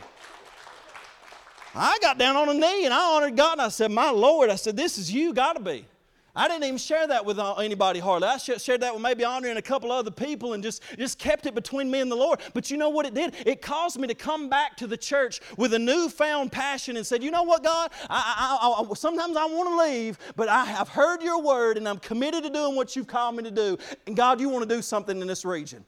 I 1.74 1.98
got 2.00 2.16
down 2.16 2.36
on 2.36 2.48
a 2.48 2.54
knee 2.54 2.84
and 2.84 2.94
I 2.94 3.16
honored 3.16 3.36
God 3.36 3.52
and 3.52 3.62
I 3.62 3.68
said, 3.68 3.90
My 3.90 4.10
Lord, 4.10 4.50
I 4.50 4.56
said, 4.56 4.76
This 4.76 4.98
is 4.98 5.12
you, 5.12 5.34
got 5.34 5.56
to 5.56 5.62
be. 5.62 5.84
I 6.36 6.48
didn't 6.48 6.64
even 6.64 6.76
share 6.76 7.06
that 7.06 7.24
with 7.24 7.38
uh, 7.38 7.54
anybody 7.54 7.98
hardly. 7.98 8.28
I 8.28 8.36
shared 8.36 8.82
that 8.82 8.92
with 8.92 9.02
maybe 9.02 9.24
Andre 9.24 9.48
and 9.48 9.58
a 9.58 9.62
couple 9.62 9.90
other 9.90 10.10
people 10.10 10.52
and 10.52 10.62
just, 10.62 10.82
just 10.98 11.18
kept 11.18 11.46
it 11.46 11.54
between 11.54 11.90
me 11.90 12.00
and 12.00 12.10
the 12.10 12.16
Lord. 12.16 12.40
But 12.52 12.70
you 12.70 12.76
know 12.76 12.90
what 12.90 13.06
it 13.06 13.14
did? 13.14 13.34
It 13.46 13.62
caused 13.62 13.98
me 13.98 14.06
to 14.08 14.14
come 14.14 14.50
back 14.50 14.76
to 14.76 14.86
the 14.86 14.98
church 14.98 15.40
with 15.56 15.72
a 15.72 15.78
newfound 15.78 16.52
passion 16.52 16.98
and 16.98 17.06
said, 17.06 17.22
You 17.22 17.30
know 17.30 17.42
what, 17.42 17.64
God? 17.64 17.90
I, 18.10 18.58
I, 18.60 18.82
I, 18.82 18.94
sometimes 18.94 19.36
I 19.36 19.46
want 19.46 19.70
to 19.70 19.90
leave, 19.90 20.18
but 20.36 20.48
I 20.48 20.66
have 20.66 20.90
heard 20.90 21.22
your 21.22 21.40
word 21.40 21.78
and 21.78 21.88
I'm 21.88 21.98
committed 21.98 22.44
to 22.44 22.50
doing 22.50 22.76
what 22.76 22.94
you've 22.94 23.06
called 23.06 23.36
me 23.36 23.42
to 23.44 23.50
do. 23.50 23.78
And 24.06 24.14
God, 24.14 24.38
you 24.38 24.50
want 24.50 24.68
to 24.68 24.74
do 24.74 24.82
something 24.82 25.18
in 25.20 25.26
this 25.26 25.44
region. 25.44 25.84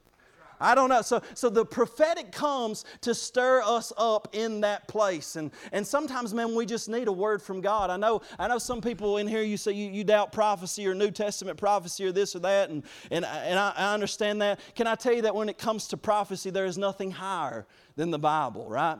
I 0.59 0.75
don't 0.75 0.89
know. 0.89 1.01
So, 1.01 1.21
so 1.33 1.49
the 1.49 1.65
prophetic 1.65 2.31
comes 2.31 2.85
to 3.01 3.15
stir 3.15 3.61
us 3.63 3.93
up 3.97 4.29
in 4.33 4.61
that 4.61 4.87
place. 4.87 5.35
And, 5.35 5.51
and 5.71 5.85
sometimes, 5.85 6.33
man, 6.33 6.53
we 6.55 6.65
just 6.65 6.89
need 6.89 7.07
a 7.07 7.11
word 7.11 7.41
from 7.41 7.61
God. 7.61 7.89
I 7.89 7.97
know, 7.97 8.21
I 8.37 8.47
know 8.47 8.57
some 8.57 8.81
people 8.81 9.17
in 9.17 9.27
here, 9.27 9.41
you 9.41 9.57
say 9.57 9.71
you, 9.71 9.89
you 9.89 10.03
doubt 10.03 10.31
prophecy 10.31 10.87
or 10.87 10.93
New 10.93 11.11
Testament 11.11 11.57
prophecy 11.57 12.05
or 12.05 12.11
this 12.11 12.35
or 12.35 12.39
that, 12.39 12.69
and, 12.69 12.83
and, 13.11 13.25
and 13.25 13.57
I, 13.59 13.73
I 13.75 13.93
understand 13.93 14.41
that. 14.41 14.59
Can 14.75 14.87
I 14.87 14.95
tell 14.95 15.13
you 15.13 15.21
that 15.23 15.35
when 15.35 15.49
it 15.49 15.57
comes 15.57 15.87
to 15.89 15.97
prophecy, 15.97 16.49
there 16.49 16.65
is 16.65 16.77
nothing 16.77 17.11
higher 17.11 17.65
than 17.95 18.11
the 18.11 18.19
Bible, 18.19 18.67
right? 18.67 18.97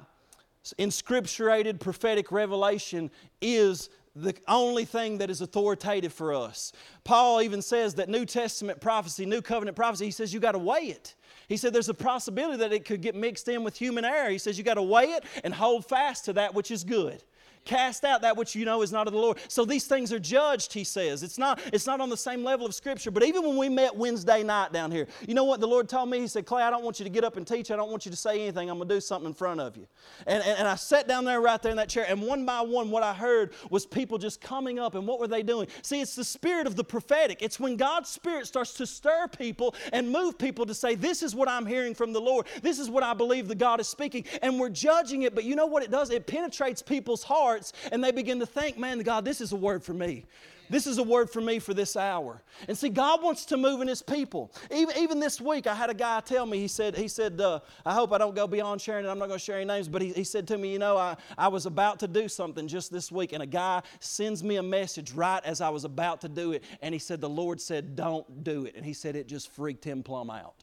Inscripturated 0.77 1.79
prophetic 1.79 2.31
revelation 2.31 3.09
is 3.41 3.89
the 4.15 4.35
only 4.47 4.85
thing 4.85 5.19
that 5.19 5.29
is 5.29 5.41
authoritative 5.41 6.13
for 6.13 6.33
us. 6.33 6.73
Paul 7.03 7.41
even 7.41 7.61
says 7.61 7.95
that 7.95 8.09
New 8.09 8.25
Testament 8.25 8.81
prophecy, 8.81 9.25
New 9.25 9.41
Covenant 9.41 9.75
prophecy, 9.75 10.05
he 10.05 10.11
says 10.11 10.33
you 10.33 10.39
got 10.39 10.53
to 10.53 10.59
weigh 10.59 10.87
it. 10.87 11.15
He 11.49 11.57
said 11.57 11.73
there's 11.73 11.89
a 11.89 11.95
possibility 11.95 12.57
that 12.57 12.71
it 12.71 12.85
could 12.85 13.01
get 13.01 13.15
mixed 13.15 13.49
in 13.49 13.63
with 13.63 13.75
human 13.75 14.05
error. 14.05 14.29
He 14.29 14.37
says 14.37 14.57
you 14.57 14.63
got 14.63 14.75
to 14.75 14.83
weigh 14.83 15.05
it 15.05 15.23
and 15.43 15.51
hold 15.51 15.83
fast 15.83 16.25
to 16.25 16.33
that 16.33 16.53
which 16.53 16.69
is 16.69 16.83
good. 16.83 17.23
Cast 17.69 18.03
out 18.03 18.23
that 18.23 18.35
which 18.35 18.55
you 18.55 18.65
know 18.65 18.81
is 18.81 18.91
not 18.91 19.05
of 19.05 19.13
the 19.13 19.19
Lord. 19.19 19.37
So 19.47 19.63
these 19.63 19.85
things 19.85 20.11
are 20.11 20.19
judged, 20.19 20.73
he 20.73 20.83
says. 20.83 21.21
It's 21.21 21.37
not, 21.37 21.61
it's 21.71 21.85
not 21.85 22.01
on 22.01 22.09
the 22.09 22.17
same 22.17 22.43
level 22.43 22.65
of 22.65 22.73
Scripture. 22.73 23.11
But 23.11 23.23
even 23.23 23.45
when 23.45 23.57
we 23.57 23.69
met 23.69 23.95
Wednesday 23.95 24.41
night 24.41 24.73
down 24.73 24.91
here, 24.91 25.07
you 25.27 25.35
know 25.35 25.43
what 25.43 25.59
the 25.59 25.67
Lord 25.67 25.87
told 25.87 26.09
me? 26.09 26.19
He 26.19 26.27
said, 26.27 26.47
Clay, 26.47 26.63
I 26.63 26.71
don't 26.71 26.83
want 26.83 26.99
you 26.99 27.03
to 27.03 27.11
get 27.11 27.23
up 27.23 27.37
and 27.37 27.45
teach. 27.45 27.69
I 27.69 27.75
don't 27.75 27.91
want 27.91 28.05
you 28.05 28.11
to 28.11 28.17
say 28.17 28.41
anything. 28.41 28.71
I'm 28.71 28.77
going 28.77 28.89
to 28.89 28.95
do 28.95 29.01
something 29.01 29.27
in 29.27 29.33
front 29.35 29.61
of 29.61 29.77
you. 29.77 29.87
And, 30.25 30.43
and, 30.43 30.59
and 30.59 30.67
I 30.67 30.75
sat 30.75 31.07
down 31.07 31.25
there 31.25 31.41
right 31.41 31.61
there 31.61 31.69
in 31.69 31.77
that 31.77 31.89
chair, 31.89 32.05
and 32.09 32.23
one 32.23 32.43
by 32.43 32.61
one, 32.61 32.89
what 32.89 33.03
I 33.03 33.13
heard 33.13 33.53
was 33.69 33.85
people 33.85 34.17
just 34.17 34.41
coming 34.41 34.79
up, 34.79 34.95
and 34.95 35.05
what 35.05 35.19
were 35.19 35.27
they 35.27 35.43
doing? 35.43 35.67
See, 35.83 36.01
it's 36.01 36.15
the 36.15 36.23
spirit 36.23 36.65
of 36.65 36.75
the 36.75 36.83
prophetic. 36.83 37.43
It's 37.43 37.59
when 37.59 37.75
God's 37.75 38.09
Spirit 38.09 38.47
starts 38.47 38.73
to 38.73 38.87
stir 38.87 39.27
people 39.27 39.75
and 39.93 40.09
move 40.09 40.39
people 40.39 40.65
to 40.65 40.73
say, 40.73 40.95
This 40.95 41.21
is 41.21 41.35
what 41.35 41.47
I'm 41.47 41.67
hearing 41.67 41.93
from 41.93 42.13
the 42.13 42.21
Lord. 42.21 42.47
This 42.63 42.79
is 42.79 42.89
what 42.89 43.03
I 43.03 43.13
believe 43.13 43.47
the 43.47 43.55
God 43.55 43.79
is 43.79 43.87
speaking. 43.87 44.25
And 44.41 44.59
we're 44.59 44.69
judging 44.69 45.21
it, 45.21 45.35
but 45.35 45.43
you 45.43 45.55
know 45.55 45.67
what 45.67 45.83
it 45.83 45.91
does? 45.91 46.09
It 46.09 46.25
penetrates 46.25 46.81
people's 46.81 47.23
hearts, 47.23 47.58
and 47.91 48.03
they 48.03 48.11
begin 48.11 48.39
to 48.39 48.45
think, 48.45 48.77
Man, 48.77 48.99
God, 48.99 49.25
this 49.25 49.41
is 49.41 49.51
a 49.51 49.55
word 49.55 49.83
for 49.83 49.93
me. 49.93 50.25
This 50.69 50.85
is 50.85 50.99
a 50.99 51.03
word 51.03 51.31
for 51.31 51.41
me 51.41 51.57
for 51.57 51.73
this 51.73 51.95
hour. 51.95 52.43
And 52.67 52.77
see, 52.77 52.89
God 52.89 53.23
wants 53.23 53.45
to 53.45 53.57
move 53.57 53.81
in 53.81 53.87
His 53.87 54.03
people. 54.03 54.51
Even, 54.71 54.95
even 54.97 55.19
this 55.19 55.41
week, 55.41 55.65
I 55.65 55.73
had 55.73 55.89
a 55.89 55.95
guy 55.95 56.19
tell 56.19 56.45
me, 56.45 56.59
he 56.59 56.67
said, 56.67 56.95
he 56.95 57.07
said 57.07 57.41
uh, 57.41 57.59
I 57.83 57.93
hope 57.93 58.13
I 58.13 58.19
don't 58.19 58.35
go 58.35 58.45
beyond 58.45 58.79
sharing 58.79 59.05
it. 59.05 59.09
I'm 59.09 59.17
not 59.17 59.27
going 59.27 59.39
to 59.39 59.43
share 59.43 59.55
any 59.55 59.65
names, 59.65 59.87
but 59.87 60.01
he, 60.01 60.13
he 60.13 60.23
said 60.23 60.47
to 60.49 60.57
me, 60.57 60.71
You 60.71 60.79
know, 60.79 60.95
I, 60.95 61.17
I 61.37 61.47
was 61.47 61.65
about 61.65 61.99
to 62.01 62.07
do 62.07 62.27
something 62.27 62.67
just 62.67 62.91
this 62.91 63.11
week, 63.11 63.33
and 63.33 63.41
a 63.41 63.47
guy 63.47 63.81
sends 63.99 64.43
me 64.43 64.57
a 64.57 64.63
message 64.63 65.11
right 65.11 65.43
as 65.43 65.59
I 65.59 65.69
was 65.69 65.85
about 65.85 66.21
to 66.21 66.29
do 66.29 66.51
it. 66.51 66.63
And 66.81 66.93
he 66.93 66.99
said, 66.99 67.19
The 67.19 67.29
Lord 67.29 67.59
said, 67.59 67.95
Don't 67.95 68.43
do 68.43 68.65
it. 68.65 68.75
And 68.75 68.85
he 68.85 68.93
said, 68.93 69.15
It 69.15 69.27
just 69.27 69.51
freaked 69.51 69.83
him 69.83 70.03
plumb 70.03 70.29
out. 70.29 70.53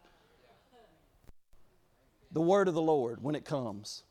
The 2.30 2.42
word 2.42 2.68
of 2.68 2.74
the 2.74 2.82
Lord 2.82 3.22
when 3.22 3.34
it 3.34 3.44
comes 3.44 4.04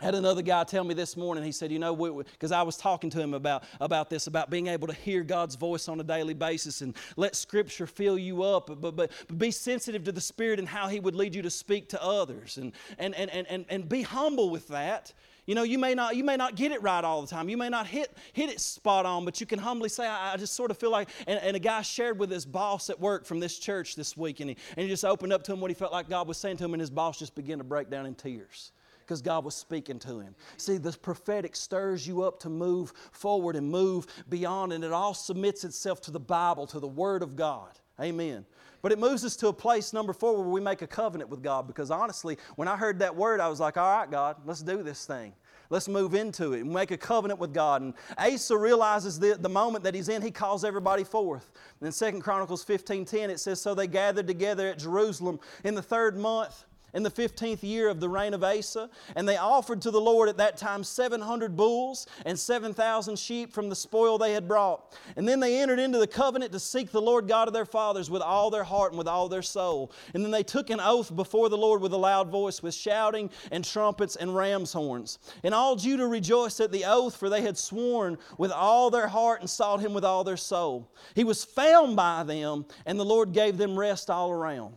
had 0.00 0.14
another 0.14 0.42
guy 0.42 0.64
tell 0.64 0.84
me 0.84 0.94
this 0.94 1.16
morning 1.16 1.42
he 1.42 1.52
said 1.52 1.72
you 1.72 1.78
know 1.78 1.94
because 2.32 2.52
i 2.52 2.62
was 2.62 2.76
talking 2.76 3.10
to 3.10 3.20
him 3.20 3.34
about, 3.34 3.64
about 3.80 4.08
this 4.08 4.26
about 4.26 4.50
being 4.50 4.68
able 4.68 4.86
to 4.86 4.94
hear 4.94 5.22
god's 5.22 5.56
voice 5.56 5.88
on 5.88 5.98
a 6.00 6.04
daily 6.04 6.34
basis 6.34 6.80
and 6.82 6.96
let 7.16 7.34
scripture 7.34 7.86
fill 7.86 8.18
you 8.18 8.42
up 8.42 8.68
but, 8.68 8.80
but, 8.80 8.96
but 8.96 9.38
be 9.38 9.50
sensitive 9.50 10.04
to 10.04 10.12
the 10.12 10.20
spirit 10.20 10.58
and 10.58 10.68
how 10.68 10.88
he 10.88 11.00
would 11.00 11.14
lead 11.14 11.34
you 11.34 11.42
to 11.42 11.50
speak 11.50 11.88
to 11.88 12.02
others 12.02 12.58
and, 12.58 12.72
and, 12.98 13.14
and, 13.14 13.30
and, 13.30 13.46
and, 13.48 13.64
and 13.68 13.88
be 13.88 14.02
humble 14.02 14.50
with 14.50 14.68
that. 14.68 15.12
You 15.46 15.54
know 15.54 15.62
you 15.62 15.78
may 15.78 15.94
not 15.94 16.14
you 16.14 16.24
may 16.24 16.36
not 16.36 16.56
get 16.56 16.72
it 16.72 16.82
right 16.82 17.02
all 17.02 17.22
the 17.22 17.26
time. 17.26 17.48
You 17.48 17.56
may 17.56 17.70
not 17.70 17.86
hit 17.86 18.14
hit 18.34 18.50
it 18.50 18.60
spot 18.60 19.06
on 19.06 19.24
but 19.24 19.40
you 19.40 19.46
can 19.46 19.58
humbly 19.58 19.88
say 19.88 20.06
i, 20.06 20.34
I 20.34 20.36
just 20.36 20.54
sort 20.54 20.70
of 20.70 20.76
feel 20.76 20.90
like 20.90 21.08
and, 21.26 21.40
and, 21.40 21.56
a 21.56 21.58
guy 21.58 21.80
shared 21.80 22.18
with 22.18 22.30
his 22.30 22.44
boss 22.44 22.90
at 22.90 23.00
work 23.00 23.24
from 23.24 23.40
this 23.40 23.58
church 23.58 23.96
this 23.96 24.14
week 24.14 24.40
and 24.40 24.50
he, 24.50 24.56
and 24.76 24.84
he 24.84 24.88
just 24.88 25.06
opened 25.06 25.32
up 25.32 25.42
to 25.44 25.52
him 25.54 25.60
what 25.60 25.70
he 25.70 25.74
felt 25.74 25.90
like 25.90 26.10
god 26.10 26.28
was 26.28 26.36
saying 26.36 26.58
to 26.58 26.64
him 26.64 26.74
and 26.74 26.80
his 26.80 26.90
boss 26.90 27.18
just 27.18 27.34
began 27.34 27.56
to 27.56 27.64
break 27.64 27.88
down 27.88 28.04
in 28.04 28.14
tears 28.14 28.72
because 29.08 29.22
God 29.22 29.42
was 29.42 29.54
speaking 29.54 29.98
to 30.00 30.20
him. 30.20 30.34
See, 30.58 30.76
the 30.76 30.92
prophetic 30.92 31.56
stirs 31.56 32.06
you 32.06 32.22
up 32.22 32.38
to 32.40 32.50
move 32.50 32.92
forward 33.10 33.56
and 33.56 33.70
move 33.70 34.06
beyond, 34.28 34.74
and 34.74 34.84
it 34.84 34.92
all 34.92 35.14
submits 35.14 35.64
itself 35.64 36.02
to 36.02 36.10
the 36.10 36.20
Bible, 36.20 36.66
to 36.66 36.78
the 36.78 36.86
Word 36.86 37.22
of 37.22 37.34
God. 37.34 37.70
Amen. 37.98 38.44
But 38.82 38.92
it 38.92 38.98
moves 38.98 39.24
us 39.24 39.34
to 39.36 39.48
a 39.48 39.52
place, 39.52 39.94
number 39.94 40.12
four, 40.12 40.36
where 40.36 40.48
we 40.48 40.60
make 40.60 40.82
a 40.82 40.86
covenant 40.86 41.30
with 41.30 41.42
God. 41.42 41.66
Because 41.66 41.90
honestly, 41.90 42.36
when 42.56 42.68
I 42.68 42.76
heard 42.76 42.98
that 42.98 43.16
word, 43.16 43.40
I 43.40 43.48
was 43.48 43.60
like, 43.60 43.78
all 43.78 43.98
right, 43.98 44.08
God, 44.08 44.36
let's 44.44 44.62
do 44.62 44.82
this 44.82 45.06
thing. 45.06 45.32
Let's 45.70 45.88
move 45.88 46.14
into 46.14 46.52
it 46.52 46.60
and 46.60 46.70
make 46.72 46.90
a 46.90 46.96
covenant 46.96 47.40
with 47.40 47.52
God. 47.52 47.82
And 47.82 47.94
Asa 48.18 48.56
realizes 48.56 49.18
the, 49.18 49.36
the 49.40 49.48
moment 49.48 49.84
that 49.84 49.94
he's 49.94 50.08
in, 50.08 50.22
he 50.22 50.30
calls 50.30 50.64
everybody 50.64 51.02
forth. 51.02 51.50
In 51.80 51.92
2 51.92 52.20
Chronicles 52.20 52.64
15.10, 52.64 53.30
it 53.30 53.40
says, 53.40 53.60
So 53.60 53.74
they 53.74 53.86
gathered 53.86 54.26
together 54.26 54.68
at 54.68 54.78
Jerusalem 54.78 55.40
in 55.64 55.74
the 55.74 55.82
third 55.82 56.16
month 56.16 56.64
in 56.94 57.02
the 57.02 57.10
15th 57.10 57.62
year 57.62 57.88
of 57.88 58.00
the 58.00 58.08
reign 58.08 58.34
of 58.34 58.42
Asa, 58.42 58.88
and 59.16 59.28
they 59.28 59.36
offered 59.36 59.82
to 59.82 59.90
the 59.90 60.00
Lord 60.00 60.28
at 60.28 60.36
that 60.38 60.56
time 60.56 60.82
700 60.82 61.56
bulls 61.56 62.06
and 62.24 62.38
7,000 62.38 63.18
sheep 63.18 63.52
from 63.52 63.68
the 63.68 63.76
spoil 63.76 64.18
they 64.18 64.32
had 64.32 64.48
brought. 64.48 64.96
And 65.16 65.28
then 65.28 65.40
they 65.40 65.60
entered 65.60 65.78
into 65.78 65.98
the 65.98 66.06
covenant 66.06 66.52
to 66.52 66.58
seek 66.58 66.90
the 66.90 67.00
Lord 67.00 67.28
God 67.28 67.48
of 67.48 67.54
their 67.54 67.66
fathers 67.66 68.10
with 68.10 68.22
all 68.22 68.50
their 68.50 68.64
heart 68.64 68.92
and 68.92 68.98
with 68.98 69.08
all 69.08 69.28
their 69.28 69.42
soul. 69.42 69.92
And 70.14 70.24
then 70.24 70.30
they 70.30 70.42
took 70.42 70.70
an 70.70 70.80
oath 70.80 71.14
before 71.14 71.48
the 71.48 71.56
Lord 71.56 71.80
with 71.80 71.92
a 71.92 71.98
loud 71.98 72.30
voice, 72.30 72.62
with 72.62 72.74
shouting 72.74 73.30
and 73.50 73.64
trumpets 73.64 74.16
and 74.16 74.34
ram's 74.34 74.72
horns. 74.72 75.18
And 75.42 75.54
all 75.54 75.76
Judah 75.76 76.06
rejoiced 76.06 76.60
at 76.60 76.72
the 76.72 76.84
oath, 76.84 77.16
for 77.16 77.28
they 77.28 77.42
had 77.42 77.58
sworn 77.58 78.18
with 78.38 78.50
all 78.50 78.90
their 78.90 79.08
heart 79.08 79.40
and 79.40 79.50
sought 79.50 79.80
him 79.80 79.94
with 79.94 80.04
all 80.04 80.24
their 80.24 80.36
soul. 80.36 80.92
He 81.14 81.24
was 81.24 81.44
found 81.44 81.96
by 81.96 82.22
them, 82.22 82.66
and 82.86 82.98
the 82.98 83.04
Lord 83.04 83.32
gave 83.32 83.58
them 83.58 83.78
rest 83.78 84.10
all 84.10 84.30
around. 84.30 84.74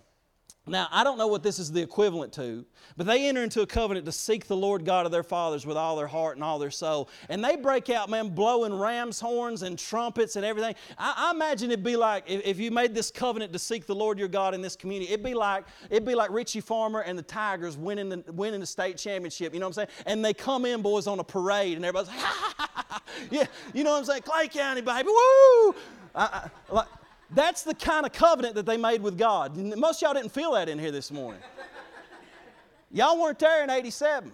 Now, 0.68 0.88
I 0.92 1.04
don't 1.04 1.18
know 1.18 1.26
what 1.26 1.42
this 1.42 1.58
is 1.58 1.72
the 1.72 1.82
equivalent 1.82 2.32
to, 2.34 2.64
but 2.96 3.08
they 3.08 3.28
enter 3.28 3.44
into 3.44 3.64
a 3.64 3.66
covenant 3.66 4.06
to 4.06 4.12
seek 4.12 4.46
the 4.46 4.56
Lord 4.56 4.86
God 4.86 5.08
of 5.08 5.12
their 5.12 5.24
fathers 5.24 5.66
with 5.66 5.76
all 5.76 5.96
their 5.96 6.06
heart 6.06 6.38
and 6.38 6.44
all 6.44 6.60
their 6.60 6.70
soul. 6.70 7.10
And 7.30 7.44
they 7.44 7.56
break 7.56 7.90
out, 7.90 8.12
man, 8.12 8.30
blowing 8.30 8.78
ram's 8.78 9.20
horns 9.20 9.64
and 9.64 9.78
trumpets 9.78 10.36
and 10.36 10.46
everything. 10.46 10.76
I, 11.00 11.14
I 11.18 11.32
imagine 11.32 11.72
it'd 11.72 11.84
be 11.84 11.96
like 11.96 12.30
if, 12.30 12.46
if, 12.46 12.60
you 12.60 12.70
made 12.70 12.94
this 12.94 13.10
covenant 13.10 13.54
to 13.54 13.60
seek 13.60 13.88
the 13.88 13.96
Lord 13.96 14.20
your 14.20 14.28
God 14.28 14.54
in 14.54 14.62
this 14.62 14.76
community, 14.76 15.12
it'd 15.12 15.26
be 15.26 15.34
like 15.34 15.66
it'd 15.90 16.06
be 16.06 16.14
like 16.14 16.30
Richie 16.30 16.62
Farmer 16.62 17.00
and 17.00 17.18
the 17.18 17.24
Tigers 17.24 17.76
winning 17.76 18.10
the, 18.10 18.24
winning 18.32 18.60
the 18.60 18.68
state 18.68 18.98
championship. 18.98 19.56
You 19.56 19.60
know 19.60 19.66
what 19.66 19.80
I'm 19.80 19.88
saying? 19.88 20.04
And 20.06 20.24
they 20.24 20.36
come 20.36 20.66
in, 20.66 20.84
boys, 20.84 21.08
on 21.08 21.18
a 21.18 21.24
parade, 21.24 21.76
and 21.76 21.84
everybody's, 21.84 22.14
ha, 22.16 22.54
ha, 22.56 22.70
ha, 22.76 22.86
ha. 22.88 23.04
yeah, 23.32 23.48
you 23.74 23.84
know 23.84 23.94
what 23.94 23.98
I'm 23.98 24.06
saying? 24.06 24.22
Clay 24.22 24.48
County, 24.48 24.82
baby, 24.82 25.08
woo! 25.08 25.76
I, 26.14 26.24
I, 26.24 26.50
like, 26.70 26.88
that's 27.34 27.64
the 27.64 27.74
kind 27.74 28.06
of 28.06 28.12
covenant 28.12 28.56
that 28.56 28.66
they 28.66 28.78
made 28.78 29.02
with 29.02 29.18
God. 29.18 29.56
Most 29.78 30.02
y'all 30.02 30.14
didn't 30.14 30.32
feel 30.32 30.52
that 30.54 30.68
in 30.68 30.78
here 30.78 30.92
this 30.92 31.12
morning. 31.12 31.42
Y'all 32.94 33.22
weren't 33.22 33.40
there 33.40 33.64
in 33.64 33.70
87. 33.70 34.32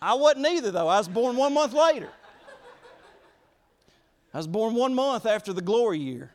I 0.00 0.14
wasn't 0.14 0.46
either, 0.46 0.70
though. 0.70 0.88
I 0.88 0.96
was 0.96 1.08
born 1.08 1.36
one 1.36 1.52
month 1.52 1.74
later. 1.74 2.08
I 4.32 4.38
was 4.38 4.46
born 4.46 4.74
one 4.74 4.94
month 4.94 5.26
after 5.26 5.52
the 5.52 5.60
glory 5.60 5.98
year. 5.98 6.32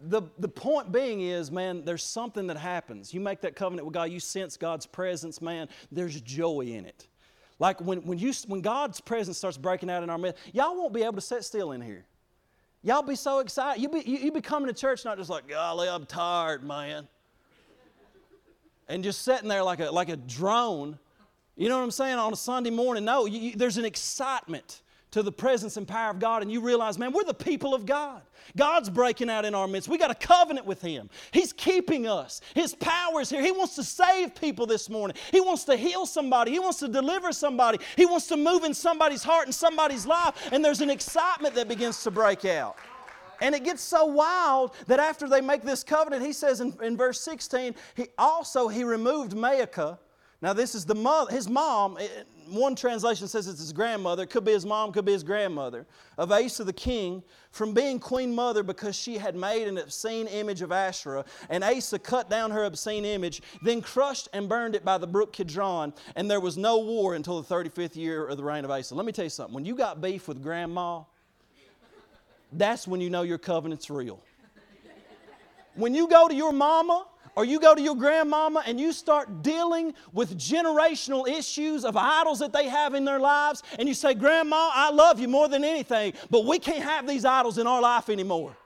The, 0.00 0.22
the 0.38 0.48
point 0.48 0.90
being 0.90 1.20
is, 1.20 1.50
man, 1.50 1.84
there's 1.84 2.02
something 2.02 2.46
that 2.48 2.56
happens. 2.56 3.14
You 3.14 3.20
make 3.20 3.42
that 3.42 3.56
covenant 3.56 3.86
with 3.86 3.94
God, 3.94 4.10
you 4.10 4.20
sense 4.20 4.56
God's 4.56 4.86
presence, 4.86 5.40
man, 5.40 5.68
there's 5.92 6.20
joy 6.20 6.62
in 6.62 6.84
it. 6.84 7.06
Like 7.58 7.80
when, 7.80 7.98
when, 8.02 8.18
you, 8.18 8.32
when 8.46 8.60
God's 8.60 9.00
presence 9.00 9.38
starts 9.38 9.56
breaking 9.56 9.90
out 9.90 10.02
in 10.02 10.10
our 10.10 10.18
midst, 10.18 10.42
y'all 10.52 10.76
won't 10.76 10.92
be 10.92 11.02
able 11.02 11.14
to 11.14 11.20
sit 11.20 11.44
still 11.44 11.72
in 11.72 11.80
here. 11.80 12.04
Y'all 12.82 13.02
be 13.02 13.16
so 13.16 13.38
excited. 13.38 13.80
You 13.80 13.88
be, 13.88 14.00
you, 14.00 14.18
you 14.18 14.32
be 14.32 14.40
coming 14.40 14.66
to 14.66 14.74
church 14.74 15.04
not 15.04 15.16
just 15.16 15.30
like, 15.30 15.48
golly, 15.48 15.88
I'm 15.88 16.04
tired, 16.04 16.62
man. 16.62 17.08
And 18.88 19.02
just 19.02 19.22
sitting 19.22 19.48
there 19.48 19.62
like 19.62 19.80
a, 19.80 19.90
like 19.90 20.10
a 20.10 20.16
drone. 20.16 20.98
You 21.56 21.68
know 21.68 21.78
what 21.78 21.84
I'm 21.84 21.90
saying? 21.90 22.18
On 22.18 22.32
a 22.32 22.36
Sunday 22.36 22.70
morning. 22.70 23.04
No, 23.04 23.24
you, 23.24 23.38
you, 23.38 23.56
there's 23.56 23.78
an 23.78 23.86
excitement 23.86 24.82
to 25.14 25.22
the 25.22 25.30
presence 25.30 25.76
and 25.76 25.86
power 25.86 26.10
of 26.10 26.18
God, 26.18 26.42
and 26.42 26.50
you 26.50 26.60
realize, 26.60 26.98
man, 26.98 27.12
we're 27.12 27.22
the 27.22 27.32
people 27.32 27.72
of 27.72 27.86
God. 27.86 28.20
God's 28.56 28.90
breaking 28.90 29.30
out 29.30 29.44
in 29.44 29.54
our 29.54 29.68
midst. 29.68 29.88
We 29.88 29.96
got 29.96 30.10
a 30.10 30.14
covenant 30.16 30.66
with 30.66 30.82
Him. 30.82 31.08
He's 31.30 31.52
keeping 31.52 32.08
us. 32.08 32.40
His 32.52 32.74
power 32.74 33.20
is 33.20 33.30
here. 33.30 33.40
He 33.40 33.52
wants 33.52 33.76
to 33.76 33.84
save 33.84 34.34
people 34.34 34.66
this 34.66 34.90
morning. 34.90 35.16
He 35.30 35.40
wants 35.40 35.62
to 35.66 35.76
heal 35.76 36.04
somebody. 36.04 36.50
He 36.50 36.58
wants 36.58 36.80
to 36.80 36.88
deliver 36.88 37.30
somebody. 37.30 37.78
He 37.94 38.06
wants 38.06 38.26
to 38.26 38.36
move 38.36 38.64
in 38.64 38.74
somebody's 38.74 39.22
heart 39.22 39.46
and 39.46 39.54
somebody's 39.54 40.04
life, 40.04 40.48
and 40.50 40.64
there's 40.64 40.80
an 40.80 40.90
excitement 40.90 41.54
that 41.54 41.68
begins 41.68 42.02
to 42.02 42.10
break 42.10 42.44
out. 42.44 42.74
And 43.40 43.54
it 43.54 43.62
gets 43.62 43.82
so 43.82 44.06
wild 44.06 44.74
that 44.88 44.98
after 44.98 45.28
they 45.28 45.40
make 45.40 45.62
this 45.62 45.84
covenant, 45.84 46.26
he 46.26 46.32
says 46.32 46.60
in, 46.60 46.76
in 46.82 46.96
verse 46.96 47.20
16, 47.20 47.76
he 47.94 48.08
also 48.18 48.66
he 48.66 48.82
removed 48.82 49.32
Maacah. 49.32 49.96
Now, 50.42 50.52
this 50.52 50.74
is 50.74 50.84
the 50.84 50.94
mother, 50.94 51.32
his 51.32 51.48
mom 51.48 51.98
eh, 52.00 52.06
one 52.48 52.74
translation 52.74 53.28
says 53.28 53.48
it's 53.48 53.60
his 53.60 53.72
grandmother, 53.72 54.22
it 54.22 54.30
could 54.30 54.44
be 54.44 54.52
his 54.52 54.66
mom, 54.66 54.92
could 54.92 55.04
be 55.04 55.12
his 55.12 55.22
grandmother, 55.22 55.86
of 56.18 56.30
Asa 56.32 56.64
the 56.64 56.72
king, 56.72 57.22
from 57.50 57.72
being 57.72 57.98
queen 57.98 58.34
mother 58.34 58.62
because 58.62 58.96
she 58.96 59.18
had 59.18 59.36
made 59.36 59.68
an 59.68 59.78
obscene 59.78 60.26
image 60.26 60.62
of 60.62 60.72
Asherah. 60.72 61.24
And 61.48 61.62
Asa 61.62 61.98
cut 61.98 62.28
down 62.28 62.50
her 62.50 62.64
obscene 62.64 63.04
image, 63.04 63.42
then 63.62 63.80
crushed 63.80 64.28
and 64.32 64.48
burned 64.48 64.74
it 64.74 64.84
by 64.84 64.98
the 64.98 65.06
brook 65.06 65.32
Kidron. 65.32 65.92
And 66.16 66.30
there 66.30 66.40
was 66.40 66.56
no 66.56 66.78
war 66.78 67.14
until 67.14 67.40
the 67.40 67.54
35th 67.54 67.96
year 67.96 68.26
of 68.26 68.36
the 68.36 68.44
reign 68.44 68.64
of 68.64 68.70
Asa. 68.70 68.94
Let 68.94 69.06
me 69.06 69.12
tell 69.12 69.24
you 69.24 69.30
something. 69.30 69.54
When 69.54 69.64
you 69.64 69.74
got 69.74 70.00
beef 70.00 70.28
with 70.28 70.42
grandma, 70.42 71.02
that's 72.52 72.86
when 72.86 73.00
you 73.00 73.10
know 73.10 73.22
your 73.22 73.38
covenant's 73.38 73.90
real. 73.90 74.20
When 75.74 75.94
you 75.94 76.06
go 76.06 76.28
to 76.28 76.34
your 76.34 76.52
mama 76.52 77.06
or 77.36 77.44
you 77.44 77.60
go 77.60 77.74
to 77.74 77.80
your 77.80 77.96
grandmama 77.96 78.62
and 78.66 78.80
you 78.80 78.92
start 78.92 79.42
dealing 79.42 79.94
with 80.12 80.38
generational 80.38 81.28
issues 81.28 81.84
of 81.84 81.96
idols 81.96 82.38
that 82.38 82.52
they 82.52 82.68
have 82.68 82.94
in 82.94 83.04
their 83.04 83.20
lives, 83.20 83.62
and 83.78 83.88
you 83.88 83.94
say, 83.94 84.14
Grandma, 84.14 84.70
I 84.72 84.90
love 84.90 85.18
you 85.18 85.28
more 85.28 85.48
than 85.48 85.64
anything, 85.64 86.12
but 86.30 86.44
we 86.44 86.58
can't 86.58 86.82
have 86.82 87.06
these 87.06 87.24
idols 87.24 87.58
in 87.58 87.66
our 87.66 87.80
life 87.80 88.08
anymore 88.08 88.56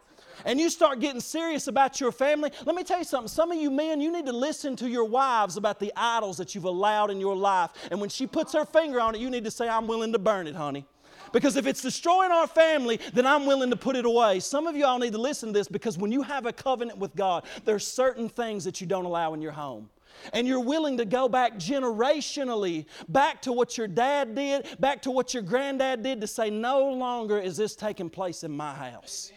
and 0.44 0.60
you 0.60 0.70
start 0.70 1.00
getting 1.00 1.20
serious 1.20 1.66
about 1.66 2.00
your 2.00 2.12
family, 2.12 2.50
let 2.64 2.74
me 2.74 2.84
tell 2.84 2.98
you 2.98 3.04
something. 3.04 3.28
Some 3.28 3.52
of 3.52 3.58
you 3.58 3.70
men, 3.70 4.00
you 4.00 4.12
need 4.12 4.26
to 4.26 4.32
listen 4.32 4.76
to 4.76 4.88
your 4.88 5.04
wives 5.04 5.56
about 5.56 5.80
the 5.80 5.92
idols 5.96 6.36
that 6.38 6.54
you've 6.54 6.64
allowed 6.64 7.10
in 7.10 7.20
your 7.20 7.36
life. 7.36 7.70
And 7.90 8.00
when 8.00 8.10
she 8.10 8.26
puts 8.26 8.52
her 8.52 8.64
finger 8.64 9.00
on 9.00 9.14
it, 9.14 9.20
you 9.20 9.30
need 9.30 9.44
to 9.44 9.50
say, 9.50 9.68
I'm 9.68 9.86
willing 9.86 10.12
to 10.12 10.18
burn 10.18 10.46
it, 10.46 10.54
honey. 10.54 10.86
Because 11.32 11.56
if 11.56 11.66
it's 11.66 11.82
destroying 11.82 12.30
our 12.30 12.46
family, 12.46 13.00
then 13.12 13.26
I'm 13.26 13.46
willing 13.46 13.70
to 13.70 13.76
put 13.76 13.96
it 13.96 14.04
away. 14.04 14.40
Some 14.40 14.66
of 14.66 14.76
y'all 14.76 14.98
need 14.98 15.12
to 15.12 15.18
listen 15.18 15.50
to 15.50 15.52
this 15.52 15.68
because 15.68 15.98
when 15.98 16.12
you 16.12 16.22
have 16.22 16.46
a 16.46 16.52
covenant 16.52 16.98
with 16.98 17.14
God, 17.14 17.44
there's 17.64 17.86
certain 17.86 18.28
things 18.28 18.64
that 18.64 18.80
you 18.80 18.86
don't 18.86 19.04
allow 19.04 19.34
in 19.34 19.42
your 19.42 19.52
home. 19.52 19.90
and 20.32 20.46
you're 20.46 20.60
willing 20.60 20.96
to 20.98 21.04
go 21.04 21.28
back 21.28 21.54
generationally, 21.54 22.86
back 23.08 23.42
to 23.42 23.52
what 23.52 23.76
your 23.78 23.88
dad 23.88 24.34
did, 24.34 24.66
back 24.80 25.02
to 25.02 25.10
what 25.10 25.34
your 25.34 25.42
granddad 25.42 26.02
did, 26.02 26.20
to 26.20 26.26
say, 26.26 26.50
no 26.50 26.90
longer 26.90 27.38
is 27.38 27.56
this 27.56 27.76
taking 27.76 28.10
place 28.10 28.44
in 28.44 28.50
my 28.50 28.74
house. 28.74 29.32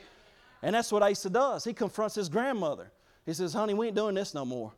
And 0.61 0.75
that's 0.75 0.91
what 0.91 1.01
Asa 1.03 1.29
does. 1.29 1.63
He 1.63 1.73
confronts 1.73 2.15
his 2.15 2.29
grandmother. 2.29 2.91
He 3.25 3.33
says, 3.33 3.53
honey, 3.53 3.73
we 3.73 3.87
ain't 3.87 3.95
doing 3.95 4.15
this 4.15 4.33
no 4.33 4.45
more. 4.45 4.73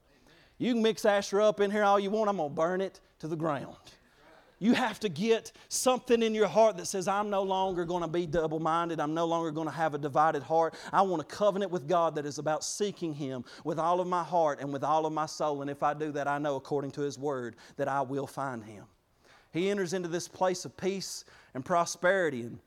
You 0.57 0.74
can 0.74 0.84
mix 0.84 1.03
Asher 1.05 1.41
up 1.41 1.59
in 1.59 1.72
here 1.72 1.84
all 1.84 1.99
you 1.99 2.09
want, 2.09 2.30
I'm 2.30 2.38
going 2.38 2.49
to 2.49 2.55
burn 2.55 2.82
it 2.82 2.99
to 3.20 3.28
the 3.28 3.36
ground. 3.36 3.76
You 4.64 4.72
have 4.72 4.97
to 5.01 5.09
get 5.09 5.51
something 5.68 6.24
in 6.24 6.34
your 6.34 6.47
heart 6.47 6.78
that 6.78 6.86
says, 6.86 7.05
I'm 7.05 7.30
no 7.30 7.43
longer 7.43 7.84
going 7.84 8.01
to 8.01 8.07
be 8.07 8.26
double 8.26 8.61
minded. 8.61 9.01
I'm 9.01 9.14
no 9.14 9.26
longer 9.26 9.51
going 9.51 9.68
to 9.68 9.74
have 9.74 9.93
a 9.93 9.97
divided 9.97 10.41
heart. 10.41 10.76
I 10.93 11.01
want 11.01 11.22
a 11.22 11.26
covenant 11.26 11.70
with 11.70 11.86
God 11.86 12.16
that 12.16 12.26
is 12.26 12.39
about 12.39 12.64
seeking 12.64 13.14
Him 13.14 13.43
with 13.66 13.78
all 13.78 13.99
of 13.99 14.07
my 14.07 14.24
heart 14.24 14.61
and 14.61 14.72
with 14.72 14.82
all 14.82 15.05
of 15.05 15.11
my 15.11 15.26
soul. 15.26 15.64
And 15.64 15.70
if 15.70 15.84
I 15.84 15.93
do 15.93 16.14
that, 16.14 16.30
I 16.30 16.38
know 16.38 16.55
according 16.55 16.91
to 16.91 17.01
His 17.01 17.20
word 17.20 17.57
that 17.76 17.89
I 17.89 17.99
will 17.99 18.26
find 18.26 18.64
Him. 18.64 18.86
He 19.51 19.70
enters 19.70 19.91
into 19.91 20.07
this 20.07 20.30
place 20.30 20.64
of 20.64 20.78
peace 20.78 21.26
and 21.53 21.66
prosperity. 21.66 22.43
And 22.43 22.57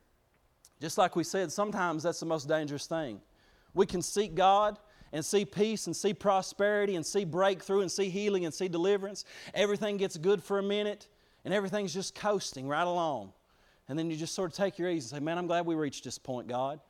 just 0.79 0.99
like 0.99 1.15
we 1.15 1.23
said, 1.23 1.51
sometimes 1.51 2.03
that's 2.03 2.19
the 2.19 2.27
most 2.27 2.47
dangerous 2.47 2.85
thing. 2.85 3.19
We 3.73 3.87
can 3.87 4.03
seek 4.03 4.35
God 4.35 4.77
and 5.11 5.25
see 5.25 5.45
peace 5.45 5.87
and 5.87 5.95
see 5.95 6.13
prosperity 6.13 6.95
and 6.95 7.03
see 7.03 7.25
breakthrough 7.25 7.81
and 7.81 7.91
see 7.91 8.09
healing 8.09 8.45
and 8.45 8.53
see 8.53 8.67
deliverance. 8.67 9.25
Everything 9.55 9.97
gets 9.97 10.15
good 10.15 10.43
for 10.43 10.59
a 10.59 10.63
minute 10.63 11.07
and 11.47 11.53
everything's 11.53 11.93
just 11.93 12.13
coasting 12.13 12.67
right 12.67 12.85
along. 12.85 13.31
And 13.87 13.97
then 13.97 14.11
you 14.11 14.17
just 14.17 14.35
sort 14.35 14.51
of 14.51 14.57
take 14.57 14.77
your 14.77 14.89
ease 14.89 15.09
and 15.09 15.17
say, 15.17 15.23
Man, 15.23 15.37
I'm 15.37 15.47
glad 15.47 15.65
we 15.65 15.75
reached 15.75 16.03
this 16.03 16.17
point, 16.17 16.49
God. 16.49 16.81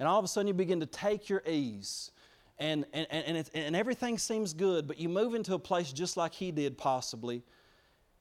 And 0.00 0.08
all 0.08 0.18
of 0.18 0.24
a 0.24 0.28
sudden 0.28 0.48
you 0.48 0.52
begin 0.52 0.80
to 0.80 0.86
take 0.86 1.28
your 1.28 1.44
ease. 1.46 2.10
And, 2.58 2.86
and, 2.92 3.06
and, 3.08 3.48
and 3.54 3.76
everything 3.76 4.18
seems 4.18 4.52
good, 4.52 4.88
but 4.88 4.98
you 4.98 5.08
move 5.08 5.36
into 5.36 5.54
a 5.54 5.60
place 5.60 5.92
just 5.92 6.16
like 6.16 6.34
he 6.34 6.50
did, 6.50 6.76
possibly. 6.76 7.44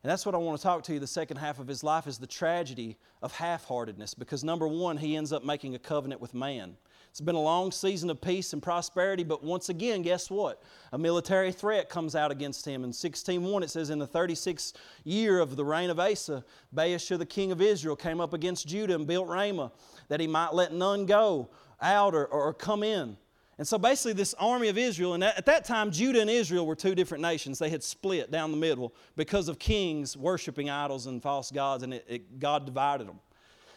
And 0.01 0.09
that's 0.09 0.25
what 0.25 0.33
I 0.33 0.37
want 0.37 0.57
to 0.57 0.63
talk 0.63 0.83
to 0.83 0.93
you 0.93 0.99
the 0.99 1.07
second 1.07 1.37
half 1.37 1.59
of 1.59 1.67
his 1.67 1.83
life 1.83 2.07
is 2.07 2.17
the 2.17 2.27
tragedy 2.27 2.97
of 3.21 3.33
half 3.33 3.65
heartedness. 3.65 4.13
Because 4.13 4.45
number 4.45 4.65
one, 4.65 4.95
he 4.95 5.17
ends 5.17 5.33
up 5.33 5.43
making 5.43 5.75
a 5.75 5.79
covenant 5.79 6.21
with 6.21 6.33
man. 6.33 6.77
It's 7.09 7.19
been 7.19 7.35
a 7.35 7.41
long 7.41 7.71
season 7.71 8.09
of 8.09 8.21
peace 8.21 8.53
and 8.53 8.61
prosperity, 8.61 9.23
but 9.23 9.43
once 9.43 9.67
again, 9.67 10.03
guess 10.03 10.29
what? 10.29 10.63
A 10.93 10.97
military 10.97 11.51
threat 11.51 11.89
comes 11.89 12.15
out 12.15 12.31
against 12.31 12.65
him. 12.65 12.85
In 12.85 12.91
16.1, 12.91 13.63
it 13.63 13.71
says, 13.71 13.89
In 13.89 13.99
the 13.99 14.07
36th 14.07 14.73
year 15.03 15.39
of 15.39 15.57
the 15.57 15.65
reign 15.65 15.89
of 15.89 15.99
Asa, 15.99 16.45
Baasha, 16.73 17.17
the 17.17 17.25
king 17.25 17.51
of 17.51 17.61
Israel, 17.61 17.95
came 17.95 18.21
up 18.21 18.33
against 18.33 18.67
Judah 18.67 18.95
and 18.95 19.07
built 19.07 19.27
Ramah, 19.27 19.71
that 20.07 20.21
he 20.21 20.27
might 20.27 20.53
let 20.53 20.71
none 20.71 21.05
go 21.05 21.49
out 21.81 22.13
or, 22.13 22.27
or 22.27 22.53
come 22.53 22.83
in. 22.83 23.17
And 23.59 23.67
so 23.67 23.77
basically, 23.77 24.13
this 24.13 24.33
army 24.35 24.69
of 24.69 24.77
Israel, 24.77 25.15
and 25.15 25.23
at 25.23 25.45
that 25.45 25.65
time, 25.65 25.91
Judah 25.91 26.21
and 26.21 26.29
Israel 26.29 26.65
were 26.65 26.77
two 26.77 26.95
different 26.95 27.21
nations. 27.21 27.59
They 27.59 27.69
had 27.69 27.83
split 27.83 28.31
down 28.31 28.51
the 28.51 28.57
middle 28.57 28.93
because 29.17 29.49
of 29.49 29.59
kings 29.59 30.15
worshiping 30.15 30.69
idols 30.69 31.07
and 31.07 31.21
false 31.21 31.51
gods, 31.51 31.83
and 31.83 31.93
it, 31.93 32.05
it, 32.07 32.39
God 32.39 32.65
divided 32.65 33.05
them. 33.05 33.19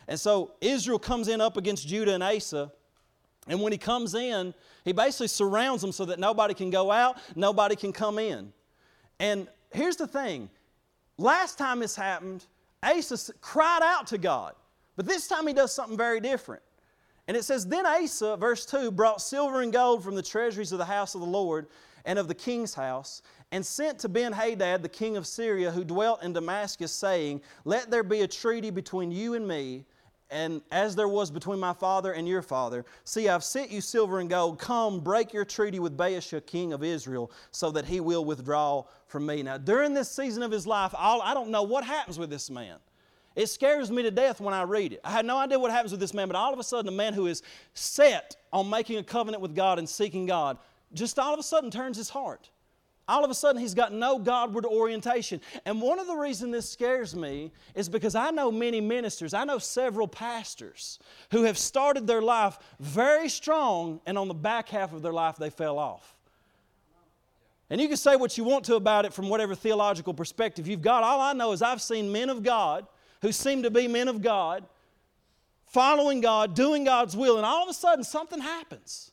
And 0.07 0.21
so 0.21 0.53
Israel 0.61 1.01
comes 1.01 1.27
in 1.27 1.41
up 1.41 1.57
against 1.57 1.89
Judah 1.89 2.15
and 2.15 2.23
Asa, 2.23 2.71
and 3.49 3.61
when 3.61 3.73
he 3.73 3.79
comes 3.79 4.15
in, 4.15 4.55
he 4.85 4.93
basically 4.93 5.27
surrounds 5.27 5.83
them 5.83 5.91
so 5.91 6.05
that 6.05 6.21
nobody 6.21 6.55
can 6.55 6.71
go 6.71 6.93
out, 6.93 7.19
nobody 7.35 7.75
can 7.75 7.93
come 7.93 8.21
in. 8.21 8.53
And 9.19 9.49
here's 9.73 9.97
the 9.97 10.07
thing 10.07 10.49
last 11.19 11.59
time 11.59 11.81
this 11.81 11.97
happened, 11.97 12.47
Asa 12.85 13.33
cried 13.41 13.83
out 13.83 14.07
to 14.07 14.19
God, 14.19 14.55
but 14.95 15.07
this 15.07 15.27
time 15.27 15.45
he 15.49 15.53
does 15.53 15.75
something 15.75 15.97
very 15.97 16.21
different. 16.21 16.63
And 17.29 17.37
it 17.37 17.45
says, 17.45 17.67
Then 17.67 17.87
Asa, 17.87 18.37
verse 18.37 18.67
2, 18.67 18.91
brought 18.91 19.21
silver 19.21 19.63
and 19.63 19.73
gold 19.73 20.03
from 20.03 20.15
the 20.15 20.23
treasuries 20.23 20.73
of 20.73 20.79
the 20.79 20.85
house 20.85 21.15
of 21.15 21.21
the 21.21 21.27
Lord 21.27 21.67
and 22.05 22.19
of 22.19 22.27
the 22.27 22.35
king's 22.35 22.75
house, 22.75 23.23
and 23.53 23.65
sent 23.65 24.01
to 24.01 24.09
Ben 24.09 24.33
Hadad, 24.33 24.83
the 24.83 24.89
king 24.89 25.17
of 25.17 25.27
Syria, 25.27 25.71
who 25.71 25.85
dwelt 25.85 26.23
in 26.23 26.33
Damascus, 26.33 26.91
saying, 26.91 27.41
Let 27.65 27.91
there 27.91 28.03
be 28.03 28.23
a 28.23 28.29
treaty 28.29 28.71
between 28.71 29.13
you 29.13 29.35
and 29.35 29.47
me 29.47 29.85
and 30.33 30.63
as 30.73 30.97
there 30.97 31.09
was 31.09 31.31
between 31.31 31.61
my 31.61 31.75
father 31.75 32.15
and 32.15 32.27
your 32.27 32.41
father, 32.41 32.87
see, 33.05 33.29
I've 33.29 33.45
sent 33.45 33.71
you 33.71 33.83
silver 33.83 34.19
and 34.19 34.31
gold. 34.31 34.59
Come, 34.59 35.01
break 35.01 35.35
your 35.35 35.45
treaty 35.45 35.79
with 35.79 35.97
Baasha, 35.97 36.45
king 36.45 36.73
of 36.73 36.83
Israel, 36.83 37.31
so 37.51 37.71
that 37.73 37.85
he 37.85 38.01
will 38.01 38.25
withdraw 38.25 38.85
from 39.07 39.27
me. 39.27 39.43
Now, 39.43 39.59
during 39.59 39.93
this 39.93 40.11
season 40.11 40.43
of 40.43 40.51
his 40.51 40.67
life, 40.67 40.95
I 40.97 41.35
don't 41.35 41.51
know 41.51 41.63
what 41.63 41.85
happens 41.85 42.19
with 42.19 42.31
this 42.31 42.49
man. 42.49 42.79
It 43.35 43.47
scares 43.47 43.91
me 43.91 44.03
to 44.03 44.11
death 44.11 44.41
when 44.41 44.55
I 44.55 44.63
read 44.63 44.93
it. 44.93 45.01
I 45.05 45.11
had 45.11 45.25
no 45.25 45.39
idea 45.39 45.59
what 45.59 45.71
happens 45.71 45.93
with 45.93 46.01
this 46.01 46.15
man, 46.15 46.29
but 46.29 46.37
all 46.37 46.53
of 46.53 46.59
a 46.59 46.65
sudden, 46.65 46.89
a 46.89 46.97
man 46.97 47.15
who 47.15 47.27
is 47.27 47.43
set 47.75 48.37
on 48.53 48.69
making 48.69 48.99
a 48.99 49.03
covenant 49.03 49.43
with 49.43 49.55
God 49.55 49.79
and 49.79 49.89
seeking 49.89 50.27
God 50.27 50.59
just 50.95 51.19
all 51.19 51.33
of 51.33 51.41
a 51.41 51.43
sudden 51.43 51.71
turns 51.71 51.97
his 51.97 52.11
heart 52.11 52.51
all 53.09 53.25
of 53.25 53.31
a 53.31 53.35
sudden 53.35 53.61
he's 53.61 53.75
got 53.75 53.93
no 53.93 54.19
Godward 54.19 54.65
orientation. 54.65 55.41
And 55.67 55.83
one 55.83 55.99
of 55.99 56.07
the 56.07 56.15
reasons 56.15 56.53
this 56.53 56.71
scares 56.71 57.15
me 57.15 57.53
is 57.75 57.89
because 57.89 58.15
I 58.15 58.31
know 58.31 58.51
many 58.51 58.81
ministers, 58.81 59.35
I 59.35 59.45
know 59.45 59.59
several 59.59 60.07
pastors 60.07 60.99
who 61.31 61.43
have 61.43 61.59
started 61.59 62.07
their 62.07 62.23
life 62.23 62.59
very 62.79 63.29
strong, 63.29 64.01
and 64.07 64.17
on 64.17 64.29
the 64.29 64.35
back 64.35 64.69
half 64.69 64.93
of 64.93 65.03
their 65.03 65.13
life 65.13 65.37
they 65.37 65.51
fell 65.51 65.79
off. 65.79 66.17
And 67.71 67.81
you 67.81 67.89
can 67.89 67.97
say 67.97 68.17
what 68.17 68.37
you 68.37 68.45
want 68.45 68.65
to 68.67 68.77
about 68.77 69.05
it 69.05 69.13
from 69.13 69.29
whatever 69.29 69.55
theological 69.55 70.15
perspective 70.15 70.69
you've 70.69 70.83
got. 70.83 71.03
All 71.03 71.21
I 71.21 71.33
know 71.33 71.53
is 71.53 71.63
I've 71.63 71.83
seen 71.83 72.13
men 72.13 72.29
of 72.29 72.43
God 72.43 72.87
who 73.23 73.33
seem 73.33 73.63
to 73.63 73.71
be 73.71 73.89
men 73.89 74.09
of 74.09 74.21
God, 74.21 74.65
following 75.67 76.21
God, 76.21 76.55
doing 76.55 76.85
God's 76.85 77.17
will, 77.17 77.37
and 77.37 77.47
all 77.47 77.63
of 77.63 77.69
a 77.69 77.75
sudden 77.75 78.05
something 78.05 78.41
happens. 78.41 79.13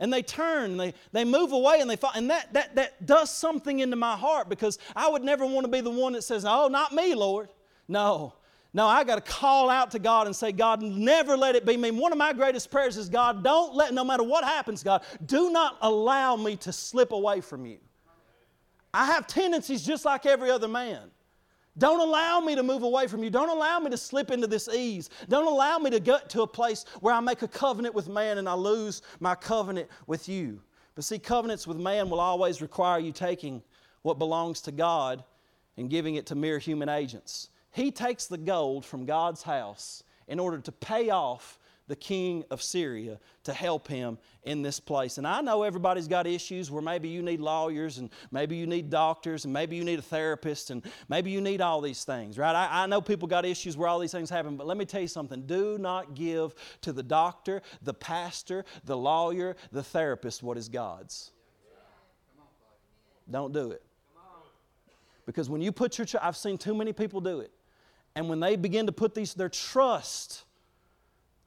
And 0.00 0.12
they 0.12 0.22
turn 0.22 0.72
and 0.72 0.80
they, 0.80 0.94
they 1.12 1.24
move 1.24 1.52
away 1.52 1.80
and 1.80 1.88
they 1.88 1.96
fall 1.96 2.10
and 2.16 2.28
that, 2.30 2.52
that 2.52 2.74
that 2.74 3.06
does 3.06 3.30
something 3.30 3.78
into 3.78 3.94
my 3.94 4.16
heart 4.16 4.48
because 4.48 4.76
i 4.96 5.08
would 5.08 5.22
never 5.22 5.46
want 5.46 5.64
to 5.64 5.70
be 5.70 5.80
the 5.80 5.88
one 5.88 6.14
that 6.14 6.22
says 6.22 6.44
oh 6.44 6.66
not 6.66 6.92
me 6.92 7.14
lord. 7.14 7.48
No. 7.86 8.34
No 8.72 8.88
i 8.88 9.04
got 9.04 9.24
to 9.24 9.32
call 9.32 9.70
out 9.70 9.92
to 9.92 10.00
god 10.00 10.26
and 10.26 10.34
say 10.34 10.50
god 10.50 10.82
never 10.82 11.36
let 11.36 11.54
it 11.54 11.64
be 11.64 11.76
me. 11.76 11.92
One 11.92 12.10
of 12.10 12.18
my 12.18 12.32
greatest 12.32 12.72
prayers 12.72 12.96
is 12.96 13.08
god 13.08 13.44
don't 13.44 13.72
let 13.76 13.94
no 13.94 14.02
matter 14.02 14.24
what 14.24 14.42
happens 14.42 14.82
god 14.82 15.04
do 15.24 15.50
not 15.52 15.78
allow 15.80 16.34
me 16.34 16.56
to 16.56 16.72
slip 16.72 17.12
away 17.12 17.40
from 17.40 17.64
you. 17.64 17.78
I 18.92 19.06
have 19.06 19.28
tendencies 19.28 19.84
just 19.84 20.04
like 20.04 20.26
every 20.26 20.50
other 20.50 20.68
man 20.68 21.12
don't 21.76 22.00
allow 22.00 22.40
me 22.40 22.54
to 22.54 22.62
move 22.62 22.82
away 22.82 23.08
from 23.08 23.24
you. 23.24 23.30
Don't 23.30 23.48
allow 23.48 23.80
me 23.80 23.90
to 23.90 23.96
slip 23.96 24.30
into 24.30 24.46
this 24.46 24.68
ease. 24.68 25.10
Don't 25.28 25.46
allow 25.46 25.78
me 25.78 25.90
to 25.90 25.98
get 25.98 26.28
to 26.30 26.42
a 26.42 26.46
place 26.46 26.84
where 27.00 27.12
I 27.12 27.20
make 27.20 27.42
a 27.42 27.48
covenant 27.48 27.94
with 27.94 28.08
man 28.08 28.38
and 28.38 28.48
I 28.48 28.54
lose 28.54 29.02
my 29.18 29.34
covenant 29.34 29.88
with 30.06 30.28
you. 30.28 30.60
But 30.94 31.04
see, 31.04 31.18
covenants 31.18 31.66
with 31.66 31.76
man 31.76 32.08
will 32.10 32.20
always 32.20 32.62
require 32.62 33.00
you 33.00 33.10
taking 33.10 33.62
what 34.02 34.18
belongs 34.18 34.60
to 34.62 34.72
God 34.72 35.24
and 35.76 35.90
giving 35.90 36.14
it 36.14 36.26
to 36.26 36.36
mere 36.36 36.60
human 36.60 36.88
agents. 36.88 37.50
He 37.72 37.90
takes 37.90 38.26
the 38.26 38.38
gold 38.38 38.84
from 38.84 39.04
God's 39.04 39.42
house 39.42 40.04
in 40.28 40.38
order 40.38 40.58
to 40.58 40.70
pay 40.70 41.10
off 41.10 41.58
the 41.86 41.96
king 41.96 42.44
of 42.50 42.62
Syria 42.62 43.18
to 43.42 43.52
help 43.52 43.88
him 43.88 44.18
in 44.44 44.62
this 44.62 44.80
place. 44.80 45.18
And 45.18 45.26
I 45.26 45.40
know 45.42 45.62
everybody's 45.62 46.08
got 46.08 46.26
issues 46.26 46.70
where 46.70 46.80
maybe 46.80 47.08
you 47.08 47.22
need 47.22 47.40
lawyers 47.40 47.98
and 47.98 48.10
maybe 48.30 48.56
you 48.56 48.66
need 48.66 48.88
doctors 48.88 49.44
and 49.44 49.52
maybe 49.52 49.76
you 49.76 49.84
need 49.84 49.98
a 49.98 50.02
therapist 50.02 50.70
and 50.70 50.82
maybe 51.08 51.30
you 51.30 51.40
need 51.40 51.60
all 51.60 51.80
these 51.80 52.04
things, 52.04 52.38
right? 52.38 52.54
I, 52.54 52.84
I 52.84 52.86
know 52.86 53.00
people 53.00 53.28
got 53.28 53.44
issues 53.44 53.76
where 53.76 53.88
all 53.88 53.98
these 53.98 54.12
things 54.12 54.30
happen, 54.30 54.56
but 54.56 54.66
let 54.66 54.76
me 54.76 54.84
tell 54.84 55.02
you 55.02 55.08
something. 55.08 55.42
Do 55.46 55.76
not 55.78 56.14
give 56.14 56.54
to 56.82 56.92
the 56.92 57.02
doctor, 57.02 57.60
the 57.82 57.94
pastor, 57.94 58.64
the 58.84 58.96
lawyer, 58.96 59.56
the 59.72 59.82
therapist 59.82 60.42
what 60.42 60.56
is 60.56 60.68
God's. 60.68 61.32
Don't 63.30 63.52
do 63.52 63.70
it. 63.70 63.82
Because 65.26 65.48
when 65.48 65.62
you 65.62 65.72
put 65.72 65.96
your, 65.98 66.06
I've 66.20 66.36
seen 66.36 66.58
too 66.58 66.74
many 66.74 66.92
people 66.92 67.20
do 67.20 67.40
it. 67.40 67.50
And 68.14 68.28
when 68.28 68.40
they 68.40 68.56
begin 68.56 68.86
to 68.86 68.92
put 68.92 69.14
these, 69.14 69.34
their 69.34 69.48
trust 69.48 70.43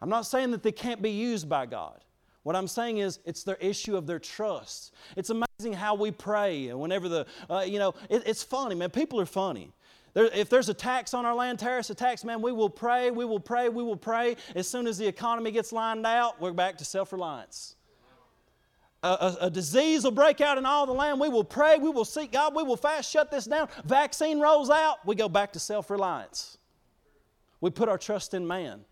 I'm 0.01 0.09
not 0.09 0.25
saying 0.25 0.51
that 0.51 0.63
they 0.63 0.71
can't 0.71 1.01
be 1.01 1.11
used 1.11 1.49
by 1.49 1.65
God. 1.65 2.03
What 2.43 2.55
I'm 2.55 2.67
saying 2.67 2.99
is, 2.99 3.19
it's 3.25 3.43
their 3.43 3.57
issue 3.57 3.97
of 3.97 4.07
their 4.07 4.19
trust. 4.19 4.93
It's 5.17 5.29
amazing 5.29 5.73
how 5.73 5.95
we 5.95 6.11
pray. 6.11 6.69
And 6.69 6.79
whenever 6.79 7.09
the, 7.09 7.25
uh, 7.49 7.65
you 7.67 7.77
know, 7.77 7.93
it, 8.09 8.23
it's 8.25 8.41
funny, 8.41 8.73
man. 8.73 8.89
People 8.89 9.19
are 9.19 9.25
funny. 9.25 9.73
There, 10.13 10.25
if 10.33 10.49
there's 10.49 10.69
a 10.69 10.73
tax 10.73 11.13
on 11.13 11.25
our 11.25 11.35
land, 11.35 11.59
terrorist 11.59 11.89
attacks, 11.89 12.23
man, 12.23 12.41
we 12.41 12.51
will 12.51 12.69
pray, 12.69 13.11
we 13.11 13.25
will 13.25 13.39
pray, 13.39 13.69
we 13.69 13.83
will 13.83 13.97
pray. 13.97 14.37
As 14.55 14.67
soon 14.67 14.87
as 14.87 14.97
the 14.97 15.05
economy 15.05 15.51
gets 15.51 15.73
lined 15.73 16.05
out, 16.05 16.39
we're 16.39 16.53
back 16.53 16.77
to 16.77 16.85
self 16.85 17.11
reliance. 17.11 17.75
A, 19.03 19.07
a, 19.07 19.37
a, 19.41 19.49
disease 19.49 20.03
will 20.03 20.11
break 20.11 20.41
out 20.41 20.57
in 20.57 20.65
all 20.65 20.87
the 20.87 20.93
land. 20.93 21.19
We 21.19 21.29
will 21.29 21.43
pray, 21.43 21.77
we 21.77 21.89
will 21.89 22.05
seek 22.05 22.31
God, 22.31 22.55
we 22.55 22.63
will 22.63 22.77
fast, 22.77 23.11
shut 23.11 23.29
this 23.29 23.45
down. 23.45 23.69
Vaccine 23.85 24.39
rolls 24.39 24.69
out, 24.69 25.05
we 25.05 25.15
go 25.15 25.29
back 25.29 25.53
to 25.53 25.59
self 25.59 25.89
reliance. 25.91 26.57
We 27.61 27.69
put 27.69 27.89
our 27.89 27.97
trust 27.97 28.33
in 28.33 28.47
man. 28.47 28.85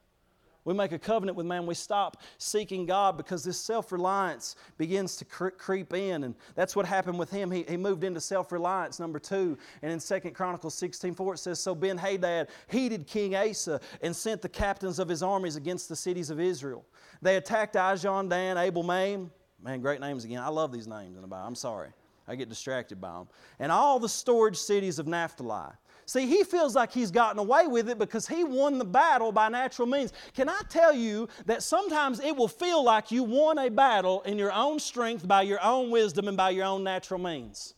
We 0.66 0.74
make 0.74 0.91
a 0.91 0.99
covenant 0.99 1.38
with 1.38 1.45
man. 1.45 1.68
We 1.68 1.76
stop 1.76 2.22
seeking 2.39 2.88
God 2.88 3.18
because 3.18 3.43
this 3.43 3.59
self 3.59 3.91
reliance 3.91 4.55
begins 4.78 5.16
to 5.18 5.26
cre- 5.26 5.49
creep 5.49 5.93
in. 5.93 6.24
And 6.24 6.36
that's 6.55 6.76
what 6.76 6.88
happened 6.88 7.20
with 7.20 7.30
him. 7.30 7.51
He, 7.51 7.63
he 7.63 7.78
moved 7.78 8.03
into 8.03 8.20
self 8.20 8.51
reliance, 8.51 8.99
number 8.99 9.20
two. 9.20 9.57
And 9.84 9.91
in 9.91 9.99
2 9.99 10.32
Chronicles 10.32 10.74
16 10.74 11.13
4, 11.13 11.34
it 11.36 11.38
says 11.38 11.59
So 11.59 11.76
Ben 11.76 11.97
Hadad 11.97 12.49
heeded 12.68 13.05
King 13.05 13.36
Asa 13.36 13.80
and 14.01 14.16
sent 14.16 14.41
the 14.41 14.49
captains 14.49 14.97
of 14.97 15.07
his 15.07 15.22
armies 15.22 15.55
against 15.55 15.88
the 15.88 15.95
cities 15.95 16.32
of 16.32 16.39
Israel. 16.39 16.84
They 17.22 17.38
attacked 17.38 17.76
Ijon, 17.76 18.28
Dan, 18.28 18.57
Abel, 18.57 18.84
Maim. 18.84 19.32
Man, 19.61 19.82
great 19.82 20.01
names 20.01 20.26
again. 20.26 20.41
I 20.41 20.49
love 20.49 20.72
these 20.72 20.88
names 20.88 21.16
in 21.16 21.22
the 21.22 21.28
Bible. 21.28 21.47
I'm 21.47 21.55
sorry. 21.55 21.89
I 22.28 22.36
get 22.36 22.49
distracted 22.49 22.99
by 22.99 23.13
them. 23.13 23.28
And 23.59 23.72
all 23.72 23.99
the 23.99 24.09
storage 24.09 24.57
cities 24.57 24.97
of 24.97 25.05
Naphtali. 25.05 25.74
See, 26.08 26.28
he 26.28 26.43
feels 26.43 26.76
like 26.76 26.91
he's 26.91 27.10
gotten 27.10 27.39
away 27.39 27.66
with 27.66 27.89
it 27.89 27.97
because 27.97 28.28
he 28.28 28.43
won 28.43 28.78
the 28.78 28.86
battle 28.86 29.32
by 29.32 29.49
natural 29.49 29.88
means. 29.88 30.14
Can 30.36 30.47
I 30.47 30.62
tell 30.70 30.93
you 30.93 31.28
that 31.47 31.64
sometimes 31.64 32.20
it 32.20 32.36
will 32.36 32.47
feel 32.47 32.84
like 32.84 33.12
you 33.12 33.24
won 33.24 33.58
a 33.58 33.70
battle 33.70 34.22
in 34.22 34.38
your 34.38 34.51
own 34.51 34.80
strength, 34.80 35.28
by 35.28 35.41
your 35.41 35.62
own 35.64 35.89
wisdom, 35.89 36.28
and 36.28 36.38
by 36.38 36.51
your 36.51 36.66
own 36.66 36.84
natural 36.84 37.20
means? 37.20 37.74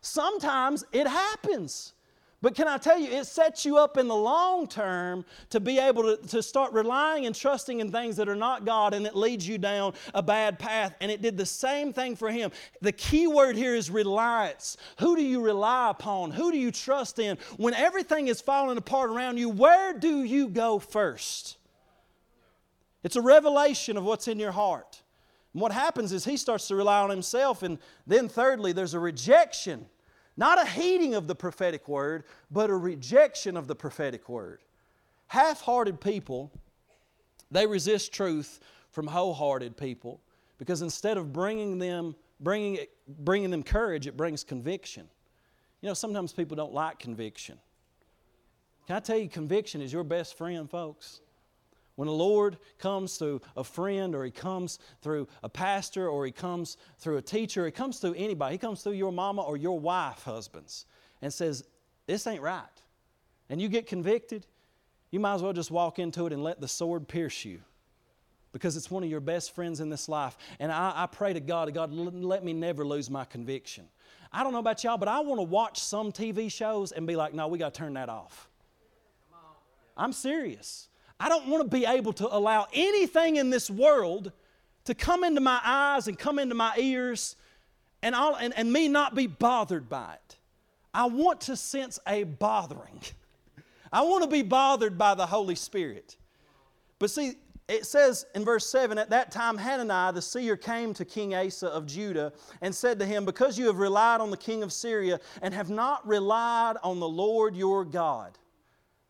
Sometimes 0.00 0.84
it 0.90 1.06
happens. 1.06 1.92
But 2.42 2.56
can 2.56 2.66
I 2.66 2.76
tell 2.76 2.98
you, 2.98 3.08
it 3.08 3.26
sets 3.26 3.64
you 3.64 3.78
up 3.78 3.96
in 3.96 4.08
the 4.08 4.16
long 4.16 4.66
term 4.66 5.24
to 5.50 5.60
be 5.60 5.78
able 5.78 6.02
to, 6.02 6.16
to 6.26 6.42
start 6.42 6.72
relying 6.72 7.24
and 7.26 7.34
trusting 7.34 7.78
in 7.78 7.92
things 7.92 8.16
that 8.16 8.28
are 8.28 8.34
not 8.34 8.64
God, 8.64 8.94
and 8.94 9.06
it 9.06 9.14
leads 9.14 9.46
you 9.46 9.58
down 9.58 9.94
a 10.12 10.22
bad 10.24 10.58
path. 10.58 10.96
And 11.00 11.08
it 11.08 11.22
did 11.22 11.36
the 11.36 11.46
same 11.46 11.92
thing 11.92 12.16
for 12.16 12.32
him. 12.32 12.50
The 12.80 12.90
key 12.90 13.28
word 13.28 13.54
here 13.54 13.76
is 13.76 13.90
reliance. 13.90 14.76
Who 14.98 15.14
do 15.14 15.22
you 15.22 15.40
rely 15.40 15.90
upon? 15.90 16.32
Who 16.32 16.50
do 16.50 16.58
you 16.58 16.72
trust 16.72 17.20
in? 17.20 17.38
When 17.58 17.74
everything 17.74 18.26
is 18.26 18.40
falling 18.40 18.76
apart 18.76 19.10
around 19.10 19.38
you, 19.38 19.48
where 19.48 19.96
do 19.96 20.24
you 20.24 20.48
go 20.48 20.80
first? 20.80 21.58
It's 23.04 23.16
a 23.16 23.22
revelation 23.22 23.96
of 23.96 24.02
what's 24.02 24.26
in 24.26 24.40
your 24.40 24.52
heart. 24.52 25.00
And 25.52 25.62
what 25.62 25.70
happens 25.70 26.12
is 26.12 26.24
he 26.24 26.36
starts 26.36 26.66
to 26.68 26.74
rely 26.74 27.02
on 27.02 27.10
himself, 27.10 27.62
and 27.62 27.78
then 28.04 28.28
thirdly, 28.28 28.72
there's 28.72 28.94
a 28.94 29.00
rejection 29.00 29.86
not 30.36 30.60
a 30.60 30.66
heeding 30.66 31.14
of 31.14 31.26
the 31.26 31.34
prophetic 31.34 31.88
word, 31.88 32.24
but 32.50 32.70
a 32.70 32.76
rejection 32.76 33.56
of 33.56 33.66
the 33.66 33.74
prophetic 33.74 34.28
word. 34.28 34.60
Half 35.28 35.60
hearted 35.62 36.00
people, 36.00 36.50
they 37.50 37.66
resist 37.66 38.12
truth 38.12 38.60
from 38.90 39.06
wholehearted 39.06 39.76
people 39.76 40.20
because 40.58 40.82
instead 40.82 41.16
of 41.16 41.32
bringing 41.32 41.78
them, 41.78 42.14
bringing, 42.40 42.76
it, 42.76 42.90
bringing 43.06 43.50
them 43.50 43.62
courage, 43.62 44.06
it 44.06 44.16
brings 44.16 44.44
conviction. 44.44 45.08
You 45.80 45.88
know, 45.88 45.94
sometimes 45.94 46.32
people 46.32 46.56
don't 46.56 46.72
like 46.72 46.98
conviction. 46.98 47.58
Can 48.86 48.96
I 48.96 49.00
tell 49.00 49.16
you, 49.16 49.28
conviction 49.28 49.80
is 49.80 49.92
your 49.92 50.04
best 50.04 50.36
friend, 50.36 50.68
folks? 50.70 51.20
When 51.96 52.06
the 52.06 52.14
Lord 52.14 52.58
comes 52.78 53.16
through 53.16 53.42
a 53.56 53.64
friend 53.64 54.14
or 54.14 54.24
He 54.24 54.30
comes 54.30 54.78
through 55.02 55.28
a 55.42 55.48
pastor 55.48 56.08
or 56.08 56.24
He 56.24 56.32
comes 56.32 56.76
through 56.98 57.18
a 57.18 57.22
teacher, 57.22 57.66
He 57.66 57.72
comes 57.72 57.98
through 57.98 58.14
anybody, 58.14 58.54
He 58.54 58.58
comes 58.58 58.82
through 58.82 58.92
your 58.92 59.12
mama 59.12 59.42
or 59.42 59.56
your 59.56 59.78
wife, 59.78 60.22
husbands, 60.24 60.86
and 61.20 61.32
says, 61.32 61.64
This 62.06 62.26
ain't 62.26 62.42
right. 62.42 62.64
And 63.50 63.60
you 63.60 63.68
get 63.68 63.86
convicted, 63.86 64.46
you 65.10 65.20
might 65.20 65.34
as 65.34 65.42
well 65.42 65.52
just 65.52 65.70
walk 65.70 65.98
into 65.98 66.26
it 66.26 66.32
and 66.32 66.42
let 66.42 66.60
the 66.60 66.68
sword 66.68 67.06
pierce 67.06 67.44
you 67.44 67.60
because 68.52 68.76
it's 68.76 68.90
one 68.90 69.02
of 69.02 69.10
your 69.10 69.20
best 69.20 69.54
friends 69.54 69.80
in 69.80 69.88
this 69.90 70.08
life. 70.08 70.36
And 70.60 70.70
I, 70.70 70.92
I 70.94 71.06
pray 71.06 71.32
to 71.32 71.40
God, 71.40 71.72
God, 71.74 71.92
let 71.92 72.44
me 72.44 72.52
never 72.52 72.84
lose 72.84 73.10
my 73.10 73.24
conviction. 73.24 73.88
I 74.32 74.42
don't 74.42 74.52
know 74.52 74.58
about 74.58 74.84
y'all, 74.84 74.98
but 74.98 75.08
I 75.08 75.20
want 75.20 75.38
to 75.38 75.44
watch 75.44 75.78
some 75.80 76.12
TV 76.12 76.50
shows 76.50 76.92
and 76.92 77.06
be 77.06 77.16
like, 77.16 77.34
no, 77.34 77.48
we 77.48 77.58
got 77.58 77.74
to 77.74 77.78
turn 77.78 77.94
that 77.94 78.08
off. 78.08 78.48
I'm 79.96 80.12
serious. 80.12 80.88
I 81.22 81.28
don't 81.28 81.46
want 81.46 81.62
to 81.62 81.68
be 81.68 81.86
able 81.86 82.12
to 82.14 82.36
allow 82.36 82.66
anything 82.72 83.36
in 83.36 83.48
this 83.48 83.70
world 83.70 84.32
to 84.86 84.94
come 84.94 85.22
into 85.22 85.40
my 85.40 85.60
eyes 85.64 86.08
and 86.08 86.18
come 86.18 86.40
into 86.40 86.56
my 86.56 86.74
ears 86.76 87.36
and, 88.02 88.16
and, 88.16 88.52
and 88.56 88.72
me 88.72 88.88
not 88.88 89.14
be 89.14 89.28
bothered 89.28 89.88
by 89.88 90.14
it. 90.14 90.36
I 90.92 91.06
want 91.06 91.42
to 91.42 91.56
sense 91.56 92.00
a 92.08 92.24
bothering. 92.24 93.00
I 93.92 94.02
want 94.02 94.24
to 94.24 94.28
be 94.28 94.42
bothered 94.42 94.98
by 94.98 95.14
the 95.14 95.24
Holy 95.24 95.54
Spirit. 95.54 96.16
But 96.98 97.10
see, 97.10 97.34
it 97.68 97.86
says 97.86 98.26
in 98.34 98.44
verse 98.44 98.68
7 98.68 98.98
At 98.98 99.10
that 99.10 99.30
time, 99.30 99.56
Hananiah 99.56 100.12
the 100.12 100.20
seer 100.20 100.56
came 100.56 100.92
to 100.94 101.04
King 101.04 101.36
Asa 101.36 101.68
of 101.68 101.86
Judah 101.86 102.32
and 102.62 102.74
said 102.74 102.98
to 102.98 103.06
him, 103.06 103.24
Because 103.24 103.56
you 103.56 103.66
have 103.66 103.78
relied 103.78 104.20
on 104.20 104.32
the 104.32 104.36
king 104.36 104.64
of 104.64 104.72
Syria 104.72 105.20
and 105.40 105.54
have 105.54 105.70
not 105.70 106.04
relied 106.04 106.78
on 106.82 106.98
the 106.98 107.08
Lord 107.08 107.54
your 107.54 107.84
God, 107.84 108.36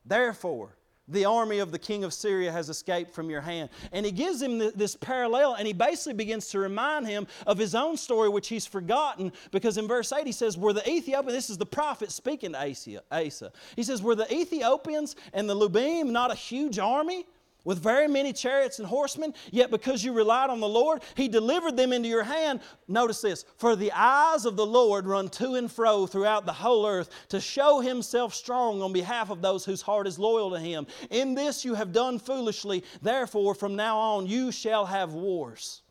therefore, 0.05 0.77
the 1.09 1.25
army 1.25 1.59
of 1.59 1.73
the 1.73 1.79
king 1.79 2.05
of 2.05 2.15
Syria 2.15 2.53
has 2.53 2.69
escaped 2.69 3.13
from 3.13 3.29
your 3.29 3.41
hand. 3.41 3.71
And 3.93 4.07
he 4.07 4.13
gives 4.13 4.41
him 4.41 4.59
this 4.59 4.97
parallel, 4.97 5.55
and 5.55 5.67
he 5.67 5.73
basically 5.73 6.15
begins 6.15 6.49
to 6.49 6.59
remind 6.59 7.07
him 7.07 7.27
of 7.47 7.59
his 7.59 7.75
own 7.75 7.97
story, 7.97 8.29
which 8.29 8.49
he's 8.49 8.67
forgotten, 8.67 9.33
because 9.51 9.79
in 9.79 9.89
verse 9.89 10.13
8 10.13 10.27
he 10.27 10.33
says, 10.33 10.57
Were 10.57 10.73
the 10.73 10.89
Ethiopians, 10.89 11.35
this 11.35 11.51
is 11.51 11.59
the 11.59 11.67
prophet 11.67 12.11
speaking 12.13 12.53
to 12.53 13.03
Asa, 13.11 13.53
he 13.77 13.83
says, 13.83 14.03
Were 14.03 14.15
the 14.15 14.33
Ethiopians 14.33 15.17
and 15.33 15.49
the 15.49 15.57
Lubim 15.57 16.11
not 16.11 16.31
a 16.31 16.37
huge 16.37 16.79
army? 16.79 17.27
With 17.65 17.79
very 17.79 18.09
many 18.09 18.33
chariots 18.33 18.79
and 18.79 18.89
horsemen, 18.89 19.35
yet 19.51 19.71
because 19.71 20.05
you 20.05 20.13
relied 20.13 20.51
on 20.51 20.61
the 20.61 20.69
Lord, 20.69 21.03
He 21.17 21.29
delivered 21.29 21.77
them 21.77 21.93
into 21.93 22.09
your 22.09 22.25
hand. 22.25 22.61
Notice 22.89 23.21
this 23.21 23.45
For 23.57 23.77
the 23.77 23.93
eyes 23.93 24.45
of 24.45 24.57
the 24.57 24.67
Lord 24.67 25.07
run 25.07 25.29
to 25.31 25.55
and 25.55 25.71
fro 25.71 26.07
throughout 26.07 26.47
the 26.47 26.53
whole 26.53 26.87
earth 26.87 27.11
to 27.29 27.41
show 27.41 27.81
Himself 27.81 28.35
strong 28.35 28.83
on 28.83 28.93
behalf 28.93 29.31
of 29.31 29.43
those 29.43 29.65
whose 29.65 29.83
heart 29.83 30.07
is 30.07 30.19
loyal 30.19 30.51
to 30.51 30.59
Him. 30.59 30.87
In 31.11 31.35
this 31.35 31.65
you 31.65 31.75
have 31.75 31.93
done 31.93 32.19
foolishly, 32.19 32.85
therefore 33.01 33.55
from 33.55 33.77
now 33.77 33.99
on 33.99 34.27
you 34.27 34.53
shall 34.53 34.87
have 34.87 35.13
wars. 35.13 35.83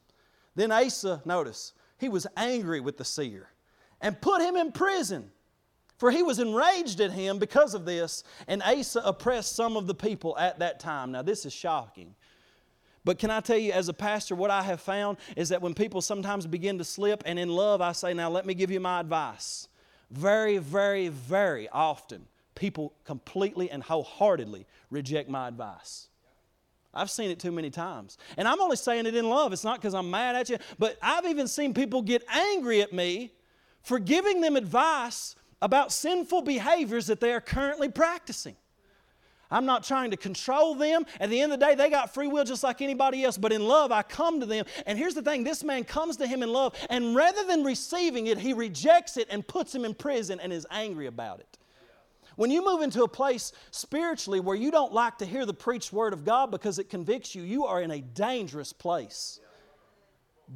Then 0.55 0.71
Asa, 0.71 1.21
notice, 1.25 1.73
he 1.97 2.09
was 2.09 2.27
angry 2.35 2.79
with 2.79 2.97
the 2.97 3.05
seer 3.05 3.49
and 4.01 4.19
put 4.19 4.41
him 4.41 4.55
in 4.55 4.71
prison 4.71 5.31
for 6.01 6.09
he 6.09 6.23
was 6.23 6.39
enraged 6.39 6.99
at 6.99 7.11
him 7.11 7.37
because 7.37 7.75
of 7.75 7.85
this, 7.85 8.23
and 8.47 8.63
Asa 8.63 9.01
oppressed 9.05 9.55
some 9.55 9.77
of 9.77 9.85
the 9.85 9.93
people 9.93 10.35
at 10.35 10.57
that 10.57 10.79
time. 10.79 11.11
Now, 11.11 11.21
this 11.21 11.45
is 11.45 11.53
shocking. 11.53 12.15
But 13.05 13.19
can 13.19 13.29
I 13.29 13.39
tell 13.39 13.59
you, 13.59 13.71
as 13.71 13.87
a 13.87 13.93
pastor, 13.93 14.33
what 14.33 14.49
I 14.49 14.63
have 14.63 14.81
found 14.81 15.19
is 15.35 15.49
that 15.49 15.61
when 15.61 15.75
people 15.75 16.01
sometimes 16.01 16.47
begin 16.47 16.79
to 16.79 16.83
slip, 16.83 17.21
and 17.27 17.37
in 17.37 17.49
love, 17.49 17.81
I 17.81 17.91
say, 17.91 18.15
Now, 18.15 18.31
let 18.31 18.47
me 18.47 18.55
give 18.55 18.71
you 18.71 18.79
my 18.79 18.99
advice. 18.99 19.67
Very, 20.09 20.57
very, 20.57 21.09
very 21.09 21.69
often, 21.69 22.25
people 22.55 22.93
completely 23.03 23.69
and 23.69 23.83
wholeheartedly 23.83 24.65
reject 24.89 25.29
my 25.29 25.47
advice. 25.47 26.07
I've 26.95 27.11
seen 27.11 27.29
it 27.29 27.37
too 27.37 27.51
many 27.51 27.69
times. 27.69 28.17
And 28.37 28.47
I'm 28.47 28.59
only 28.59 28.75
saying 28.75 29.05
it 29.05 29.13
in 29.13 29.29
love. 29.29 29.53
It's 29.53 29.63
not 29.63 29.79
because 29.79 29.93
I'm 29.93 30.09
mad 30.09 30.35
at 30.35 30.49
you, 30.49 30.57
but 30.79 30.97
I've 30.99 31.27
even 31.27 31.47
seen 31.47 31.75
people 31.75 32.01
get 32.01 32.23
angry 32.27 32.81
at 32.81 32.91
me 32.91 33.33
for 33.83 33.99
giving 33.99 34.41
them 34.41 34.55
advice 34.55 35.35
about 35.61 35.91
sinful 35.91 36.41
behaviors 36.41 37.07
that 37.07 37.19
they 37.19 37.33
are 37.33 37.41
currently 37.41 37.89
practicing. 37.89 38.55
I'm 39.51 39.65
not 39.65 39.83
trying 39.83 40.11
to 40.11 40.17
control 40.17 40.75
them. 40.75 41.05
At 41.19 41.29
the 41.29 41.41
end 41.41 41.51
of 41.51 41.59
the 41.59 41.65
day, 41.65 41.75
they 41.75 41.89
got 41.89 42.13
free 42.13 42.27
will 42.27 42.45
just 42.45 42.63
like 42.63 42.81
anybody 42.81 43.23
else. 43.25 43.37
But 43.37 43.51
in 43.51 43.67
love, 43.67 43.91
I 43.91 44.01
come 44.01 44.39
to 44.39 44.45
them. 44.45 44.65
And 44.85 44.97
here's 44.97 45.13
the 45.13 45.21
thing 45.21 45.43
this 45.43 45.63
man 45.63 45.83
comes 45.83 46.17
to 46.17 46.27
him 46.27 46.41
in 46.41 46.51
love, 46.51 46.73
and 46.89 47.15
rather 47.15 47.45
than 47.45 47.63
receiving 47.63 48.27
it, 48.27 48.37
he 48.37 48.53
rejects 48.53 49.17
it 49.17 49.27
and 49.29 49.45
puts 49.45 49.75
him 49.75 49.83
in 49.83 49.93
prison 49.93 50.39
and 50.39 50.53
is 50.53 50.65
angry 50.71 51.07
about 51.07 51.41
it. 51.41 51.57
When 52.37 52.49
you 52.49 52.63
move 52.63 52.81
into 52.81 53.03
a 53.03 53.07
place 53.09 53.51
spiritually 53.71 54.39
where 54.39 54.55
you 54.55 54.71
don't 54.71 54.93
like 54.93 55.17
to 55.17 55.25
hear 55.25 55.45
the 55.45 55.53
preached 55.53 55.91
word 55.91 56.13
of 56.13 56.23
God 56.23 56.49
because 56.49 56.79
it 56.79 56.89
convicts 56.89 57.35
you, 57.35 57.43
you 57.43 57.65
are 57.65 57.81
in 57.81 57.91
a 57.91 57.99
dangerous 57.99 58.71
place. 58.71 59.39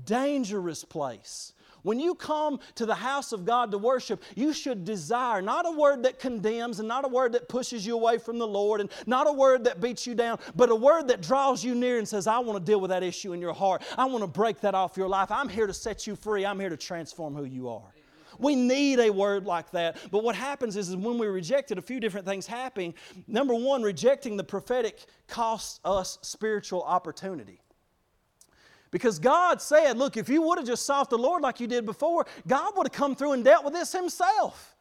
Dangerous 0.06 0.86
place. 0.86 1.54
When 1.86 2.00
you 2.00 2.16
come 2.16 2.60
to 2.76 2.88
the 2.88 2.96
house 2.96 3.32
of 3.32 3.46
God 3.46 3.70
to 3.70 3.78
worship, 3.78 4.24
you 4.34 4.54
should 4.54 4.86
desire 4.86 5.40
not 5.40 5.68
a 5.68 5.72
word 5.72 6.02
that 6.02 6.18
condemns 6.18 6.80
and 6.80 6.88
not 6.88 7.06
a 7.06 7.08
word 7.08 7.34
that 7.34 7.48
pushes 7.48 7.86
you 7.86 7.94
away 7.94 8.18
from 8.18 8.40
the 8.40 8.48
Lord 8.48 8.82
and 8.82 8.90
not 9.06 9.28
a 9.28 9.32
word 9.32 9.66
that 9.66 9.82
beats 9.82 10.08
you 10.08 10.16
down, 10.16 10.40
but 10.56 10.72
a 10.72 10.76
word 10.76 11.08
that 11.10 11.22
draws 11.22 11.64
you 11.64 11.76
near 11.76 12.00
and 12.00 12.08
says, 12.08 12.26
I 12.26 12.40
want 12.40 12.58
to 12.58 12.66
deal 12.66 12.82
with 12.82 12.90
that 12.90 13.04
issue 13.04 13.34
in 13.34 13.40
your 13.40 13.54
heart. 13.54 13.84
I 14.00 14.06
want 14.06 14.24
to 14.24 14.28
break 14.28 14.62
that 14.62 14.74
off 14.74 14.98
your 14.98 15.08
life. 15.08 15.30
I'm 15.30 15.48
here 15.48 15.68
to 15.68 15.74
set 15.76 16.08
you 16.08 16.16
free. 16.16 16.44
I'm 16.44 16.60
here 16.60 16.70
to 16.70 16.78
transform 16.78 17.36
who 17.36 17.44
you 17.44 17.70
are. 17.70 17.94
We 18.40 18.56
need 18.56 19.00
a 19.00 19.12
word 19.12 19.46
like 19.46 19.70
that. 19.72 19.98
But 20.10 20.24
what 20.24 20.36
happens 20.36 20.78
is, 20.78 20.90
is 20.90 20.96
when 20.96 21.20
we 21.20 21.28
reject 21.28 21.70
it, 21.70 21.78
a 21.78 21.84
few 21.84 22.00
different 22.00 22.26
things 22.26 22.48
happen. 22.48 22.96
Number 23.28 23.54
one, 23.54 23.84
rejecting 23.84 24.38
the 24.38 24.44
prophetic 24.44 25.06
costs 25.28 25.80
us 25.86 26.18
spiritual 26.24 26.82
opportunity. 26.82 27.62
Because 28.96 29.20
God 29.20 29.62
said, 29.62 29.98
look, 29.98 30.16
if 30.16 30.30
you 30.30 30.42
would 30.44 30.58
have 30.58 30.66
just 30.66 30.86
sought 30.86 31.10
the 31.10 31.18
Lord 31.18 31.44
like 31.44 31.60
you 31.60 31.68
did 31.68 31.86
before, 31.86 32.26
God 32.48 32.78
would 32.78 32.88
have 32.88 32.94
come 32.94 33.14
through 33.14 33.34
and 33.34 33.44
dealt 33.44 33.66
with 33.66 33.74
this 33.74 33.92
Himself. 33.92 34.74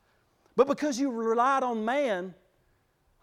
But 0.54 0.68
because 0.68 1.00
you 1.00 1.10
relied 1.10 1.64
on 1.64 1.84
man, 1.84 2.32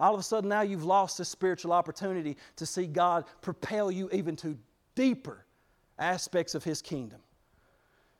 all 0.01 0.13
of 0.13 0.19
a 0.19 0.23
sudden 0.23 0.49
now 0.49 0.63
you've 0.63 0.83
lost 0.83 1.17
this 1.17 1.29
spiritual 1.29 1.71
opportunity 1.71 2.35
to 2.57 2.65
see 2.65 2.87
God 2.87 3.23
propel 3.39 3.89
you 3.89 4.09
even 4.11 4.35
to 4.35 4.57
deeper 4.93 5.45
aspects 5.97 6.55
of 6.55 6.63
His 6.65 6.81
kingdom. 6.81 7.21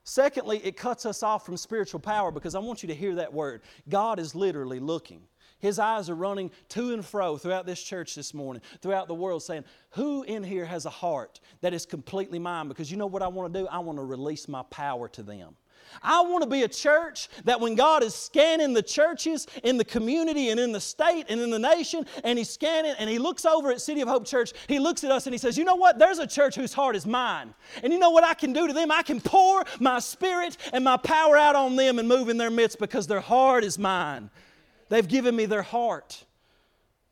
Secondly, 0.06 0.62
it 0.64 0.78
cuts 0.78 1.06
us 1.06 1.24
off 1.24 1.46
from 1.46 1.58
spiritual 1.58 2.00
power 2.00 2.32
because 2.32 2.56
I 2.56 2.60
want 2.60 2.84
you 2.84 2.88
to 2.88 2.96
hear 2.96 3.16
that 3.16 3.34
word. 3.34 3.64
God 3.90 4.18
is 4.18 4.34
literally 4.34 4.80
looking. 4.80 5.24
His 5.62 5.80
eyes 5.80 6.09
are 6.09 6.16
running 6.16 6.51
to 6.70 6.93
and 6.93 7.05
fro 7.05 7.38
throughout 7.38 7.66
this 7.66 7.82
church 7.82 8.16
this 8.16 8.34
morning, 8.34 8.62
throughout 8.82 9.07
the 9.07 9.16
world, 9.16 9.43
saying, 9.43 9.64
Who 9.91 10.24
in 10.24 10.43
here 10.43 10.66
has 10.66 10.86
a 10.86 10.89
heart 10.89 11.39
that 11.62 11.74
is 11.74 11.86
completely 11.86 12.39
mine? 12.39 12.68
Because 12.68 12.91
you 12.91 12.97
know 12.97 13.07
what 13.07 13.22
I 13.22 13.28
want 13.28 13.53
to 13.53 13.62
do? 13.62 13.68
I 13.68 13.80
want 13.80 13.97
to 13.97 14.03
release 14.03 14.47
my 14.47 14.64
power 14.64 15.07
to 15.09 15.24
them. 15.24 15.55
I 16.01 16.22
want 16.22 16.43
to 16.43 16.49
be 16.49 16.64
a 16.64 16.68
church 16.68 17.28
that 17.45 17.59
when 17.59 17.76
God 17.76 18.03
is 18.03 18.16
scanning 18.16 18.74
the 18.74 18.82
churches 18.82 19.47
in 19.64 19.78
the 19.78 19.86
community 19.86 20.49
and 20.49 20.59
in 20.59 20.72
the 20.72 20.80
state 20.80 21.26
and 21.30 21.41
in 21.41 21.49
the 21.49 21.59
nation, 21.59 22.05
and 22.24 22.38
He's 22.38 22.49
scanning 22.49 22.95
and 22.97 23.09
He 23.09 23.20
looks 23.20 23.45
over 23.45 23.72
at 23.72 23.82
City 23.82 24.01
of 24.01 24.07
Hope 24.07 24.26
Church, 24.26 24.53
He 24.68 24.80
looks 24.80 25.03
at 25.03 25.12
us 25.12 25.28
and 25.28 25.34
He 25.34 25.38
says, 25.38 25.57
You 25.57 25.66
know 25.66 25.76
what? 25.76 25.99
There's 25.99 26.20
a 26.20 26.28
church 26.28 26.55
whose 26.55 26.74
heart 26.74 26.95
is 26.95 27.05
mine. 27.05 27.53
And 27.84 27.91
you 27.91 27.99
know 27.99 28.12
what 28.12 28.24
I 28.24 28.34
can 28.34 28.53
do 28.53 28.68
to 28.68 28.74
them? 28.74 28.91
I 28.91 29.03
can 29.03 29.20
pour 29.20 29.64
my 29.80 29.99
spirit 29.99 30.57
and 30.74 30.84
my 30.84 30.97
power 30.97 31.38
out 31.38 31.55
on 31.55 31.76
them 31.76 31.99
and 31.99 32.07
move 32.07 32.30
in 32.30 32.38
their 32.38 32.51
midst 32.51 32.80
because 32.80 33.07
their 33.07 33.22
heart 33.22 33.64
is 33.64 33.78
mine. 33.78 34.30
They've 34.92 35.08
given 35.08 35.36
me 35.36 35.46
their 35.46 35.62
heart. 35.62 36.26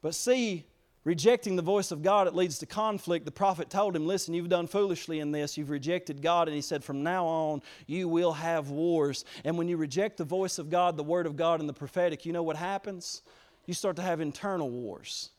But 0.01 0.13
see, 0.13 0.65
Rejecting 1.05 1.55
the 1.55 1.61
voice 1.61 1.91
of 1.91 2.03
God, 2.03 2.27
it 2.27 2.35
leads 2.35 2.59
to 2.59 2.65
conflict. 2.65 3.23
The 3.23 3.31
prophet 3.31 3.69
told 3.69 3.95
him, 3.95 4.05
Listen, 4.05 4.33
you've 4.33 4.49
done 4.49 4.67
foolishly 4.67 5.21
in 5.21 5.31
this. 5.31 5.57
You've 5.57 5.69
rejected 5.69 6.21
God. 6.21 6.47
And 6.47 6.53
he 6.53 6.61
said, 6.61 6.83
From 6.83 7.03
now 7.03 7.25
on, 7.25 7.61
you 7.87 8.09
will 8.09 8.33
have 8.33 8.69
wars. 8.69 9.23
And 9.45 9.57
when 9.57 9.69
you 9.69 9.77
reject 9.77 10.17
the 10.17 10.25
voice 10.25 10.59
of 10.59 10.69
God, 10.69 10.97
the 10.97 11.03
word 11.03 11.25
of 11.25 11.37
God, 11.37 11.61
and 11.61 11.69
the 11.69 11.73
prophetic, 11.73 12.25
you 12.25 12.33
know 12.33 12.43
what 12.43 12.57
happens? 12.57 13.21
You 13.65 13.73
start 13.73 13.95
to 13.95 14.01
have 14.01 14.19
internal 14.19 14.69
wars 14.69 15.29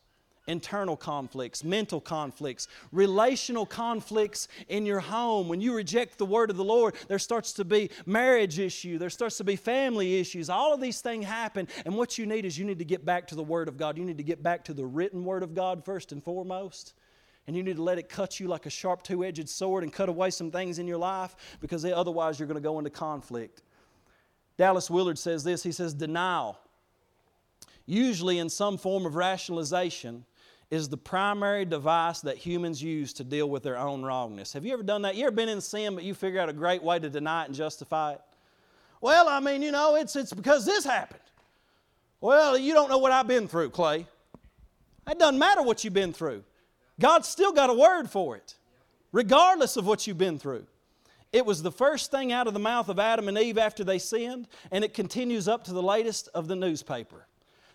internal 0.46 0.96
conflicts, 0.96 1.62
mental 1.62 2.00
conflicts, 2.00 2.68
relational 2.92 3.66
conflicts 3.66 4.48
in 4.68 4.86
your 4.86 5.00
home. 5.00 5.48
When 5.48 5.60
you 5.60 5.74
reject 5.74 6.18
the 6.18 6.26
word 6.26 6.50
of 6.50 6.56
the 6.56 6.64
Lord, 6.64 6.94
there 7.08 7.18
starts 7.18 7.52
to 7.54 7.64
be 7.64 7.90
marriage 8.06 8.58
issue, 8.58 8.98
there 8.98 9.10
starts 9.10 9.36
to 9.38 9.44
be 9.44 9.56
family 9.56 10.18
issues. 10.18 10.50
All 10.50 10.74
of 10.74 10.80
these 10.80 11.00
things 11.00 11.24
happen, 11.24 11.68
and 11.84 11.96
what 11.96 12.18
you 12.18 12.26
need 12.26 12.44
is 12.44 12.58
you 12.58 12.64
need 12.64 12.78
to 12.78 12.84
get 12.84 13.04
back 13.04 13.26
to 13.28 13.34
the 13.34 13.42
word 13.42 13.68
of 13.68 13.76
God. 13.76 13.96
You 13.96 14.04
need 14.04 14.18
to 14.18 14.24
get 14.24 14.42
back 14.42 14.64
to 14.64 14.74
the 14.74 14.84
written 14.84 15.24
word 15.24 15.42
of 15.42 15.54
God 15.54 15.84
first 15.84 16.12
and 16.12 16.22
foremost. 16.22 16.94
And 17.46 17.56
you 17.56 17.62
need 17.62 17.76
to 17.76 17.82
let 17.82 17.98
it 17.98 18.08
cut 18.08 18.38
you 18.38 18.46
like 18.46 18.66
a 18.66 18.70
sharp 18.70 19.02
two 19.02 19.24
edged 19.24 19.48
sword 19.48 19.82
and 19.82 19.92
cut 19.92 20.08
away 20.08 20.30
some 20.30 20.50
things 20.50 20.78
in 20.78 20.86
your 20.86 20.98
life 20.98 21.34
because 21.60 21.84
otherwise 21.84 22.38
you're 22.38 22.46
going 22.46 22.54
to 22.54 22.60
go 22.60 22.78
into 22.78 22.90
conflict. 22.90 23.62
Dallas 24.56 24.90
Willard 24.90 25.18
says 25.18 25.42
this 25.42 25.62
he 25.62 25.72
says, 25.72 25.94
denial, 25.94 26.58
usually 27.86 28.38
in 28.38 28.48
some 28.48 28.76
form 28.76 29.06
of 29.06 29.16
rationalization, 29.16 30.24
is 30.70 30.88
the 30.88 30.96
primary 30.96 31.64
device 31.64 32.20
that 32.20 32.36
humans 32.36 32.82
use 32.82 33.12
to 33.14 33.24
deal 33.24 33.50
with 33.50 33.62
their 33.62 33.76
own 33.76 34.02
wrongness. 34.02 34.52
Have 34.52 34.64
you 34.64 34.72
ever 34.72 34.84
done 34.84 35.02
that? 35.02 35.16
You 35.16 35.24
ever 35.26 35.34
been 35.34 35.48
in 35.48 35.60
sin, 35.60 35.94
but 35.94 36.04
you 36.04 36.14
figure 36.14 36.40
out 36.40 36.48
a 36.48 36.52
great 36.52 36.82
way 36.82 36.98
to 36.98 37.10
deny 37.10 37.42
it 37.42 37.46
and 37.46 37.54
justify 37.54 38.12
it? 38.12 38.20
Well, 39.00 39.28
I 39.28 39.40
mean, 39.40 39.62
you 39.62 39.72
know, 39.72 39.96
it's, 39.96 40.14
it's 40.14 40.32
because 40.32 40.64
this 40.64 40.84
happened. 40.84 41.20
Well, 42.20 42.56
you 42.56 42.72
don't 42.72 42.88
know 42.88 42.98
what 42.98 43.12
I've 43.12 43.26
been 43.26 43.48
through, 43.48 43.70
Clay. 43.70 44.06
It 45.08 45.18
doesn't 45.18 45.38
matter 45.38 45.62
what 45.62 45.82
you've 45.82 45.94
been 45.94 46.12
through. 46.12 46.44
God's 47.00 47.26
still 47.26 47.52
got 47.52 47.70
a 47.70 47.74
word 47.74 48.10
for 48.10 48.36
it, 48.36 48.54
regardless 49.10 49.76
of 49.76 49.86
what 49.86 50.06
you've 50.06 50.18
been 50.18 50.38
through. 50.38 50.66
It 51.32 51.46
was 51.46 51.62
the 51.62 51.72
first 51.72 52.10
thing 52.10 52.30
out 52.30 52.46
of 52.46 52.54
the 52.54 52.60
mouth 52.60 52.88
of 52.88 52.98
Adam 52.98 53.26
and 53.26 53.38
Eve 53.38 53.56
after 53.56 53.82
they 53.82 53.98
sinned, 53.98 54.48
and 54.70 54.84
it 54.84 54.94
continues 54.94 55.48
up 55.48 55.64
to 55.64 55.72
the 55.72 55.82
latest 55.82 56.28
of 56.34 56.46
the 56.46 56.56
newspaper. 56.56 57.26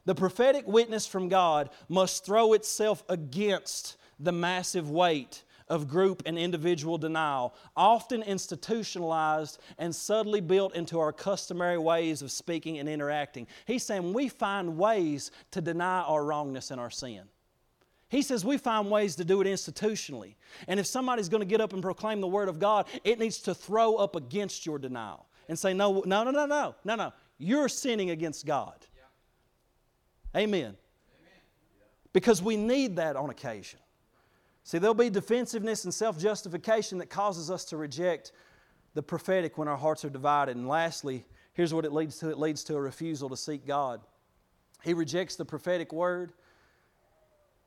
The 0.06 0.16
prophetic 0.16 0.68
witness 0.68 1.08
from 1.08 1.30
God 1.30 1.70
must 1.90 2.26
throw 2.26 2.54
itself 2.54 3.04
against 3.10 3.98
the 4.20 4.32
massive 4.32 4.90
weight 4.90 5.44
of 5.68 5.88
group 5.88 6.22
and 6.26 6.38
individual 6.38 6.98
denial, 6.98 7.56
often 7.76 8.22
institutionalized 8.22 9.60
and 9.80 9.96
subtly 9.96 10.40
built 10.40 10.76
into 10.76 11.00
our 11.00 11.12
customary 11.12 11.80
ways 11.80 12.22
of 12.22 12.32
speaking 12.32 12.78
and 12.78 12.88
interacting. 12.88 13.48
He's 13.66 13.84
saying 13.84 14.14
we 14.14 14.30
find 14.30 14.78
ways 14.78 15.32
to 15.52 15.62
deny 15.62 16.02
our 16.02 16.24
wrongness 16.24 16.70
and 16.70 16.80
our 16.80 16.92
sin. 16.92 17.24
He 18.10 18.22
says 18.22 18.46
we 18.46 18.60
find 18.60 18.92
ways 18.92 19.16
to 19.16 19.26
do 19.26 19.42
it 19.42 19.48
institutionally. 19.48 20.36
And 20.68 20.80
if 20.80 20.86
somebody's 20.86 21.30
going 21.30 21.42
to 21.42 21.48
get 21.48 21.62
up 21.62 21.74
and 21.74 21.82
proclaim 21.82 22.22
the 22.22 22.28
Word 22.28 22.48
of 22.48 22.60
God, 22.60 22.86
it 23.04 23.18
needs 23.18 23.40
to 23.40 23.56
throw 23.56 23.96
up 23.96 24.16
against 24.16 24.66
your 24.68 24.78
denial 24.78 25.26
and 25.50 25.58
say, 25.58 25.74
no, 25.74 26.04
no, 26.06 26.24
no, 26.24 26.32
no, 26.32 26.46
no, 26.46 26.76
no, 26.84 26.96
no. 26.96 27.14
You're 27.40 27.70
sinning 27.70 28.12
against 28.12 28.46
God. 28.46 28.86
Amen. 30.36 30.76
Because 32.14 32.42
we 32.42 32.58
need 32.58 32.98
that 32.98 33.16
on 33.16 33.30
occasion. 33.30 33.80
See, 34.64 34.80
there'll 34.80 34.94
be 34.96 35.10
defensiveness 35.10 35.86
and 35.86 35.94
self 35.94 36.18
justification 36.18 36.98
that 36.98 37.10
causes 37.10 37.52
us 37.52 37.66
to 37.66 37.78
reject 37.78 38.32
the 38.96 39.04
prophetic 39.04 39.58
when 39.58 39.68
our 39.68 39.78
hearts 39.78 40.04
are 40.04 40.10
divided. 40.10 40.56
And 40.56 40.68
lastly, 40.68 41.26
here's 41.54 41.74
what 41.74 41.86
it 41.86 41.94
leads 41.94 42.18
to 42.20 42.30
it 42.30 42.40
leads 42.40 42.64
to 42.66 42.76
a 42.76 42.82
refusal 42.82 43.30
to 43.30 43.38
seek 43.38 43.68
God. 43.68 44.02
He 44.84 44.94
rejects 44.94 45.36
the 45.36 45.46
prophetic 45.46 45.94
word. 45.94 46.34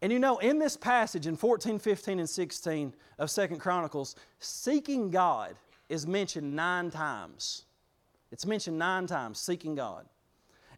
And 0.01 0.13
you 0.13 0.19
know, 0.19 0.39
in 0.39 0.59
this 0.59 0.77
passage 0.77 1.27
in 1.27 1.37
14, 1.37 1.79
15, 1.79 2.21
and 2.21 2.31
16 2.31 2.95
of 3.19 3.31
Second 3.31 3.59
Chronicles, 3.59 4.15
seeking 4.39 5.11
God 5.11 5.57
is 5.89 6.07
mentioned 6.07 6.55
nine 6.55 6.91
times. 6.91 7.65
It's 8.31 8.47
mentioned 8.47 8.79
nine 8.79 9.07
times, 9.07 9.41
seeking 9.41 9.75
God. 9.75 10.07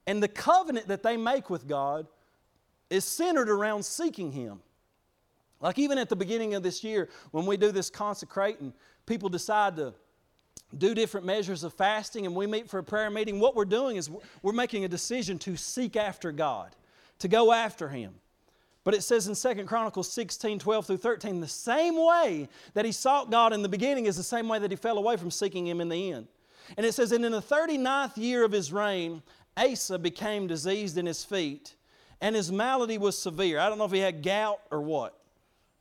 And 0.07 0.23
the 0.23 0.29
covenant 0.29 0.89
that 0.89 1.03
they 1.03 1.17
make 1.17 1.51
with 1.51 1.69
God 1.69 2.07
is 2.89 3.05
centered 3.05 3.49
around 3.49 3.85
seeking 3.85 4.33
Him. 4.33 4.61
Like 5.61 5.79
even 5.79 5.99
at 5.99 6.09
the 6.09 6.17
beginning 6.17 6.55
of 6.55 6.63
this 6.63 6.83
year, 6.83 7.09
when 7.33 7.47
we 7.47 7.57
do 7.57 7.71
this 7.71 7.91
consecrating, 7.91 8.73
people 9.07 9.29
decide 9.29 9.77
to 9.77 9.95
do 10.77 10.95
different 10.95 11.27
measures 11.27 11.65
of 11.65 11.75
fasting 11.75 12.27
and 12.27 12.35
we 12.35 12.47
meet 12.47 12.71
for 12.71 12.79
a 12.79 12.85
prayer 12.85 13.11
meeting, 13.11 13.41
what 13.41 13.55
we're 13.55 13.65
doing 13.65 13.97
is 13.97 14.11
we're 14.43 14.53
making 14.53 14.85
a 14.85 14.89
decision 14.89 15.39
to 15.41 15.57
seek 15.57 15.97
after 15.97 16.33
God, 16.33 16.75
to 17.19 17.29
go 17.29 17.53
after 17.53 17.89
Him. 17.89 18.15
But 18.83 18.95
it 18.95 19.03
says 19.03 19.29
in 19.29 19.57
2 19.57 19.65
Chronicles 19.65 20.11
16, 20.11 20.59
12 20.59 20.87
through 20.87 20.97
13, 20.97 21.41
the 21.41 21.49
same 21.49 21.97
way 21.97 22.49
that 22.73 22.87
he 22.87 22.93
sought 22.93 23.31
God 23.31 23.53
in 23.53 23.63
the 23.63 23.69
beginning 23.69 24.07
is 24.07 24.17
the 24.17 24.23
same 24.23 24.49
way 24.49 24.59
that 24.59 24.71
he 24.71 24.77
fell 24.77 24.97
away 24.97 25.19
from 25.19 25.31
seeking 25.31 25.67
Him 25.67 25.81
in 25.81 25.91
the 25.91 26.13
end. 26.13 26.29
And 26.77 26.87
it 26.87 26.95
says, 26.95 27.13
And 27.13 27.25
in 27.25 27.33
the 27.33 27.43
39th 27.43 28.17
year 28.17 28.45
of 28.45 28.53
his 28.53 28.73
reign, 28.73 29.23
Asa 29.61 29.99
became 29.99 30.47
diseased 30.47 30.97
in 30.97 31.07
his 31.07 31.25
feet, 31.25 31.75
and 32.21 32.35
his 32.35 32.51
malady 32.51 32.99
was 32.99 33.19
severe. 33.19 33.59
I 33.59 33.69
don't 33.69 33.79
know 33.79 33.85
if 33.85 33.93
he 33.93 33.99
had 33.99 34.23
gout 34.23 34.61
or 34.71 34.81
what, 34.81 35.19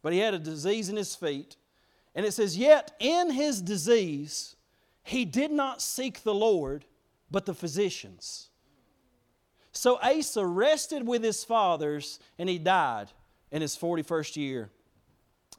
but 0.02 0.14
he 0.14 0.20
had 0.20 0.34
a 0.34 0.40
disease 0.40 0.90
in 0.90 0.96
his 0.96 1.16
feet. 1.16 1.56
And 2.16 2.26
it 2.26 2.34
says, 2.34 2.58
Yet 2.58 2.92
in 3.00 3.32
his 3.32 3.62
disease, 3.62 4.56
he 5.04 5.26
did 5.26 5.52
not 5.52 5.82
seek 5.82 6.24
the 6.24 6.34
Lord, 6.34 6.86
but 7.32 7.46
the 7.46 7.54
physicians. 7.54 8.50
So 9.72 9.98
Asa 10.02 10.46
rested 10.46 11.08
with 11.08 11.24
his 11.24 11.44
fathers, 11.44 12.20
and 12.38 12.50
he 12.50 12.58
died 12.58 13.08
in 13.52 13.62
his 13.62 13.78
41st 13.78 14.36
year 14.36 14.70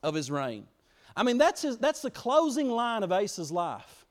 of 0.02 0.14
his 0.14 0.30
reign. 0.30 0.66
I 1.16 1.22
mean, 1.22 1.38
that's, 1.38 1.62
his, 1.62 1.78
that's 1.78 2.02
the 2.02 2.10
closing 2.10 2.70
line 2.70 3.02
of 3.02 3.12
Asa's 3.12 3.50
life. 3.50 4.06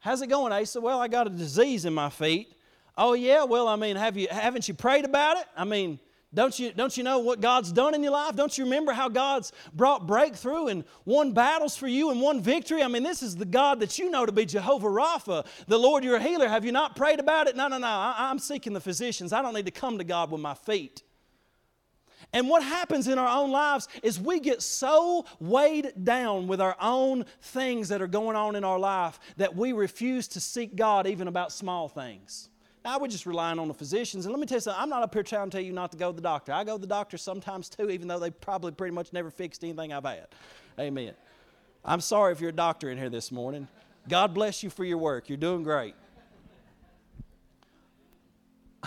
How's 0.00 0.22
it 0.22 0.28
going, 0.28 0.52
Asa? 0.52 0.80
Well, 0.80 1.00
I 1.00 1.08
got 1.08 1.26
a 1.26 1.30
disease 1.30 1.84
in 1.84 1.92
my 1.92 2.10
feet. 2.10 2.54
Oh 3.02 3.14
yeah, 3.14 3.44
well, 3.44 3.66
I 3.66 3.76
mean, 3.76 3.96
have 3.96 4.18
you 4.18 4.28
haven't 4.30 4.68
you 4.68 4.74
prayed 4.74 5.06
about 5.06 5.38
it? 5.38 5.46
I 5.56 5.64
mean, 5.64 5.98
don't 6.34 6.56
you, 6.58 6.70
don't 6.70 6.94
you 6.98 7.02
know 7.02 7.20
what 7.20 7.40
God's 7.40 7.72
done 7.72 7.94
in 7.94 8.02
your 8.02 8.12
life? 8.12 8.36
Don't 8.36 8.56
you 8.58 8.64
remember 8.64 8.92
how 8.92 9.08
God's 9.08 9.52
brought 9.72 10.06
breakthrough 10.06 10.66
and 10.66 10.84
won 11.06 11.32
battles 11.32 11.78
for 11.78 11.88
you 11.88 12.10
and 12.10 12.20
won 12.20 12.42
victory? 12.42 12.82
I 12.82 12.88
mean, 12.88 13.02
this 13.02 13.22
is 13.22 13.36
the 13.36 13.46
God 13.46 13.80
that 13.80 13.98
you 13.98 14.10
know 14.10 14.26
to 14.26 14.32
be 14.32 14.44
Jehovah 14.44 14.88
Rapha, 14.88 15.46
the 15.66 15.78
Lord 15.78 16.04
your 16.04 16.18
healer. 16.18 16.46
Have 16.46 16.66
you 16.66 16.72
not 16.72 16.94
prayed 16.94 17.20
about 17.20 17.48
it? 17.48 17.56
No, 17.56 17.68
no, 17.68 17.78
no. 17.78 17.86
I, 17.86 18.30
am 18.30 18.38
seeking 18.38 18.74
the 18.74 18.82
physicians. 18.82 19.32
I 19.32 19.40
don't 19.40 19.54
need 19.54 19.64
to 19.64 19.72
come 19.72 19.96
to 19.96 20.04
God 20.04 20.30
with 20.30 20.42
my 20.42 20.52
feet. 20.52 21.02
And 22.34 22.50
what 22.50 22.62
happens 22.62 23.08
in 23.08 23.18
our 23.18 23.40
own 23.42 23.50
lives 23.50 23.88
is 24.02 24.20
we 24.20 24.40
get 24.40 24.60
so 24.60 25.24
weighed 25.40 25.94
down 26.04 26.48
with 26.48 26.60
our 26.60 26.76
own 26.78 27.24
things 27.40 27.88
that 27.88 28.02
are 28.02 28.06
going 28.06 28.36
on 28.36 28.56
in 28.56 28.62
our 28.62 28.78
life 28.78 29.18
that 29.38 29.56
we 29.56 29.72
refuse 29.72 30.28
to 30.28 30.40
seek 30.40 30.76
God 30.76 31.06
even 31.06 31.28
about 31.28 31.50
small 31.50 31.88
things. 31.88 32.50
Now, 32.84 32.98
we're 32.98 33.08
just 33.08 33.26
relying 33.26 33.58
on 33.58 33.68
the 33.68 33.74
physicians. 33.74 34.24
And 34.24 34.32
let 34.32 34.40
me 34.40 34.46
tell 34.46 34.56
you 34.56 34.62
something, 34.62 34.82
I'm 34.82 34.88
not 34.88 35.02
up 35.02 35.12
here 35.12 35.22
trying 35.22 35.50
to 35.50 35.56
tell 35.56 35.64
you 35.64 35.72
not 35.72 35.92
to 35.92 35.98
go 35.98 36.10
to 36.10 36.16
the 36.16 36.22
doctor. 36.22 36.52
I 36.52 36.64
go 36.64 36.76
to 36.76 36.80
the 36.80 36.86
doctor 36.86 37.18
sometimes 37.18 37.68
too, 37.68 37.90
even 37.90 38.08
though 38.08 38.18
they 38.18 38.30
probably 38.30 38.72
pretty 38.72 38.94
much 38.94 39.12
never 39.12 39.30
fixed 39.30 39.62
anything 39.62 39.92
I've 39.92 40.04
had. 40.04 40.28
Amen. 40.78 41.12
I'm 41.84 42.00
sorry 42.00 42.32
if 42.32 42.40
you're 42.40 42.50
a 42.50 42.54
doctor 42.54 42.90
in 42.90 42.96
here 42.96 43.10
this 43.10 43.30
morning. 43.30 43.68
God 44.08 44.32
bless 44.32 44.62
you 44.62 44.70
for 44.70 44.84
your 44.84 44.98
work. 44.98 45.28
You're 45.28 45.36
doing 45.36 45.62
great. 45.62 45.94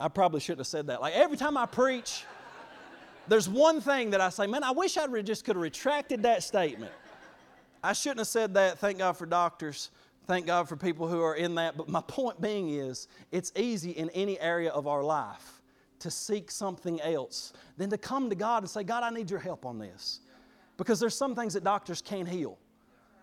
I 0.00 0.08
probably 0.08 0.40
shouldn't 0.40 0.60
have 0.60 0.68
said 0.68 0.86
that. 0.86 1.00
Like 1.00 1.14
every 1.14 1.36
time 1.36 1.56
I 1.56 1.66
preach, 1.66 2.24
there's 3.26 3.48
one 3.48 3.80
thing 3.80 4.10
that 4.10 4.20
I 4.20 4.28
say, 4.28 4.46
man, 4.46 4.62
I 4.62 4.70
wish 4.70 4.96
I 4.96 5.06
just 5.22 5.44
could 5.44 5.56
have 5.56 5.62
retracted 5.62 6.22
that 6.22 6.44
statement. 6.44 6.92
I 7.82 7.92
shouldn't 7.92 8.20
have 8.20 8.28
said 8.28 8.54
that. 8.54 8.78
Thank 8.78 8.98
God 8.98 9.12
for 9.12 9.26
doctors. 9.26 9.90
Thank 10.28 10.44
God 10.44 10.68
for 10.68 10.76
people 10.76 11.08
who 11.08 11.22
are 11.22 11.36
in 11.36 11.54
that. 11.54 11.78
But 11.78 11.88
my 11.88 12.02
point 12.02 12.38
being 12.38 12.68
is, 12.68 13.08
it's 13.32 13.50
easy 13.56 13.92
in 13.92 14.10
any 14.10 14.38
area 14.38 14.68
of 14.68 14.86
our 14.86 15.02
life 15.02 15.62
to 16.00 16.10
seek 16.10 16.50
something 16.50 17.00
else 17.00 17.54
than 17.78 17.88
to 17.88 17.96
come 17.96 18.28
to 18.28 18.36
God 18.36 18.62
and 18.62 18.68
say, 18.68 18.84
God, 18.84 19.02
I 19.02 19.08
need 19.08 19.30
your 19.30 19.40
help 19.40 19.64
on 19.64 19.78
this. 19.78 20.20
Because 20.76 21.00
there's 21.00 21.16
some 21.16 21.34
things 21.34 21.54
that 21.54 21.64
doctors 21.64 22.02
can't 22.02 22.28
heal, 22.28 22.58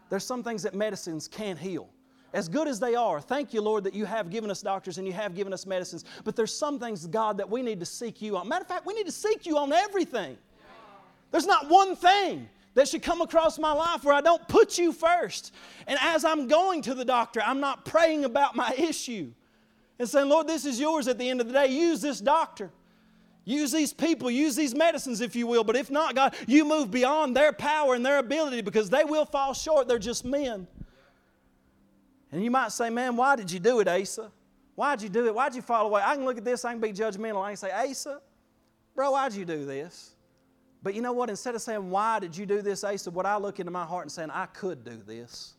there's 0.10 0.26
some 0.26 0.42
things 0.42 0.64
that 0.64 0.74
medicines 0.74 1.28
can't 1.28 1.60
heal. 1.60 1.90
As 2.34 2.50
good 2.50 2.68
as 2.68 2.80
they 2.80 2.96
are, 2.96 3.22
thank 3.22 3.54
you, 3.54 3.62
Lord, 3.62 3.84
that 3.84 3.94
you 3.94 4.06
have 4.06 4.32
given 4.32 4.50
us 4.50 4.62
doctors 4.64 4.98
and 4.98 5.06
you 5.06 5.14
have 5.14 5.36
given 5.36 5.54
us 5.54 5.68
medicines. 5.68 6.06
But 6.24 6.36
there's 6.36 6.54
some 6.54 6.80
things, 6.80 7.06
God, 7.06 7.38
that 7.38 7.50
we 7.50 7.62
need 7.62 7.80
to 7.82 7.86
seek 7.86 8.20
you 8.20 8.36
on. 8.36 8.50
Matter 8.50 8.64
of 8.64 8.68
fact, 8.68 8.86
we 8.86 8.94
need 8.94 9.06
to 9.06 9.12
seek 9.12 9.46
you 9.46 9.60
on 9.60 9.72
everything. 9.72 10.38
There's 11.32 11.46
not 11.46 11.70
one 11.70 11.96
thing 11.96 12.50
that 12.76 12.88
should 12.88 13.02
come 13.02 13.22
across 13.22 13.58
my 13.58 13.72
life 13.72 14.04
where 14.04 14.14
I 14.14 14.22
don't 14.22 14.48
put 14.48 14.78
you 14.78 14.92
first. 14.92 15.54
And 15.88 15.98
as 16.02 16.24
I'm 16.24 16.48
going 16.48 16.82
to 16.84 16.94
the 16.94 17.06
doctor, 17.06 17.42
I'm 17.44 17.60
not 17.60 17.86
praying 17.86 18.26
about 18.26 18.56
my 18.56 18.74
issue 18.78 19.32
and 19.98 20.08
saying, 20.08 20.30
Lord, 20.30 20.48
this 20.48 20.66
is 20.66 20.80
yours 20.80 21.08
at 21.08 21.18
the 21.18 21.28
end 21.28 21.42
of 21.42 21.48
the 21.48 21.54
day. 21.54 21.68
Use 21.68 22.02
this 22.02 22.20
doctor. 22.20 22.70
Use 23.46 23.72
these 23.72 23.94
people, 23.94 24.30
use 24.30 24.56
these 24.56 24.74
medicines 24.74 25.22
if 25.22 25.36
you 25.36 25.46
will, 25.46 25.64
but 25.64 25.76
if 25.76 25.92
not, 25.92 26.16
God, 26.16 26.36
you 26.48 26.66
move 26.66 26.90
beyond 26.90 27.36
their 27.36 27.54
power 27.54 27.94
and 27.94 28.04
their 28.04 28.18
ability 28.18 28.62
because 28.62 28.90
they 28.90 29.04
will 29.04 29.26
fall 29.26 29.54
short. 29.54 29.88
They're 29.88 30.00
just 30.00 30.26
men. 30.26 30.68
And 32.32 32.44
you 32.44 32.50
might 32.50 32.72
say, 32.72 32.90
Man, 32.90 33.16
why 33.16 33.36
did 33.36 33.52
you 33.52 33.60
do 33.60 33.80
it, 33.82 33.88
Asa? 33.88 34.32
Why'd 34.74 35.04
you 35.04 35.10
do 35.10 35.28
it? 35.28 35.36
Why'd 35.36 35.54
you 35.54 35.62
fall 35.62 35.86
away? 35.86 36.02
I 36.04 36.16
can 36.16 36.26
look 36.26 36.40
at 36.40 36.44
this, 36.44 36.66
I 36.66 36.72
can 36.72 36.82
be 36.82 36.92
judgmental. 36.92 37.44
I 37.44 37.50
can 37.52 37.58
say, 37.58 37.72
Asa, 37.72 38.20
bro, 38.96 39.12
why'd 39.12 39.34
you 39.34 39.46
do 39.46 39.64
this? 39.64 40.15
But 40.86 40.94
you 40.94 41.02
know 41.02 41.14
what? 41.14 41.32
Instead 41.32 41.56
of 41.56 41.64
saying, 41.64 41.90
Why 41.90 42.20
did 42.20 42.38
you 42.38 42.46
do 42.46 42.62
this, 42.62 42.84
Asa, 42.84 43.10
what 43.10 43.26
I 43.26 43.38
look 43.38 43.60
into 43.60 43.72
my 43.72 43.86
heart 43.86 44.04
and 44.04 44.12
saying, 44.12 44.30
I 44.30 44.46
could 44.46 44.84
do 44.84 45.02
this. 45.08 45.56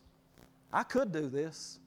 I 0.71 0.83
could 0.83 1.11
do 1.11 1.27
this. 1.27 1.79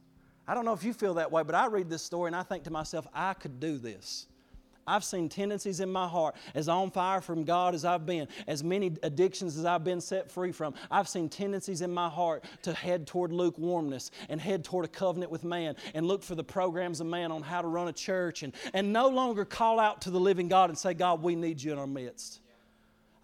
I 0.46 0.54
don't 0.54 0.66
know 0.66 0.74
if 0.74 0.84
you 0.84 0.92
feel 0.92 1.14
that 1.14 1.32
way, 1.32 1.42
but 1.42 1.54
I 1.54 1.64
read 1.64 1.88
this 1.88 2.02
story 2.02 2.28
and 2.28 2.36
I 2.36 2.42
think 2.42 2.64
to 2.64 2.70
myself, 2.70 3.06
I 3.14 3.32
could 3.32 3.58
do 3.58 3.78
this. 3.78 4.26
I've 4.86 5.04
seen 5.04 5.30
tendencies 5.30 5.80
in 5.80 5.90
my 5.90 6.06
heart, 6.06 6.36
as 6.54 6.68
on 6.68 6.90
fire 6.90 7.22
from 7.22 7.44
God 7.44 7.74
as 7.74 7.86
I've 7.86 8.04
been, 8.04 8.28
as 8.46 8.62
many 8.62 8.92
addictions 9.02 9.56
as 9.56 9.64
I've 9.64 9.84
been 9.84 10.02
set 10.02 10.30
free 10.30 10.52
from. 10.52 10.74
I've 10.90 11.08
seen 11.08 11.30
tendencies 11.30 11.80
in 11.80 11.94
my 11.94 12.10
heart 12.10 12.44
to 12.64 12.74
head 12.74 13.06
toward 13.06 13.32
lukewarmness 13.32 14.10
and 14.28 14.38
head 14.38 14.64
toward 14.64 14.84
a 14.84 14.88
covenant 14.88 15.32
with 15.32 15.44
man 15.44 15.76
and 15.94 16.06
look 16.06 16.22
for 16.22 16.34
the 16.34 16.44
programs 16.44 17.00
of 17.00 17.06
man 17.06 17.32
on 17.32 17.40
how 17.40 17.62
to 17.62 17.68
run 17.68 17.88
a 17.88 17.92
church 17.94 18.42
and, 18.42 18.52
and 18.74 18.92
no 18.92 19.08
longer 19.08 19.46
call 19.46 19.80
out 19.80 20.02
to 20.02 20.10
the 20.10 20.20
living 20.20 20.48
God 20.48 20.68
and 20.68 20.78
say, 20.78 20.92
God, 20.92 21.22
we 21.22 21.34
need 21.34 21.62
you 21.62 21.72
in 21.72 21.78
our 21.78 21.86
midst. 21.86 22.40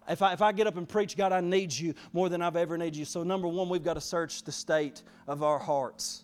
If 0.07 0.21
I, 0.21 0.33
if 0.33 0.41
I 0.41 0.51
get 0.51 0.67
up 0.67 0.77
and 0.77 0.87
preach, 0.87 1.17
God, 1.17 1.31
I 1.31 1.41
need 1.41 1.73
you 1.73 1.93
more 2.13 2.29
than 2.29 2.41
I've 2.41 2.55
ever 2.55 2.77
needed 2.77 2.95
you. 2.95 3.05
So, 3.05 3.23
number 3.23 3.47
one, 3.47 3.69
we've 3.69 3.83
got 3.83 3.95
to 3.95 4.01
search 4.01 4.43
the 4.43 4.51
state 4.51 5.03
of 5.27 5.43
our 5.43 5.59
hearts. 5.59 6.23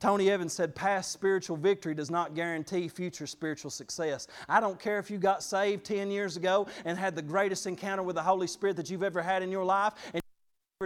Tony 0.00 0.30
Evans 0.30 0.52
said, 0.52 0.74
Past 0.74 1.12
spiritual 1.12 1.56
victory 1.56 1.94
does 1.94 2.10
not 2.10 2.34
guarantee 2.34 2.88
future 2.88 3.26
spiritual 3.26 3.70
success. 3.70 4.26
I 4.48 4.58
don't 4.58 4.80
care 4.80 4.98
if 4.98 5.12
you 5.12 5.18
got 5.18 5.44
saved 5.44 5.84
10 5.84 6.10
years 6.10 6.36
ago 6.36 6.66
and 6.84 6.98
had 6.98 7.14
the 7.14 7.22
greatest 7.22 7.68
encounter 7.68 8.02
with 8.02 8.16
the 8.16 8.22
Holy 8.22 8.48
Spirit 8.48 8.76
that 8.78 8.90
you've 8.90 9.04
ever 9.04 9.22
had 9.22 9.44
in 9.44 9.52
your 9.52 9.64
life, 9.64 9.92
and 10.12 10.22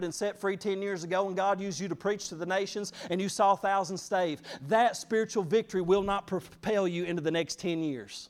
and 0.04 0.14
set 0.14 0.38
free 0.38 0.58
10 0.58 0.82
years 0.82 1.04
ago, 1.04 1.26
and 1.26 1.34
God 1.34 1.58
used 1.58 1.80
you 1.80 1.88
to 1.88 1.96
preach 1.96 2.28
to 2.28 2.34
the 2.34 2.44
nations, 2.44 2.92
and 3.08 3.18
you 3.18 3.30
saw 3.30 3.56
thousands 3.56 4.02
saved. 4.02 4.44
That 4.68 4.94
spiritual 4.94 5.42
victory 5.42 5.80
will 5.80 6.02
not 6.02 6.26
propel 6.26 6.86
you 6.86 7.04
into 7.04 7.22
the 7.22 7.30
next 7.30 7.58
10 7.58 7.82
years. 7.82 8.28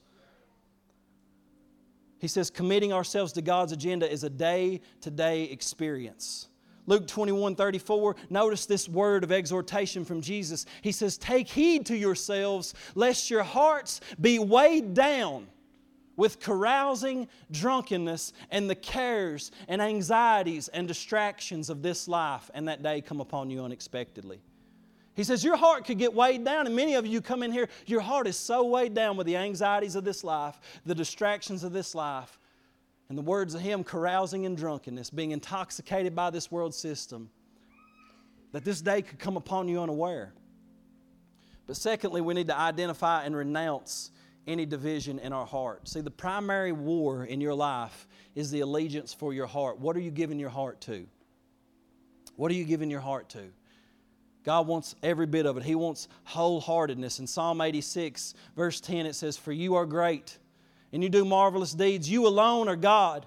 He 2.19 2.29
says, 2.29 2.51
committing 2.51 2.93
ourselves 2.93 3.33
to 3.35 3.43
God's 3.43 3.73
agenda 3.73 4.11
is 4.11 4.25
a 4.25 4.31
day 4.31 4.81
to 5.03 5.11
day 5.11 5.45
experience. 5.45 6.49
Luke 6.87 7.07
21 7.09 7.57
34, 7.57 8.17
notice 8.31 8.67
this 8.67 8.89
word 8.89 9.25
of 9.25 9.33
exhortation 9.33 10.05
from 10.05 10.21
Jesus. 10.21 10.67
He 10.83 10.93
says, 10.93 11.19
Take 11.19 11.49
heed 11.49 11.87
to 11.87 11.97
yourselves, 11.97 12.75
lest 12.95 13.29
your 13.29 13.43
hearts 13.43 14.01
be 14.21 14.39
weighed 14.39 14.95
down 14.95 15.49
with 16.17 16.41
carousing, 16.41 17.29
drunkenness, 17.51 18.33
and 18.51 18.71
the 18.71 18.75
cares 18.75 19.51
and 19.69 19.83
anxieties 19.83 20.69
and 20.69 20.89
distractions 20.89 21.69
of 21.69 21.83
this 21.83 22.09
life, 22.09 22.51
and 22.55 22.69
that 22.69 22.83
day 22.83 23.01
come 23.01 23.21
upon 23.21 23.51
you 23.51 23.63
unexpectedly. 23.63 24.41
He 25.17 25.25
says, 25.25 25.43
Your 25.43 25.57
heart 25.57 25.87
could 25.87 25.99
get 25.99 26.15
weighed 26.15 26.45
down, 26.45 26.67
and 26.67 26.77
many 26.77 26.95
of 26.95 27.07
you 27.07 27.23
come 27.23 27.43
in 27.43 27.51
here, 27.51 27.69
your 27.87 28.03
heart 28.03 28.27
is 28.29 28.37
so 28.37 28.65
weighed 28.67 28.93
down 28.93 29.17
with 29.17 29.27
the 29.27 29.37
anxieties 29.37 29.97
of 29.97 30.05
this 30.05 30.23
life, 30.23 30.61
the 30.85 30.95
distractions 30.95 31.65
of 31.65 31.73
this 31.73 31.95
life, 31.95 32.39
and 33.09 33.17
the 33.17 33.23
words 33.23 33.55
of 33.55 33.63
him 33.63 33.83
carousing 33.83 34.45
in 34.45 34.55
drunkenness, 34.55 35.09
being 35.09 35.31
intoxicated 35.31 36.15
by 36.15 36.29
this 36.29 36.53
world 36.53 36.75
system, 36.75 37.31
that 38.53 38.63
this 38.63 38.83
day 38.83 39.01
could 39.01 39.19
come 39.19 39.39
upon 39.39 39.69
you 39.69 39.81
unaware. 39.81 40.35
But 41.67 41.77
secondly, 41.77 42.21
we 42.21 42.35
need 42.35 42.49
to 42.49 42.59
identify 42.59 43.25
and 43.25 43.35
renounce 43.35 44.11
any 44.47 44.67
division 44.67 45.19
in 45.19 45.33
our 45.33 45.47
heart. 45.47 45.89
See, 45.89 46.03
the 46.03 46.11
primary 46.11 46.73
war 46.73 47.25
in 47.25 47.41
your 47.41 47.55
life 47.55 48.07
is 48.35 48.51
the 48.51 48.61
allegiance 48.61 49.15
for 49.15 49.33
your 49.33 49.47
heart. 49.47 49.81
What 49.81 49.97
are 49.97 50.01
you 50.01 50.11
giving 50.11 50.39
your 50.39 50.51
heart 50.51 50.81
to? 50.83 51.07
What 52.37 52.51
are 52.51 52.55
you 52.55 52.65
giving 52.65 52.91
your 52.91 53.01
heart 53.01 53.31
to? 53.31 53.51
God 54.47 54.69
wants 54.69 54.95
every 55.03 55.27
bit 55.27 55.45
of 55.45 55.57
it. 55.57 55.65
He 55.65 55.75
wants 55.75 56.07
wholeheartedness. 56.29 57.19
In 57.19 57.27
Psalm 57.27 57.61
86, 57.61 58.33
verse 58.55 58.81
10, 58.81 59.05
it 59.05 59.17
says, 59.17 59.37
For 59.37 59.51
you 59.51 59.75
are 59.75 59.85
great 59.85 60.39
and 60.93 61.03
you 61.03 61.09
do 61.09 61.25
marvelous 61.25 61.73
deeds. 61.73 62.09
You 62.09 62.29
alone 62.29 62.69
are 62.69 62.77
God. 62.77 63.27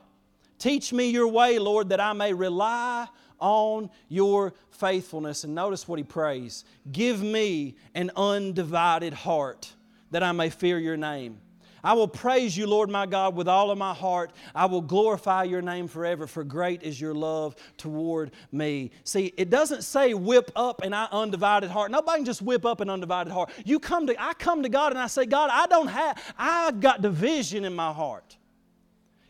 Teach 0.59 0.93
me 0.93 1.09
your 1.09 1.27
way, 1.27 1.59
Lord, 1.59 1.89
that 1.89 1.99
I 1.99 2.13
may 2.13 2.33
rely 2.33 3.05
on 3.37 3.89
your 4.07 4.53
faithfulness. 4.71 5.43
And 5.43 5.53
notice 5.53 5.89
what 5.89 5.99
he 5.99 6.03
prays 6.03 6.63
Give 6.89 7.21
me 7.21 7.75
an 7.93 8.11
undivided 8.15 9.11
heart 9.11 9.73
that 10.11 10.23
I 10.23 10.31
may 10.31 10.49
fear 10.49 10.79
your 10.79 10.95
name. 10.95 11.41
I 11.83 11.93
will 11.93 12.07
praise 12.07 12.57
you, 12.57 12.67
Lord 12.67 12.89
my 12.89 13.05
God, 13.05 13.35
with 13.35 13.47
all 13.47 13.71
of 13.71 13.77
my 13.77 13.93
heart. 13.93 14.31
I 14.53 14.65
will 14.65 14.81
glorify 14.81 15.43
your 15.43 15.61
name 15.61 15.87
forever, 15.87 16.27
for 16.27 16.43
great 16.43 16.83
is 16.83 16.99
your 16.99 17.13
love 17.13 17.55
toward 17.77 18.31
me. 18.51 18.91
See, 19.03 19.33
it 19.37 19.49
doesn't 19.49 19.83
say 19.83 20.13
whip 20.13 20.51
up 20.55 20.81
an 20.81 20.93
undivided 20.93 21.69
heart. 21.69 21.91
Nobody 21.91 22.19
can 22.19 22.25
just 22.25 22.41
whip 22.41 22.65
up 22.65 22.81
an 22.81 22.89
undivided 22.89 23.31
heart. 23.31 23.49
You 23.65 23.79
come 23.79 24.07
to, 24.07 24.21
I 24.21 24.33
come 24.33 24.63
to 24.63 24.69
God 24.69 24.91
and 24.91 24.99
I 24.99 25.07
say, 25.07 25.25
God, 25.25 25.49
I 25.51 25.67
don't 25.67 25.87
have, 25.87 26.33
I've 26.37 26.79
got 26.79 27.01
division 27.01 27.65
in 27.65 27.73
my 27.73 27.91
heart. 27.91 28.37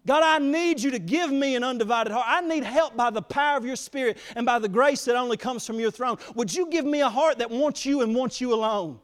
God, 0.07 0.23
I 0.23 0.39
need 0.39 0.81
you 0.81 0.91
to 0.91 0.99
give 0.99 1.31
me 1.31 1.55
an 1.55 1.63
undivided 1.63 2.11
heart. 2.11 2.25
I 2.27 2.41
need 2.41 2.63
help 2.63 2.95
by 2.95 3.09
the 3.09 3.21
power 3.21 3.57
of 3.57 3.65
your 3.65 3.75
Spirit 3.75 4.17
and 4.35 4.45
by 4.45 4.57
the 4.57 4.69
grace 4.69 5.05
that 5.05 5.15
only 5.15 5.37
comes 5.37 5.67
from 5.67 5.79
your 5.79 5.91
throne. 5.91 6.17
Would 6.35 6.53
you 6.53 6.67
give 6.67 6.85
me 6.85 7.01
a 7.01 7.09
heart 7.09 7.37
that 7.39 7.51
wants 7.51 7.85
you 7.85 8.01
and 8.01 8.15
wants 8.15 8.41
you 8.41 8.53
alone? 8.53 8.99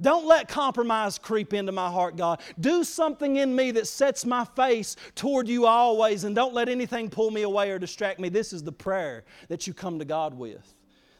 Don't 0.00 0.26
let 0.26 0.48
compromise 0.48 1.18
creep 1.18 1.52
into 1.52 1.72
my 1.72 1.90
heart, 1.90 2.16
God. 2.16 2.40
Do 2.58 2.84
something 2.84 3.36
in 3.36 3.54
me 3.54 3.70
that 3.72 3.86
sets 3.86 4.24
my 4.24 4.44
face 4.44 4.96
toward 5.14 5.46
you 5.46 5.66
always, 5.66 6.24
and 6.24 6.34
don't 6.34 6.54
let 6.54 6.68
anything 6.68 7.10
pull 7.10 7.30
me 7.30 7.42
away 7.42 7.70
or 7.70 7.78
distract 7.78 8.18
me. 8.18 8.28
This 8.28 8.52
is 8.52 8.62
the 8.62 8.72
prayer 8.72 9.24
that 9.48 9.66
you 9.66 9.74
come 9.74 9.98
to 9.98 10.04
God 10.04 10.34
with. 10.34 10.74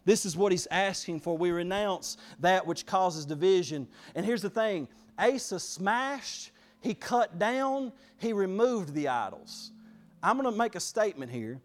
This 0.04 0.24
is 0.24 0.36
what 0.36 0.50
He's 0.50 0.66
asking 0.70 1.20
for. 1.20 1.36
We 1.36 1.50
renounce 1.50 2.16
that 2.40 2.66
which 2.66 2.86
causes 2.86 3.26
division. 3.26 3.86
And 4.14 4.24
here's 4.24 4.42
the 4.42 4.50
thing 4.50 4.88
Asa 5.18 5.60
smashed, 5.60 6.52
he 6.80 6.94
cut 6.94 7.38
down, 7.38 7.92
he 8.18 8.32
removed 8.32 8.94
the 8.94 9.08
idols. 9.08 9.72
I'm 10.22 10.38
going 10.38 10.50
to 10.50 10.56
make 10.56 10.74
a 10.74 10.80
statement 10.80 11.30
here. 11.30 11.60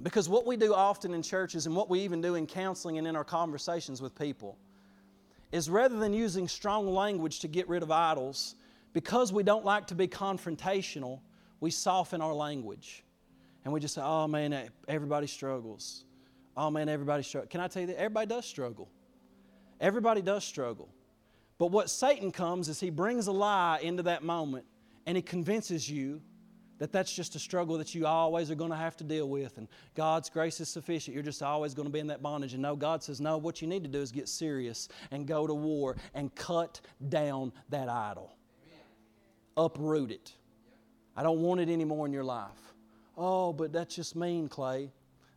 Because 0.00 0.28
what 0.28 0.46
we 0.46 0.56
do 0.56 0.74
often 0.74 1.12
in 1.12 1.22
churches 1.22 1.66
and 1.66 1.74
what 1.74 1.90
we 1.90 2.00
even 2.00 2.20
do 2.20 2.36
in 2.36 2.46
counseling 2.46 2.98
and 2.98 3.06
in 3.06 3.16
our 3.16 3.24
conversations 3.24 4.00
with 4.00 4.16
people 4.16 4.56
is 5.52 5.70
rather 5.70 5.98
than 5.98 6.12
using 6.12 6.48
strong 6.48 6.92
language 6.92 7.40
to 7.40 7.48
get 7.48 7.68
rid 7.68 7.82
of 7.82 7.90
idols, 7.90 8.54
because 8.92 9.32
we 9.32 9.42
don't 9.42 9.64
like 9.64 9.86
to 9.88 9.94
be 9.94 10.08
confrontational, 10.08 11.20
we 11.60 11.70
soften 11.70 12.20
our 12.20 12.34
language. 12.34 13.04
And 13.64 13.72
we 13.72 13.80
just 13.80 13.94
say, 13.94 14.02
oh 14.02 14.26
man, 14.26 14.70
everybody 14.86 15.26
struggles. 15.26 16.04
Oh 16.56 16.70
man, 16.70 16.88
everybody 16.88 17.22
struggles. 17.22 17.50
Can 17.50 17.60
I 17.60 17.68
tell 17.68 17.82
you 17.82 17.88
that? 17.88 17.98
Everybody 17.98 18.26
does 18.26 18.46
struggle. 18.46 18.88
Everybody 19.80 20.22
does 20.22 20.44
struggle. 20.44 20.88
But 21.58 21.66
what 21.66 21.90
Satan 21.90 22.30
comes 22.30 22.68
is 22.68 22.80
he 22.80 22.90
brings 22.90 23.26
a 23.26 23.32
lie 23.32 23.80
into 23.82 24.02
that 24.04 24.22
moment 24.22 24.64
and 25.06 25.16
he 25.16 25.22
convinces 25.22 25.90
you 25.90 26.20
that 26.78 26.92
that's 26.92 27.12
just 27.12 27.34
a 27.34 27.38
struggle 27.38 27.78
that 27.78 27.94
you 27.94 28.06
always 28.06 28.50
are 28.50 28.54
going 28.54 28.70
to 28.70 28.76
have 28.76 28.96
to 28.96 29.04
deal 29.04 29.28
with 29.28 29.58
and 29.58 29.68
god's 29.94 30.30
grace 30.30 30.60
is 30.60 30.68
sufficient. 30.68 31.14
You're 31.14 31.24
just 31.24 31.42
always 31.42 31.74
going 31.74 31.86
to 31.86 31.92
be 31.92 31.98
in 31.98 32.06
that 32.08 32.22
bondage. 32.22 32.54
And 32.54 32.62
no 32.62 32.76
god 32.76 33.02
says 33.02 33.20
no 33.20 33.36
what 33.38 33.60
you 33.60 33.68
need 33.68 33.82
to 33.84 33.88
do 33.88 34.00
is 34.00 34.12
get 34.12 34.28
serious 34.28 34.88
and 35.10 35.26
go 35.26 35.46
to 35.46 35.54
war 35.54 35.96
and 36.14 36.34
cut 36.34 36.80
down 37.08 37.52
that 37.68 37.88
idol. 37.88 38.34
Uproot 39.56 40.12
it. 40.12 40.32
I 41.16 41.22
don't 41.22 41.40
want 41.40 41.60
it 41.60 41.68
anymore 41.68 42.06
in 42.06 42.12
your 42.12 42.24
life. 42.24 42.74
Oh 43.16 43.52
but 43.52 43.72
that's 43.72 43.94
just 43.94 44.16
mean 44.16 44.48
clay. 44.48 44.90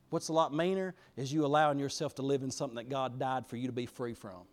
What's 0.10 0.28
a 0.28 0.34
lot 0.34 0.54
meaner 0.54 0.94
is 1.16 1.32
you 1.32 1.46
allowing 1.46 1.80
yourself 1.80 2.16
to 2.16 2.22
live 2.22 2.44
in 2.44 2.52
something 2.52 2.76
that 2.76 2.90
god 2.90 3.20
died 3.20 3.48
for 3.48 3.56
you 3.56 3.68
to 3.68 3.74
be 3.74 3.86
free 3.86 4.14
from 4.14 4.46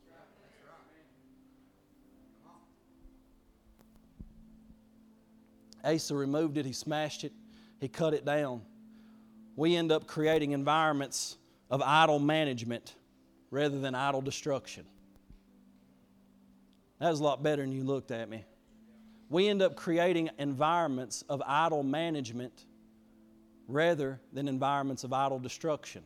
Asa 5.89 6.15
removed 6.15 6.59
it, 6.59 6.67
he 6.67 6.73
smashed 6.73 7.25
it, 7.25 7.33
he 7.81 7.89
cut 7.89 8.15
it 8.15 8.25
down. 8.25 8.63
We 9.57 9.75
end 9.75 9.91
up 9.91 10.07
creating 10.07 10.53
environments 10.53 11.37
of 11.71 11.83
idol 11.83 12.19
management 12.19 12.95
rather 13.51 13.79
than 13.81 13.95
idol 13.95 14.21
destruction. 14.21 14.85
That 17.01 17.11
was 17.11 17.21
a 17.21 17.25
lot 17.25 17.43
better 17.43 17.63
than 17.63 17.73
you 17.73 17.85
looked 17.85 18.11
at 18.11 18.29
me. 18.29 18.45
We 19.31 19.49
end 19.49 19.63
up 19.63 19.77
creating 19.77 20.31
environments 20.39 21.23
of 21.29 21.43
idol 21.47 21.83
management 21.83 22.65
rather 23.67 24.21
than 24.33 24.49
environments 24.49 25.05
of 25.05 25.13
idol 25.13 25.39
destruction. 25.39 26.03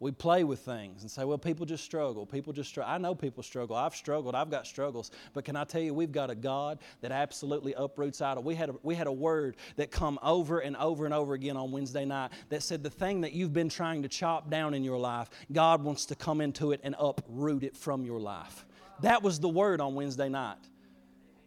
We 0.00 0.10
play 0.10 0.44
with 0.44 0.60
things 0.60 1.02
and 1.02 1.10
say, 1.10 1.24
well, 1.24 1.36
people 1.36 1.66
just 1.66 1.84
struggle. 1.84 2.24
People 2.24 2.54
just 2.54 2.70
struggle. 2.70 2.90
I 2.90 2.96
know 2.96 3.14
people 3.14 3.42
struggle. 3.42 3.76
I've 3.76 3.94
struggled. 3.94 4.34
I've 4.34 4.50
got 4.50 4.66
struggles. 4.66 5.10
But 5.34 5.44
can 5.44 5.56
I 5.56 5.64
tell 5.64 5.82
you, 5.82 5.92
we've 5.92 6.10
got 6.10 6.30
a 6.30 6.34
God 6.34 6.78
that 7.02 7.12
absolutely 7.12 7.74
uproots 7.74 8.22
idol. 8.22 8.42
We 8.42 8.54
had 8.54 8.70
a, 8.70 8.74
we 8.82 8.94
had 8.94 9.06
a 9.06 9.12
word 9.12 9.56
that 9.76 9.90
come 9.90 10.18
over 10.22 10.60
and 10.60 10.74
over 10.78 11.04
and 11.04 11.12
over 11.12 11.34
again 11.34 11.58
on 11.58 11.70
Wednesday 11.70 12.06
night 12.06 12.32
that 12.48 12.62
said 12.62 12.82
the 12.82 12.90
thing 12.90 13.20
that 13.20 13.34
you've 13.34 13.52
been 13.52 13.68
trying 13.68 14.02
to 14.02 14.08
chop 14.08 14.48
down 14.48 14.72
in 14.72 14.82
your 14.82 14.98
life, 14.98 15.28
God 15.52 15.84
wants 15.84 16.06
to 16.06 16.14
come 16.14 16.40
into 16.40 16.72
it 16.72 16.80
and 16.82 16.96
uproot 16.98 17.62
it 17.62 17.76
from 17.76 18.02
your 18.06 18.20
life. 18.20 18.64
That 19.02 19.22
was 19.22 19.38
the 19.38 19.50
word 19.50 19.82
on 19.82 19.94
Wednesday 19.94 20.30
night. 20.30 20.58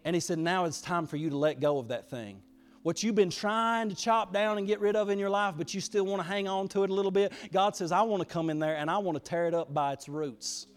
And 0.06 0.16
he 0.16 0.20
said, 0.20 0.38
now 0.38 0.66
it's 0.66 0.80
time 0.80 1.08
for 1.08 1.18
you 1.18 1.32
to 1.32 1.38
let 1.38 1.60
go 1.60 1.80
of 1.80 1.88
that 1.88 2.10
thing 2.10 2.42
what 2.84 3.02
you've 3.02 3.16
been 3.16 3.30
trying 3.30 3.90
to 3.90 3.96
chop 3.96 4.32
down 4.34 4.58
and 4.58 4.68
get 4.68 4.80
rid 4.80 4.96
of 4.96 5.10
in 5.10 5.18
your 5.18 5.30
life, 5.30 5.56
but 5.58 5.74
you 5.74 5.82
still 5.82 6.06
want 6.06 6.22
to 6.22 6.28
hang 6.28 6.48
on 6.48 6.68
to 6.70 6.84
it 6.84 6.90
a 6.90 6.94
little 6.94 7.12
bit, 7.12 7.34
God 7.52 7.76
says, 7.76 7.92
I 7.92 8.02
want 8.04 8.22
to 8.22 8.32
come 8.32 8.50
in 8.50 8.60
there 8.60 8.76
and 8.76 8.92
I 8.92 8.98
want 8.98 9.22
to 9.22 9.30
tear 9.30 9.48
it 9.48 9.54
up 9.54 9.74
by 9.74 9.94
its 9.94 10.08
roots. 10.08 10.68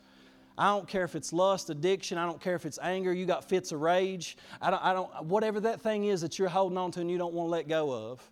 I 0.59 0.69
don't 0.69 0.89
care 0.89 1.05
if 1.05 1.15
it's 1.15 1.33
lust, 1.33 1.69
addiction, 1.69 2.17
I 2.17 2.25
don't 2.25 2.41
care 2.41 2.55
if 2.55 2.65
it's 2.65 2.79
anger, 2.81 3.13
you 3.13 3.27
got 3.27 3.47
fits 3.47 3.73
of 3.73 3.81
rage. 3.81 4.39
I 4.63 4.71
don't, 4.71 4.83
I 4.83 4.93
don't, 4.95 5.25
whatever 5.25 5.61
that 5.61 5.83
thing 5.83 6.05
is 6.05 6.23
that 6.23 6.39
you're 6.39 6.49
holding 6.49 6.79
on 6.79 6.93
to 6.93 7.01
and 7.01 7.11
you 7.11 7.19
don't 7.19 7.35
want 7.35 7.49
to 7.49 7.51
let 7.51 7.69
go 7.69 7.93
of. 7.93 8.23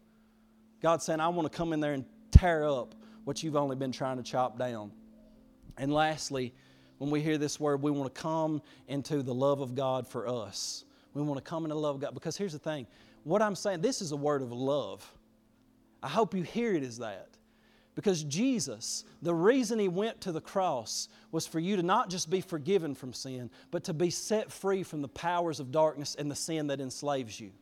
God's 0.81 1.05
saying, 1.05 1.21
I 1.21 1.29
want 1.29 1.51
to 1.51 1.55
come 1.55 1.73
in 1.73 1.81
there 1.81 1.93
and 1.93 2.05
tear 2.31 2.67
up 2.67 2.95
what 3.25 3.43
you've 3.43 3.57
only 3.57 3.77
been 3.77 3.93
trying 3.93 4.17
to 4.17 4.23
chop 4.23 4.59
down. 4.59 4.93
And 5.77 5.93
lastly, 5.93 6.55
when 6.99 7.11
we 7.11 7.21
hear 7.21 7.39
this 7.39 7.59
word, 7.59 7.83
we 7.83 7.91
want 7.91 8.15
to 8.15 8.21
come 8.21 8.63
into 8.89 9.23
the 9.23 9.35
love 9.35 9.61
of 9.61 9.75
God 9.75 10.07
for 10.07 10.29
us. 10.29 10.85
We 11.13 11.23
want 11.23 11.43
to 11.43 11.49
come 11.49 11.65
into 11.65 11.75
the 11.75 11.81
love 11.81 11.97
of 11.97 12.01
God. 12.01 12.15
Because 12.15 12.37
here's 12.37 12.53
the 12.53 12.59
thing 12.59 12.87
what 13.25 13.43
I'm 13.43 13.55
saying, 13.55 13.81
this 13.81 14.01
is 14.01 14.13
a 14.13 14.17
word 14.17 14.43
of 14.43 14.53
love. 14.53 15.11
I 16.03 16.09
hope 16.09 16.35
you 16.35 16.43
hear 16.43 16.75
it 16.75 16.83
as 16.83 16.99
that. 16.99 17.29
Because 17.95 18.25
Jesus, 18.25 19.05
the 19.23 19.35
reason 19.35 19.79
He 19.79 19.89
went 19.89 20.21
to 20.23 20.33
the 20.33 20.41
cross 20.41 21.09
was 21.33 21.47
for 21.47 21.61
you 21.61 21.77
to 21.77 21.83
not 21.83 22.11
just 22.11 22.29
be 22.29 22.41
forgiven 22.41 22.95
from 22.95 23.13
sin, 23.13 23.51
but 23.71 23.85
to 23.85 23.95
be 23.95 24.11
set 24.11 24.53
free 24.53 24.83
from 24.83 25.01
the 25.01 25.09
powers 25.09 25.61
of 25.61 25.73
darkness 25.73 26.15
and 26.19 26.31
the 26.31 26.37
sin 26.37 26.67
that 26.69 26.81
enslaves 26.81 27.39
you. 27.41 27.53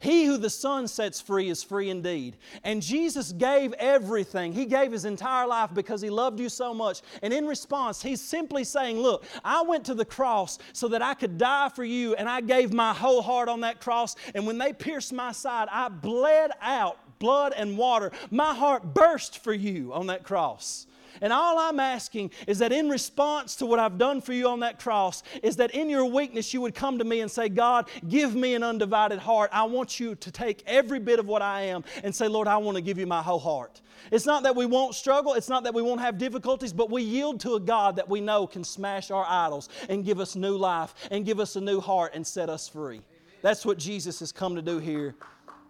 He 0.00 0.26
who 0.26 0.36
the 0.36 0.50
Son 0.50 0.86
sets 0.86 1.20
free 1.20 1.48
is 1.48 1.62
free 1.62 1.88
indeed. 1.88 2.36
And 2.62 2.82
Jesus 2.82 3.32
gave 3.32 3.72
everything. 3.74 4.52
He 4.52 4.66
gave 4.66 4.92
His 4.92 5.04
entire 5.04 5.46
life 5.46 5.70
because 5.72 6.02
He 6.02 6.10
loved 6.10 6.40
you 6.40 6.48
so 6.48 6.74
much. 6.74 7.00
And 7.22 7.32
in 7.32 7.46
response, 7.46 8.02
He's 8.02 8.20
simply 8.20 8.64
saying, 8.64 8.98
Look, 8.98 9.24
I 9.44 9.62
went 9.62 9.84
to 9.86 9.94
the 9.94 10.04
cross 10.04 10.58
so 10.72 10.88
that 10.88 11.02
I 11.02 11.14
could 11.14 11.38
die 11.38 11.70
for 11.70 11.84
you, 11.84 12.14
and 12.16 12.28
I 12.28 12.40
gave 12.40 12.72
my 12.72 12.92
whole 12.92 13.22
heart 13.22 13.48
on 13.48 13.60
that 13.60 13.80
cross. 13.80 14.16
And 14.34 14.46
when 14.46 14.58
they 14.58 14.72
pierced 14.72 15.12
my 15.12 15.32
side, 15.32 15.68
I 15.70 15.88
bled 15.88 16.50
out 16.60 16.98
blood 17.18 17.54
and 17.56 17.78
water. 17.78 18.12
My 18.30 18.54
heart 18.54 18.94
burst 18.94 19.42
for 19.42 19.54
you 19.54 19.92
on 19.94 20.08
that 20.08 20.24
cross. 20.24 20.86
And 21.20 21.32
all 21.32 21.58
I'm 21.58 21.80
asking 21.80 22.30
is 22.46 22.58
that 22.58 22.72
in 22.72 22.88
response 22.88 23.56
to 23.56 23.66
what 23.66 23.78
I've 23.78 23.98
done 23.98 24.20
for 24.20 24.32
you 24.32 24.48
on 24.48 24.60
that 24.60 24.78
cross, 24.78 25.22
is 25.42 25.56
that 25.56 25.72
in 25.72 25.88
your 25.88 26.04
weakness 26.04 26.52
you 26.52 26.60
would 26.60 26.74
come 26.74 26.98
to 26.98 27.04
me 27.04 27.20
and 27.20 27.30
say, 27.30 27.48
God, 27.48 27.88
give 28.08 28.34
me 28.34 28.54
an 28.54 28.62
undivided 28.62 29.18
heart. 29.18 29.50
I 29.52 29.64
want 29.64 30.00
you 30.00 30.14
to 30.16 30.30
take 30.30 30.62
every 30.66 30.98
bit 30.98 31.18
of 31.18 31.26
what 31.26 31.42
I 31.42 31.62
am 31.62 31.84
and 32.02 32.14
say, 32.14 32.28
Lord, 32.28 32.48
I 32.48 32.56
want 32.56 32.76
to 32.76 32.82
give 32.82 32.98
you 32.98 33.06
my 33.06 33.22
whole 33.22 33.38
heart. 33.38 33.80
It's 34.10 34.26
not 34.26 34.42
that 34.42 34.54
we 34.54 34.66
won't 34.66 34.94
struggle, 34.94 35.34
it's 35.34 35.48
not 35.48 35.64
that 35.64 35.74
we 35.74 35.82
won't 35.82 36.00
have 36.00 36.18
difficulties, 36.18 36.72
but 36.72 36.90
we 36.90 37.02
yield 37.02 37.40
to 37.40 37.54
a 37.54 37.60
God 37.60 37.96
that 37.96 38.08
we 38.08 38.20
know 38.20 38.46
can 38.46 38.64
smash 38.64 39.10
our 39.10 39.24
idols 39.26 39.68
and 39.88 40.04
give 40.04 40.20
us 40.20 40.36
new 40.36 40.56
life 40.56 40.94
and 41.10 41.24
give 41.24 41.40
us 41.40 41.56
a 41.56 41.60
new 41.60 41.80
heart 41.80 42.12
and 42.14 42.26
set 42.26 42.48
us 42.48 42.68
free. 42.68 43.00
That's 43.42 43.64
what 43.64 43.78
Jesus 43.78 44.20
has 44.20 44.32
come 44.32 44.56
to 44.56 44.62
do 44.62 44.78
here 44.78 45.14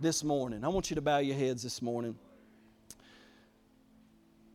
this 0.01 0.25
morning. 0.25 0.65
I 0.65 0.69
want 0.69 0.91
you 0.91 0.97
to 0.97 1.03
bow 1.03 1.19
your 1.19 1.37
heads 1.37 1.63
this 1.63 1.83
morning. 1.83 2.17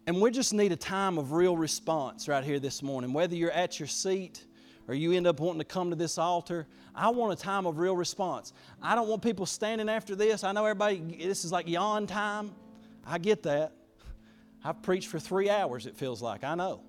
And 0.09 0.19
we 0.19 0.31
just 0.31 0.55
need 0.55 0.71
a 0.71 0.75
time 0.75 1.19
of 1.19 1.33
real 1.33 1.55
response 1.55 2.27
right 2.27 2.43
here 2.43 2.59
this 2.59 2.81
morning. 2.81 3.13
Whether 3.13 3.35
you're 3.35 3.51
at 3.51 3.79
your 3.79 3.85
seat 3.85 4.43
or 4.87 4.95
you 4.95 5.11
end 5.11 5.27
up 5.27 5.39
wanting 5.39 5.59
to 5.59 5.65
come 5.65 5.91
to 5.91 5.95
this 5.95 6.17
altar, 6.17 6.65
I 6.95 7.09
want 7.09 7.39
a 7.39 7.39
time 7.39 7.67
of 7.67 7.77
real 7.77 7.95
response. 7.95 8.51
I 8.81 8.95
don't 8.95 9.07
want 9.07 9.21
people 9.21 9.45
standing 9.45 9.87
after 9.87 10.15
this. 10.15 10.43
I 10.43 10.51
know 10.51 10.65
everybody, 10.65 10.97
this 10.97 11.45
is 11.45 11.51
like 11.51 11.67
yawn 11.67 12.07
time. 12.07 12.55
I 13.05 13.19
get 13.19 13.43
that. 13.43 13.73
I've 14.63 14.81
preached 14.81 15.09
for 15.09 15.19
three 15.19 15.47
hours, 15.47 15.85
it 15.85 15.95
feels 15.95 16.23
like. 16.23 16.43
I 16.43 16.55
know. 16.55 16.81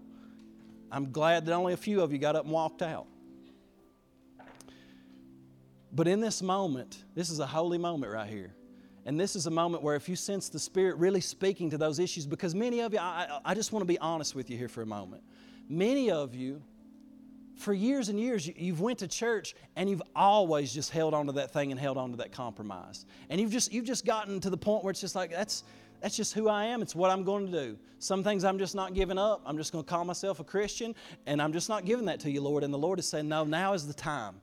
I'm 0.90 1.12
glad 1.12 1.44
that 1.44 1.52
only 1.52 1.74
a 1.74 1.76
few 1.76 2.00
of 2.00 2.12
you 2.12 2.18
got 2.18 2.36
up 2.36 2.44
and 2.44 2.52
walked 2.54 2.80
out. 2.80 3.06
But 5.92 6.08
in 6.08 6.20
this 6.20 6.40
moment, 6.40 7.04
this 7.14 7.28
is 7.28 7.38
a 7.38 7.46
holy 7.46 7.76
moment 7.76 8.14
right 8.14 8.30
here. 8.30 8.54
And 9.06 9.18
this 9.18 9.34
is 9.34 9.46
a 9.46 9.50
moment 9.50 9.82
where 9.82 9.96
if 9.96 10.08
you 10.08 10.16
sense 10.16 10.48
the 10.48 10.58
Spirit 10.58 10.96
really 10.96 11.20
speaking 11.20 11.70
to 11.70 11.78
those 11.78 11.98
issues, 11.98 12.26
because 12.26 12.54
many 12.54 12.80
of 12.80 12.92
you, 12.92 12.98
I, 12.98 13.40
I 13.44 13.54
just 13.54 13.72
want 13.72 13.82
to 13.82 13.86
be 13.86 13.98
honest 13.98 14.34
with 14.34 14.50
you 14.50 14.58
here 14.58 14.68
for 14.68 14.82
a 14.82 14.86
moment. 14.86 15.22
Many 15.68 16.10
of 16.10 16.34
you, 16.34 16.62
for 17.56 17.72
years 17.72 18.08
and 18.08 18.18
years, 18.18 18.46
you, 18.46 18.54
you've 18.56 18.80
went 18.80 18.98
to 18.98 19.08
church 19.08 19.54
and 19.76 19.88
you've 19.88 20.02
always 20.14 20.72
just 20.72 20.90
held 20.90 21.14
on 21.14 21.26
to 21.26 21.32
that 21.32 21.52
thing 21.52 21.70
and 21.70 21.80
held 21.80 21.96
on 21.96 22.10
to 22.10 22.16
that 22.18 22.32
compromise. 22.32 23.06
And 23.30 23.40
you've 23.40 23.52
just, 23.52 23.72
you've 23.72 23.84
just 23.86 24.04
gotten 24.04 24.40
to 24.40 24.50
the 24.50 24.56
point 24.56 24.84
where 24.84 24.90
it's 24.90 25.00
just 25.00 25.14
like, 25.14 25.30
that's, 25.30 25.64
that's 26.00 26.16
just 26.16 26.34
who 26.34 26.48
I 26.48 26.64
am. 26.64 26.82
It's 26.82 26.94
what 26.94 27.10
I'm 27.10 27.24
going 27.24 27.46
to 27.46 27.52
do. 27.52 27.78
Some 27.98 28.24
things 28.24 28.44
I'm 28.44 28.58
just 28.58 28.74
not 28.74 28.94
giving 28.94 29.18
up. 29.18 29.42
I'm 29.44 29.56
just 29.56 29.72
going 29.72 29.84
to 29.84 29.88
call 29.88 30.04
myself 30.04 30.40
a 30.40 30.44
Christian, 30.44 30.94
and 31.26 31.40
I'm 31.42 31.52
just 31.52 31.68
not 31.68 31.84
giving 31.84 32.06
that 32.06 32.20
to 32.20 32.30
you, 32.30 32.40
Lord. 32.40 32.64
And 32.64 32.72
the 32.72 32.78
Lord 32.78 32.98
is 32.98 33.08
saying, 33.08 33.28
No, 33.28 33.44
now 33.44 33.74
is 33.74 33.86
the 33.86 33.92
time. 33.92 34.40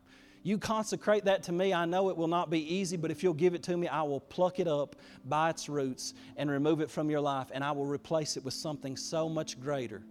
You 0.47 0.57
consecrate 0.57 1.25
that 1.25 1.43
to 1.43 1.51
me. 1.51 1.73
I 1.73 1.83
know 1.83 2.09
it 2.09 2.15
will 2.15 2.29
not 2.29 2.49
be 2.49 2.73
easy, 2.73 2.95
but 2.95 3.11
if 3.11 3.21
you'll 3.21 3.33
give 3.33 3.53
it 3.53 3.63
to 3.63 3.75
me, 3.75 3.89
I 3.89 4.03
will 4.03 4.21
pluck 4.21 4.61
it 4.61 4.67
up 4.69 4.95
by 5.25 5.49
its 5.49 5.67
roots 5.67 6.13
and 6.37 6.49
remove 6.49 6.79
it 6.79 6.89
from 6.89 7.09
your 7.09 7.19
life, 7.19 7.47
and 7.53 7.65
I 7.65 7.73
will 7.73 7.85
replace 7.85 8.37
it 8.37 8.45
with 8.45 8.53
something 8.53 8.95
so 8.95 9.27
much 9.27 9.59
greater. 9.59 10.03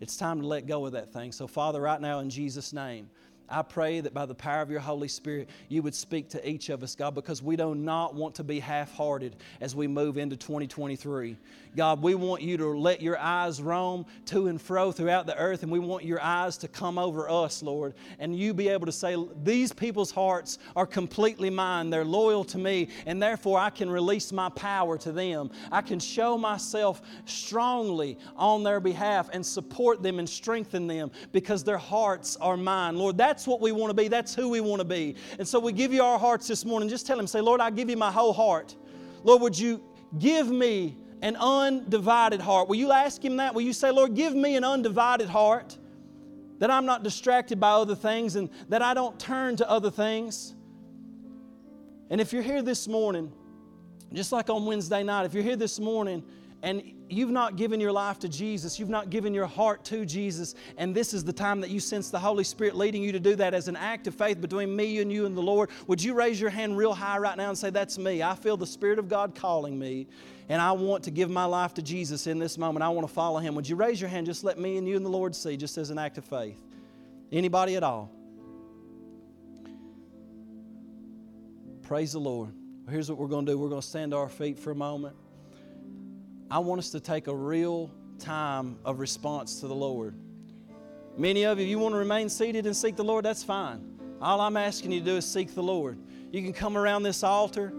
It's 0.00 0.16
time 0.16 0.40
to 0.40 0.46
let 0.46 0.68
go 0.68 0.86
of 0.86 0.92
that 0.92 1.12
thing. 1.12 1.32
So, 1.32 1.48
Father, 1.48 1.80
right 1.80 2.00
now, 2.00 2.20
in 2.20 2.30
Jesus' 2.30 2.72
name, 2.72 3.10
I 3.50 3.62
pray 3.62 4.00
that 4.00 4.14
by 4.14 4.26
the 4.26 4.34
power 4.34 4.62
of 4.62 4.70
your 4.70 4.80
Holy 4.80 5.08
Spirit, 5.08 5.50
you 5.68 5.82
would 5.82 5.94
speak 5.94 6.28
to 6.30 6.48
each 6.48 6.68
of 6.68 6.82
us, 6.82 6.94
God, 6.94 7.14
because 7.14 7.42
we 7.42 7.56
do 7.56 7.74
not 7.74 8.14
want 8.14 8.36
to 8.36 8.44
be 8.44 8.60
half 8.60 8.92
hearted 8.94 9.36
as 9.60 9.74
we 9.74 9.88
move 9.88 10.18
into 10.18 10.36
2023. 10.36 11.36
God, 11.76 12.02
we 12.02 12.14
want 12.14 12.42
you 12.42 12.56
to 12.56 12.68
let 12.68 13.00
your 13.00 13.18
eyes 13.18 13.62
roam 13.62 14.04
to 14.26 14.48
and 14.48 14.60
fro 14.60 14.90
throughout 14.90 15.26
the 15.26 15.36
earth, 15.36 15.62
and 15.62 15.70
we 15.70 15.78
want 15.78 16.04
your 16.04 16.20
eyes 16.20 16.56
to 16.58 16.68
come 16.68 16.98
over 16.98 17.28
us, 17.28 17.62
Lord, 17.62 17.94
and 18.18 18.36
you 18.36 18.52
be 18.54 18.68
able 18.68 18.86
to 18.86 18.92
say, 18.92 19.16
These 19.44 19.72
people's 19.72 20.10
hearts 20.10 20.58
are 20.74 20.86
completely 20.86 21.50
mine. 21.50 21.90
They're 21.90 22.04
loyal 22.04 22.44
to 22.44 22.58
me, 22.58 22.88
and 23.06 23.22
therefore 23.22 23.58
I 23.58 23.70
can 23.70 23.88
release 23.88 24.32
my 24.32 24.48
power 24.50 24.98
to 24.98 25.12
them. 25.12 25.50
I 25.70 25.80
can 25.80 26.00
show 26.00 26.36
myself 26.36 27.02
strongly 27.24 28.18
on 28.36 28.64
their 28.64 28.80
behalf 28.80 29.30
and 29.32 29.44
support 29.44 30.02
them 30.02 30.18
and 30.18 30.28
strengthen 30.28 30.86
them 30.86 31.10
because 31.32 31.62
their 31.62 31.78
hearts 31.78 32.36
are 32.36 32.56
mine. 32.56 32.96
Lord, 32.96 33.16
that's 33.40 33.48
what 33.48 33.62
we 33.62 33.72
want 33.72 33.88
to 33.88 33.94
be. 33.94 34.08
That's 34.08 34.34
who 34.34 34.50
we 34.50 34.60
want 34.60 34.80
to 34.80 34.84
be. 34.84 35.16
And 35.38 35.48
so 35.48 35.58
we 35.58 35.72
give 35.72 35.94
you 35.94 36.02
our 36.02 36.18
hearts 36.18 36.46
this 36.46 36.66
morning. 36.66 36.90
Just 36.90 37.06
tell 37.06 37.18
Him, 37.18 37.26
say, 37.26 37.40
Lord, 37.40 37.58
I 37.58 37.70
give 37.70 37.88
you 37.88 37.96
my 37.96 38.12
whole 38.12 38.34
heart. 38.34 38.76
Lord, 39.24 39.40
would 39.40 39.58
you 39.58 39.82
give 40.18 40.50
me 40.50 40.98
an 41.22 41.36
undivided 41.36 42.42
heart. 42.42 42.68
Will 42.68 42.76
you 42.76 42.92
ask 42.92 43.24
Him 43.24 43.38
that? 43.38 43.54
Will 43.54 43.62
you 43.62 43.72
say, 43.72 43.90
Lord, 43.90 44.14
give 44.14 44.34
me 44.34 44.56
an 44.56 44.64
undivided 44.64 45.30
heart 45.30 45.78
that 46.58 46.70
I'm 46.70 46.84
not 46.84 47.02
distracted 47.02 47.58
by 47.58 47.70
other 47.70 47.94
things 47.94 48.36
and 48.36 48.50
that 48.68 48.82
I 48.82 48.92
don't 48.92 49.18
turn 49.18 49.56
to 49.56 49.70
other 49.70 49.90
things? 49.90 50.54
And 52.10 52.20
if 52.20 52.30
you're 52.30 52.42
here 52.42 52.60
this 52.60 52.86
morning, 52.86 53.32
just 54.12 54.32
like 54.32 54.50
on 54.50 54.66
Wednesday 54.66 55.02
night, 55.02 55.24
if 55.24 55.32
you're 55.32 55.42
here 55.42 55.56
this 55.56 55.80
morning 55.80 56.22
and 56.62 56.82
you've 57.08 57.30
not 57.30 57.56
given 57.56 57.80
your 57.80 57.92
life 57.92 58.18
to 58.20 58.28
Jesus, 58.28 58.78
you've 58.78 58.90
not 58.90 59.10
given 59.10 59.32
your 59.32 59.46
heart 59.46 59.84
to 59.86 60.04
Jesus, 60.04 60.54
and 60.76 60.94
this 60.94 61.14
is 61.14 61.24
the 61.24 61.32
time 61.32 61.60
that 61.62 61.70
you 61.70 61.80
sense 61.80 62.10
the 62.10 62.18
Holy 62.18 62.44
Spirit 62.44 62.76
leading 62.76 63.02
you 63.02 63.12
to 63.12 63.20
do 63.20 63.34
that 63.36 63.54
as 63.54 63.68
an 63.68 63.76
act 63.76 64.06
of 64.06 64.14
faith 64.14 64.40
between 64.40 64.74
me 64.74 65.00
and 65.00 65.10
you 65.12 65.26
and 65.26 65.36
the 65.36 65.42
Lord, 65.42 65.70
would 65.86 66.02
you 66.02 66.14
raise 66.14 66.40
your 66.40 66.50
hand 66.50 66.76
real 66.76 66.92
high 66.92 67.18
right 67.18 67.36
now 67.36 67.48
and 67.48 67.56
say, 67.56 67.70
That's 67.70 67.98
me? 67.98 68.22
I 68.22 68.34
feel 68.34 68.56
the 68.56 68.66
Spirit 68.66 68.98
of 68.98 69.08
God 69.08 69.34
calling 69.34 69.78
me, 69.78 70.06
and 70.48 70.60
I 70.60 70.72
want 70.72 71.04
to 71.04 71.10
give 71.10 71.30
my 71.30 71.46
life 71.46 71.74
to 71.74 71.82
Jesus 71.82 72.26
in 72.26 72.38
this 72.38 72.58
moment. 72.58 72.82
I 72.82 72.88
want 72.90 73.06
to 73.06 73.12
follow 73.12 73.38
Him. 73.38 73.54
Would 73.54 73.68
you 73.68 73.76
raise 73.76 74.00
your 74.00 74.10
hand? 74.10 74.26
Just 74.26 74.44
let 74.44 74.58
me 74.58 74.76
and 74.76 74.86
you 74.86 74.96
and 74.96 75.04
the 75.04 75.10
Lord 75.10 75.34
see, 75.34 75.56
just 75.56 75.78
as 75.78 75.90
an 75.90 75.98
act 75.98 76.18
of 76.18 76.24
faith. 76.24 76.60
Anybody 77.32 77.76
at 77.76 77.82
all? 77.82 78.10
Praise 81.82 82.12
the 82.12 82.20
Lord. 82.20 82.52
Here's 82.88 83.08
what 83.08 83.18
we're 83.18 83.28
going 83.28 83.46
to 83.46 83.52
do 83.52 83.58
we're 83.58 83.68
going 83.68 83.80
to 83.80 83.86
stand 83.86 84.12
to 84.12 84.18
our 84.18 84.28
feet 84.28 84.58
for 84.58 84.72
a 84.72 84.74
moment. 84.74 85.16
I 86.50 86.58
want 86.58 86.80
us 86.80 86.90
to 86.90 87.00
take 87.00 87.28
a 87.28 87.34
real 87.34 87.92
time 88.18 88.76
of 88.84 88.98
response 88.98 89.60
to 89.60 89.68
the 89.68 89.74
Lord. 89.74 90.16
Many 91.16 91.44
of 91.44 91.60
you, 91.60 91.66
you 91.66 91.78
want 91.78 91.94
to 91.94 91.98
remain 91.98 92.28
seated 92.28 92.66
and 92.66 92.76
seek 92.76 92.96
the 92.96 93.04
Lord, 93.04 93.24
that's 93.24 93.44
fine. 93.44 94.00
All 94.20 94.40
I'm 94.40 94.56
asking 94.56 94.90
you 94.90 94.98
to 94.98 95.06
do 95.06 95.16
is 95.16 95.24
seek 95.24 95.54
the 95.54 95.62
Lord. 95.62 95.96
You 96.32 96.42
can 96.42 96.52
come 96.52 96.76
around 96.76 97.04
this 97.04 97.22
altar 97.22 97.72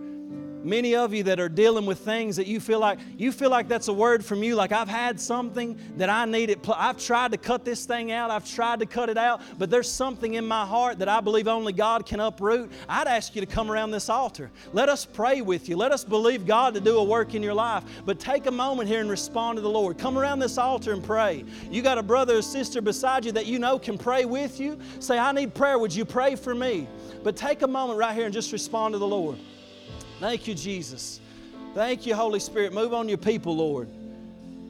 Many 0.64 0.96
of 0.96 1.14
you 1.14 1.24
that 1.24 1.40
are 1.40 1.50
dealing 1.50 1.86
with 1.86 2.00
things 2.00 2.36
that 2.36 2.48
you 2.48 2.60
feel 2.60 2.80
like 2.80 3.00
you 3.18 3.32
feel 3.32 3.50
like 3.50 3.68
that's 3.68 3.88
a 3.88 3.94
word 3.94 4.24
from 4.24 4.44
you 4.44 4.56
like 4.56 4.72
I've 4.72 4.88
had 4.88 5.20
something 5.20 5.80
that 5.98 6.10
I 6.10 6.26
needed 6.26 6.60
I've 6.76 6.98
tried 6.98 7.32
to 7.32 7.38
cut 7.38 7.66
this 7.66 7.86
thing 7.86 8.12
out 8.12 8.30
I've 8.30 8.48
tried 8.48 8.80
to 8.80 8.86
cut 8.86 9.10
it 9.10 9.18
out 9.18 9.42
but 9.58 9.70
there's 9.70 9.92
something 9.92 10.36
in 10.36 10.46
my 10.46 10.66
heart 10.66 11.00
that 11.00 11.10
I 11.10 11.20
believe 11.20 11.48
only 11.48 11.74
God 11.74 12.06
can 12.06 12.20
uproot. 12.20 12.72
I'd 12.88 13.08
ask 13.08 13.36
you 13.36 13.42
to 13.42 13.48
come 13.48 13.72
around 13.72 13.92
this 13.92 14.10
altar. 14.10 14.52
Let 14.74 14.90
us 14.90 15.06
pray 15.06 15.42
with 15.42 15.68
you. 15.68 15.76
Let 15.76 15.92
us 15.92 16.04
believe 16.04 16.46
God 16.46 16.74
to 16.76 16.80
do 16.80 16.98
a 16.98 17.04
work 17.04 17.34
in 17.34 17.42
your 17.42 17.54
life. 17.54 17.84
But 18.06 18.20
take 18.20 18.46
a 18.46 18.52
moment 18.52 18.88
here 18.88 19.02
and 19.02 19.10
respond 19.10 19.58
to 19.58 19.62
the 19.62 19.70
Lord. 19.70 19.98
Come 19.98 20.18
around 20.18 20.40
this 20.40 20.58
altar 20.58 20.94
and 20.94 21.04
pray. 21.04 21.44
You 21.70 21.82
got 21.82 21.98
a 21.98 22.04
brother 22.04 22.38
or 22.38 22.42
sister 22.42 22.82
beside 22.82 23.26
you 23.26 23.32
that 23.34 23.46
you 23.46 23.60
know 23.60 23.80
can 23.80 23.98
pray 23.98 24.26
with 24.26 24.60
you. 24.60 24.80
Say 25.00 25.18
I 25.18 25.32
need 25.32 25.54
prayer. 25.54 25.80
Would 25.80 25.94
you 25.94 26.06
pray 26.06 26.36
for 26.36 26.54
me? 26.54 26.88
But 27.24 27.36
take 27.36 27.62
a 27.62 27.68
moment 27.68 28.00
right 28.00 28.16
here 28.16 28.26
and 28.26 28.34
just 28.34 28.52
respond 28.52 28.94
to 28.94 29.00
the 29.00 29.08
Lord 29.08 29.38
Thank 30.22 30.48
you, 30.48 30.54
Jesus. 30.54 31.20
Thank 31.74 32.06
you, 32.06 32.14
Holy 32.14 32.40
Spirit. 32.40 32.74
Move 32.74 32.94
on 32.94 33.10
your 33.10 33.18
people, 33.18 33.56
Lord. 33.56 33.90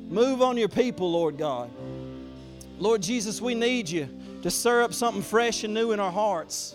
Move 0.10 0.42
on 0.42 0.56
your 0.56 0.70
people, 0.70 1.12
Lord 1.12 1.38
God. 1.38 1.70
Lord 2.80 3.02
Jesus, 3.02 3.42
we 3.42 3.54
need 3.54 3.90
you 3.90 4.08
to 4.44 4.50
stir 4.50 4.82
up 4.82 4.94
something 4.94 5.22
fresh 5.22 5.66
and 5.66 5.74
new 5.74 5.92
in 5.92 6.00
our 6.00 6.12
hearts. 6.12 6.74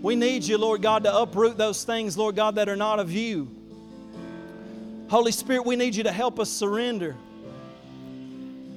We 0.00 0.16
need 0.16 0.42
you, 0.42 0.58
Lord 0.58 0.82
God, 0.82 1.04
to 1.04 1.16
uproot 1.16 1.56
those 1.56 1.84
things, 1.84 2.18
Lord 2.18 2.34
God, 2.34 2.56
that 2.56 2.68
are 2.68 2.74
not 2.74 2.98
of 2.98 3.12
you. 3.12 3.48
Holy 5.08 5.30
Spirit, 5.30 5.64
we 5.64 5.76
need 5.76 5.94
you 5.94 6.02
to 6.02 6.12
help 6.12 6.40
us 6.40 6.50
surrender. 6.50 7.14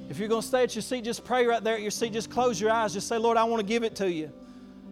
If 0.08 0.20
you're 0.20 0.28
going 0.28 0.42
to 0.42 0.46
stay 0.46 0.62
at 0.62 0.76
your 0.76 0.82
seat, 0.82 1.02
just 1.02 1.24
pray 1.24 1.46
right 1.46 1.64
there 1.64 1.74
at 1.74 1.82
your 1.82 1.90
seat. 1.90 2.12
Just 2.12 2.30
close 2.30 2.60
your 2.60 2.70
eyes. 2.70 2.92
Just 2.92 3.08
say, 3.08 3.18
Lord, 3.18 3.36
I 3.36 3.42
want 3.42 3.58
to 3.58 3.66
give 3.66 3.82
it 3.82 3.96
to 3.96 4.08
you. 4.08 4.30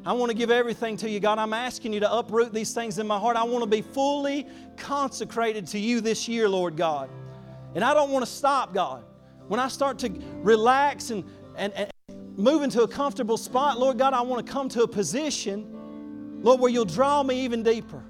I 0.07 0.13
want 0.13 0.31
to 0.31 0.37
give 0.37 0.51
everything 0.51 0.99
to 0.99 1.09
you, 1.09 1.19
God. 1.19 1.39
I'm 1.39 1.55
asking 1.55 1.95
you 1.95 2.01
to 2.01 2.13
uproot 2.13 2.53
these 2.53 2.75
things 2.75 2.99
in 2.99 3.07
my 3.07 3.19
heart. 3.19 3.37
I 3.37 3.45
want 3.45 3.63
to 3.63 3.71
be 3.71 3.81
fully 3.81 4.47
consecrated 4.77 5.67
to 5.69 5.79
you 5.79 6.03
this 6.03 6.29
year, 6.29 6.47
Lord 6.47 6.77
God. 6.77 7.09
And 7.75 7.83
I 7.83 7.95
don't 7.95 8.11
want 8.11 8.25
to 8.25 8.31
stop, 8.31 8.75
God. 8.75 9.05
When 9.49 9.59
I 9.59 9.69
start 9.69 9.99
to 10.01 10.11
relax 10.43 11.11
and, 11.11 11.25
and, 11.57 11.73
and 11.73 11.91
move 12.37 12.63
into 12.63 12.83
a 12.83 12.89
comfortable 12.89 13.39
spot, 13.39 13.79
Lord 13.79 13.97
God, 13.97 14.13
I 14.13 14.21
want 14.21 14.47
to 14.47 14.53
come 14.53 14.69
to 14.71 14.83
a 14.83 14.89
position, 14.89 16.41
Lord, 16.43 16.61
where 16.61 16.71
you'll 16.71 16.85
draw 16.85 17.23
me 17.23 17.41
even 17.41 17.63
deeper. 17.63 18.03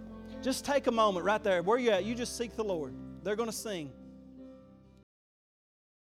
Just 0.42 0.64
take 0.64 0.88
a 0.88 0.92
moment 0.92 1.24
right 1.24 1.42
there. 1.42 1.62
Where 1.62 1.78
you 1.78 1.90
at? 1.90 2.04
You 2.04 2.16
just 2.16 2.36
seek 2.36 2.56
the 2.56 2.64
Lord. 2.64 2.94
They're 3.22 3.36
going 3.36 3.48
to 3.48 3.56
sing. 3.56 3.92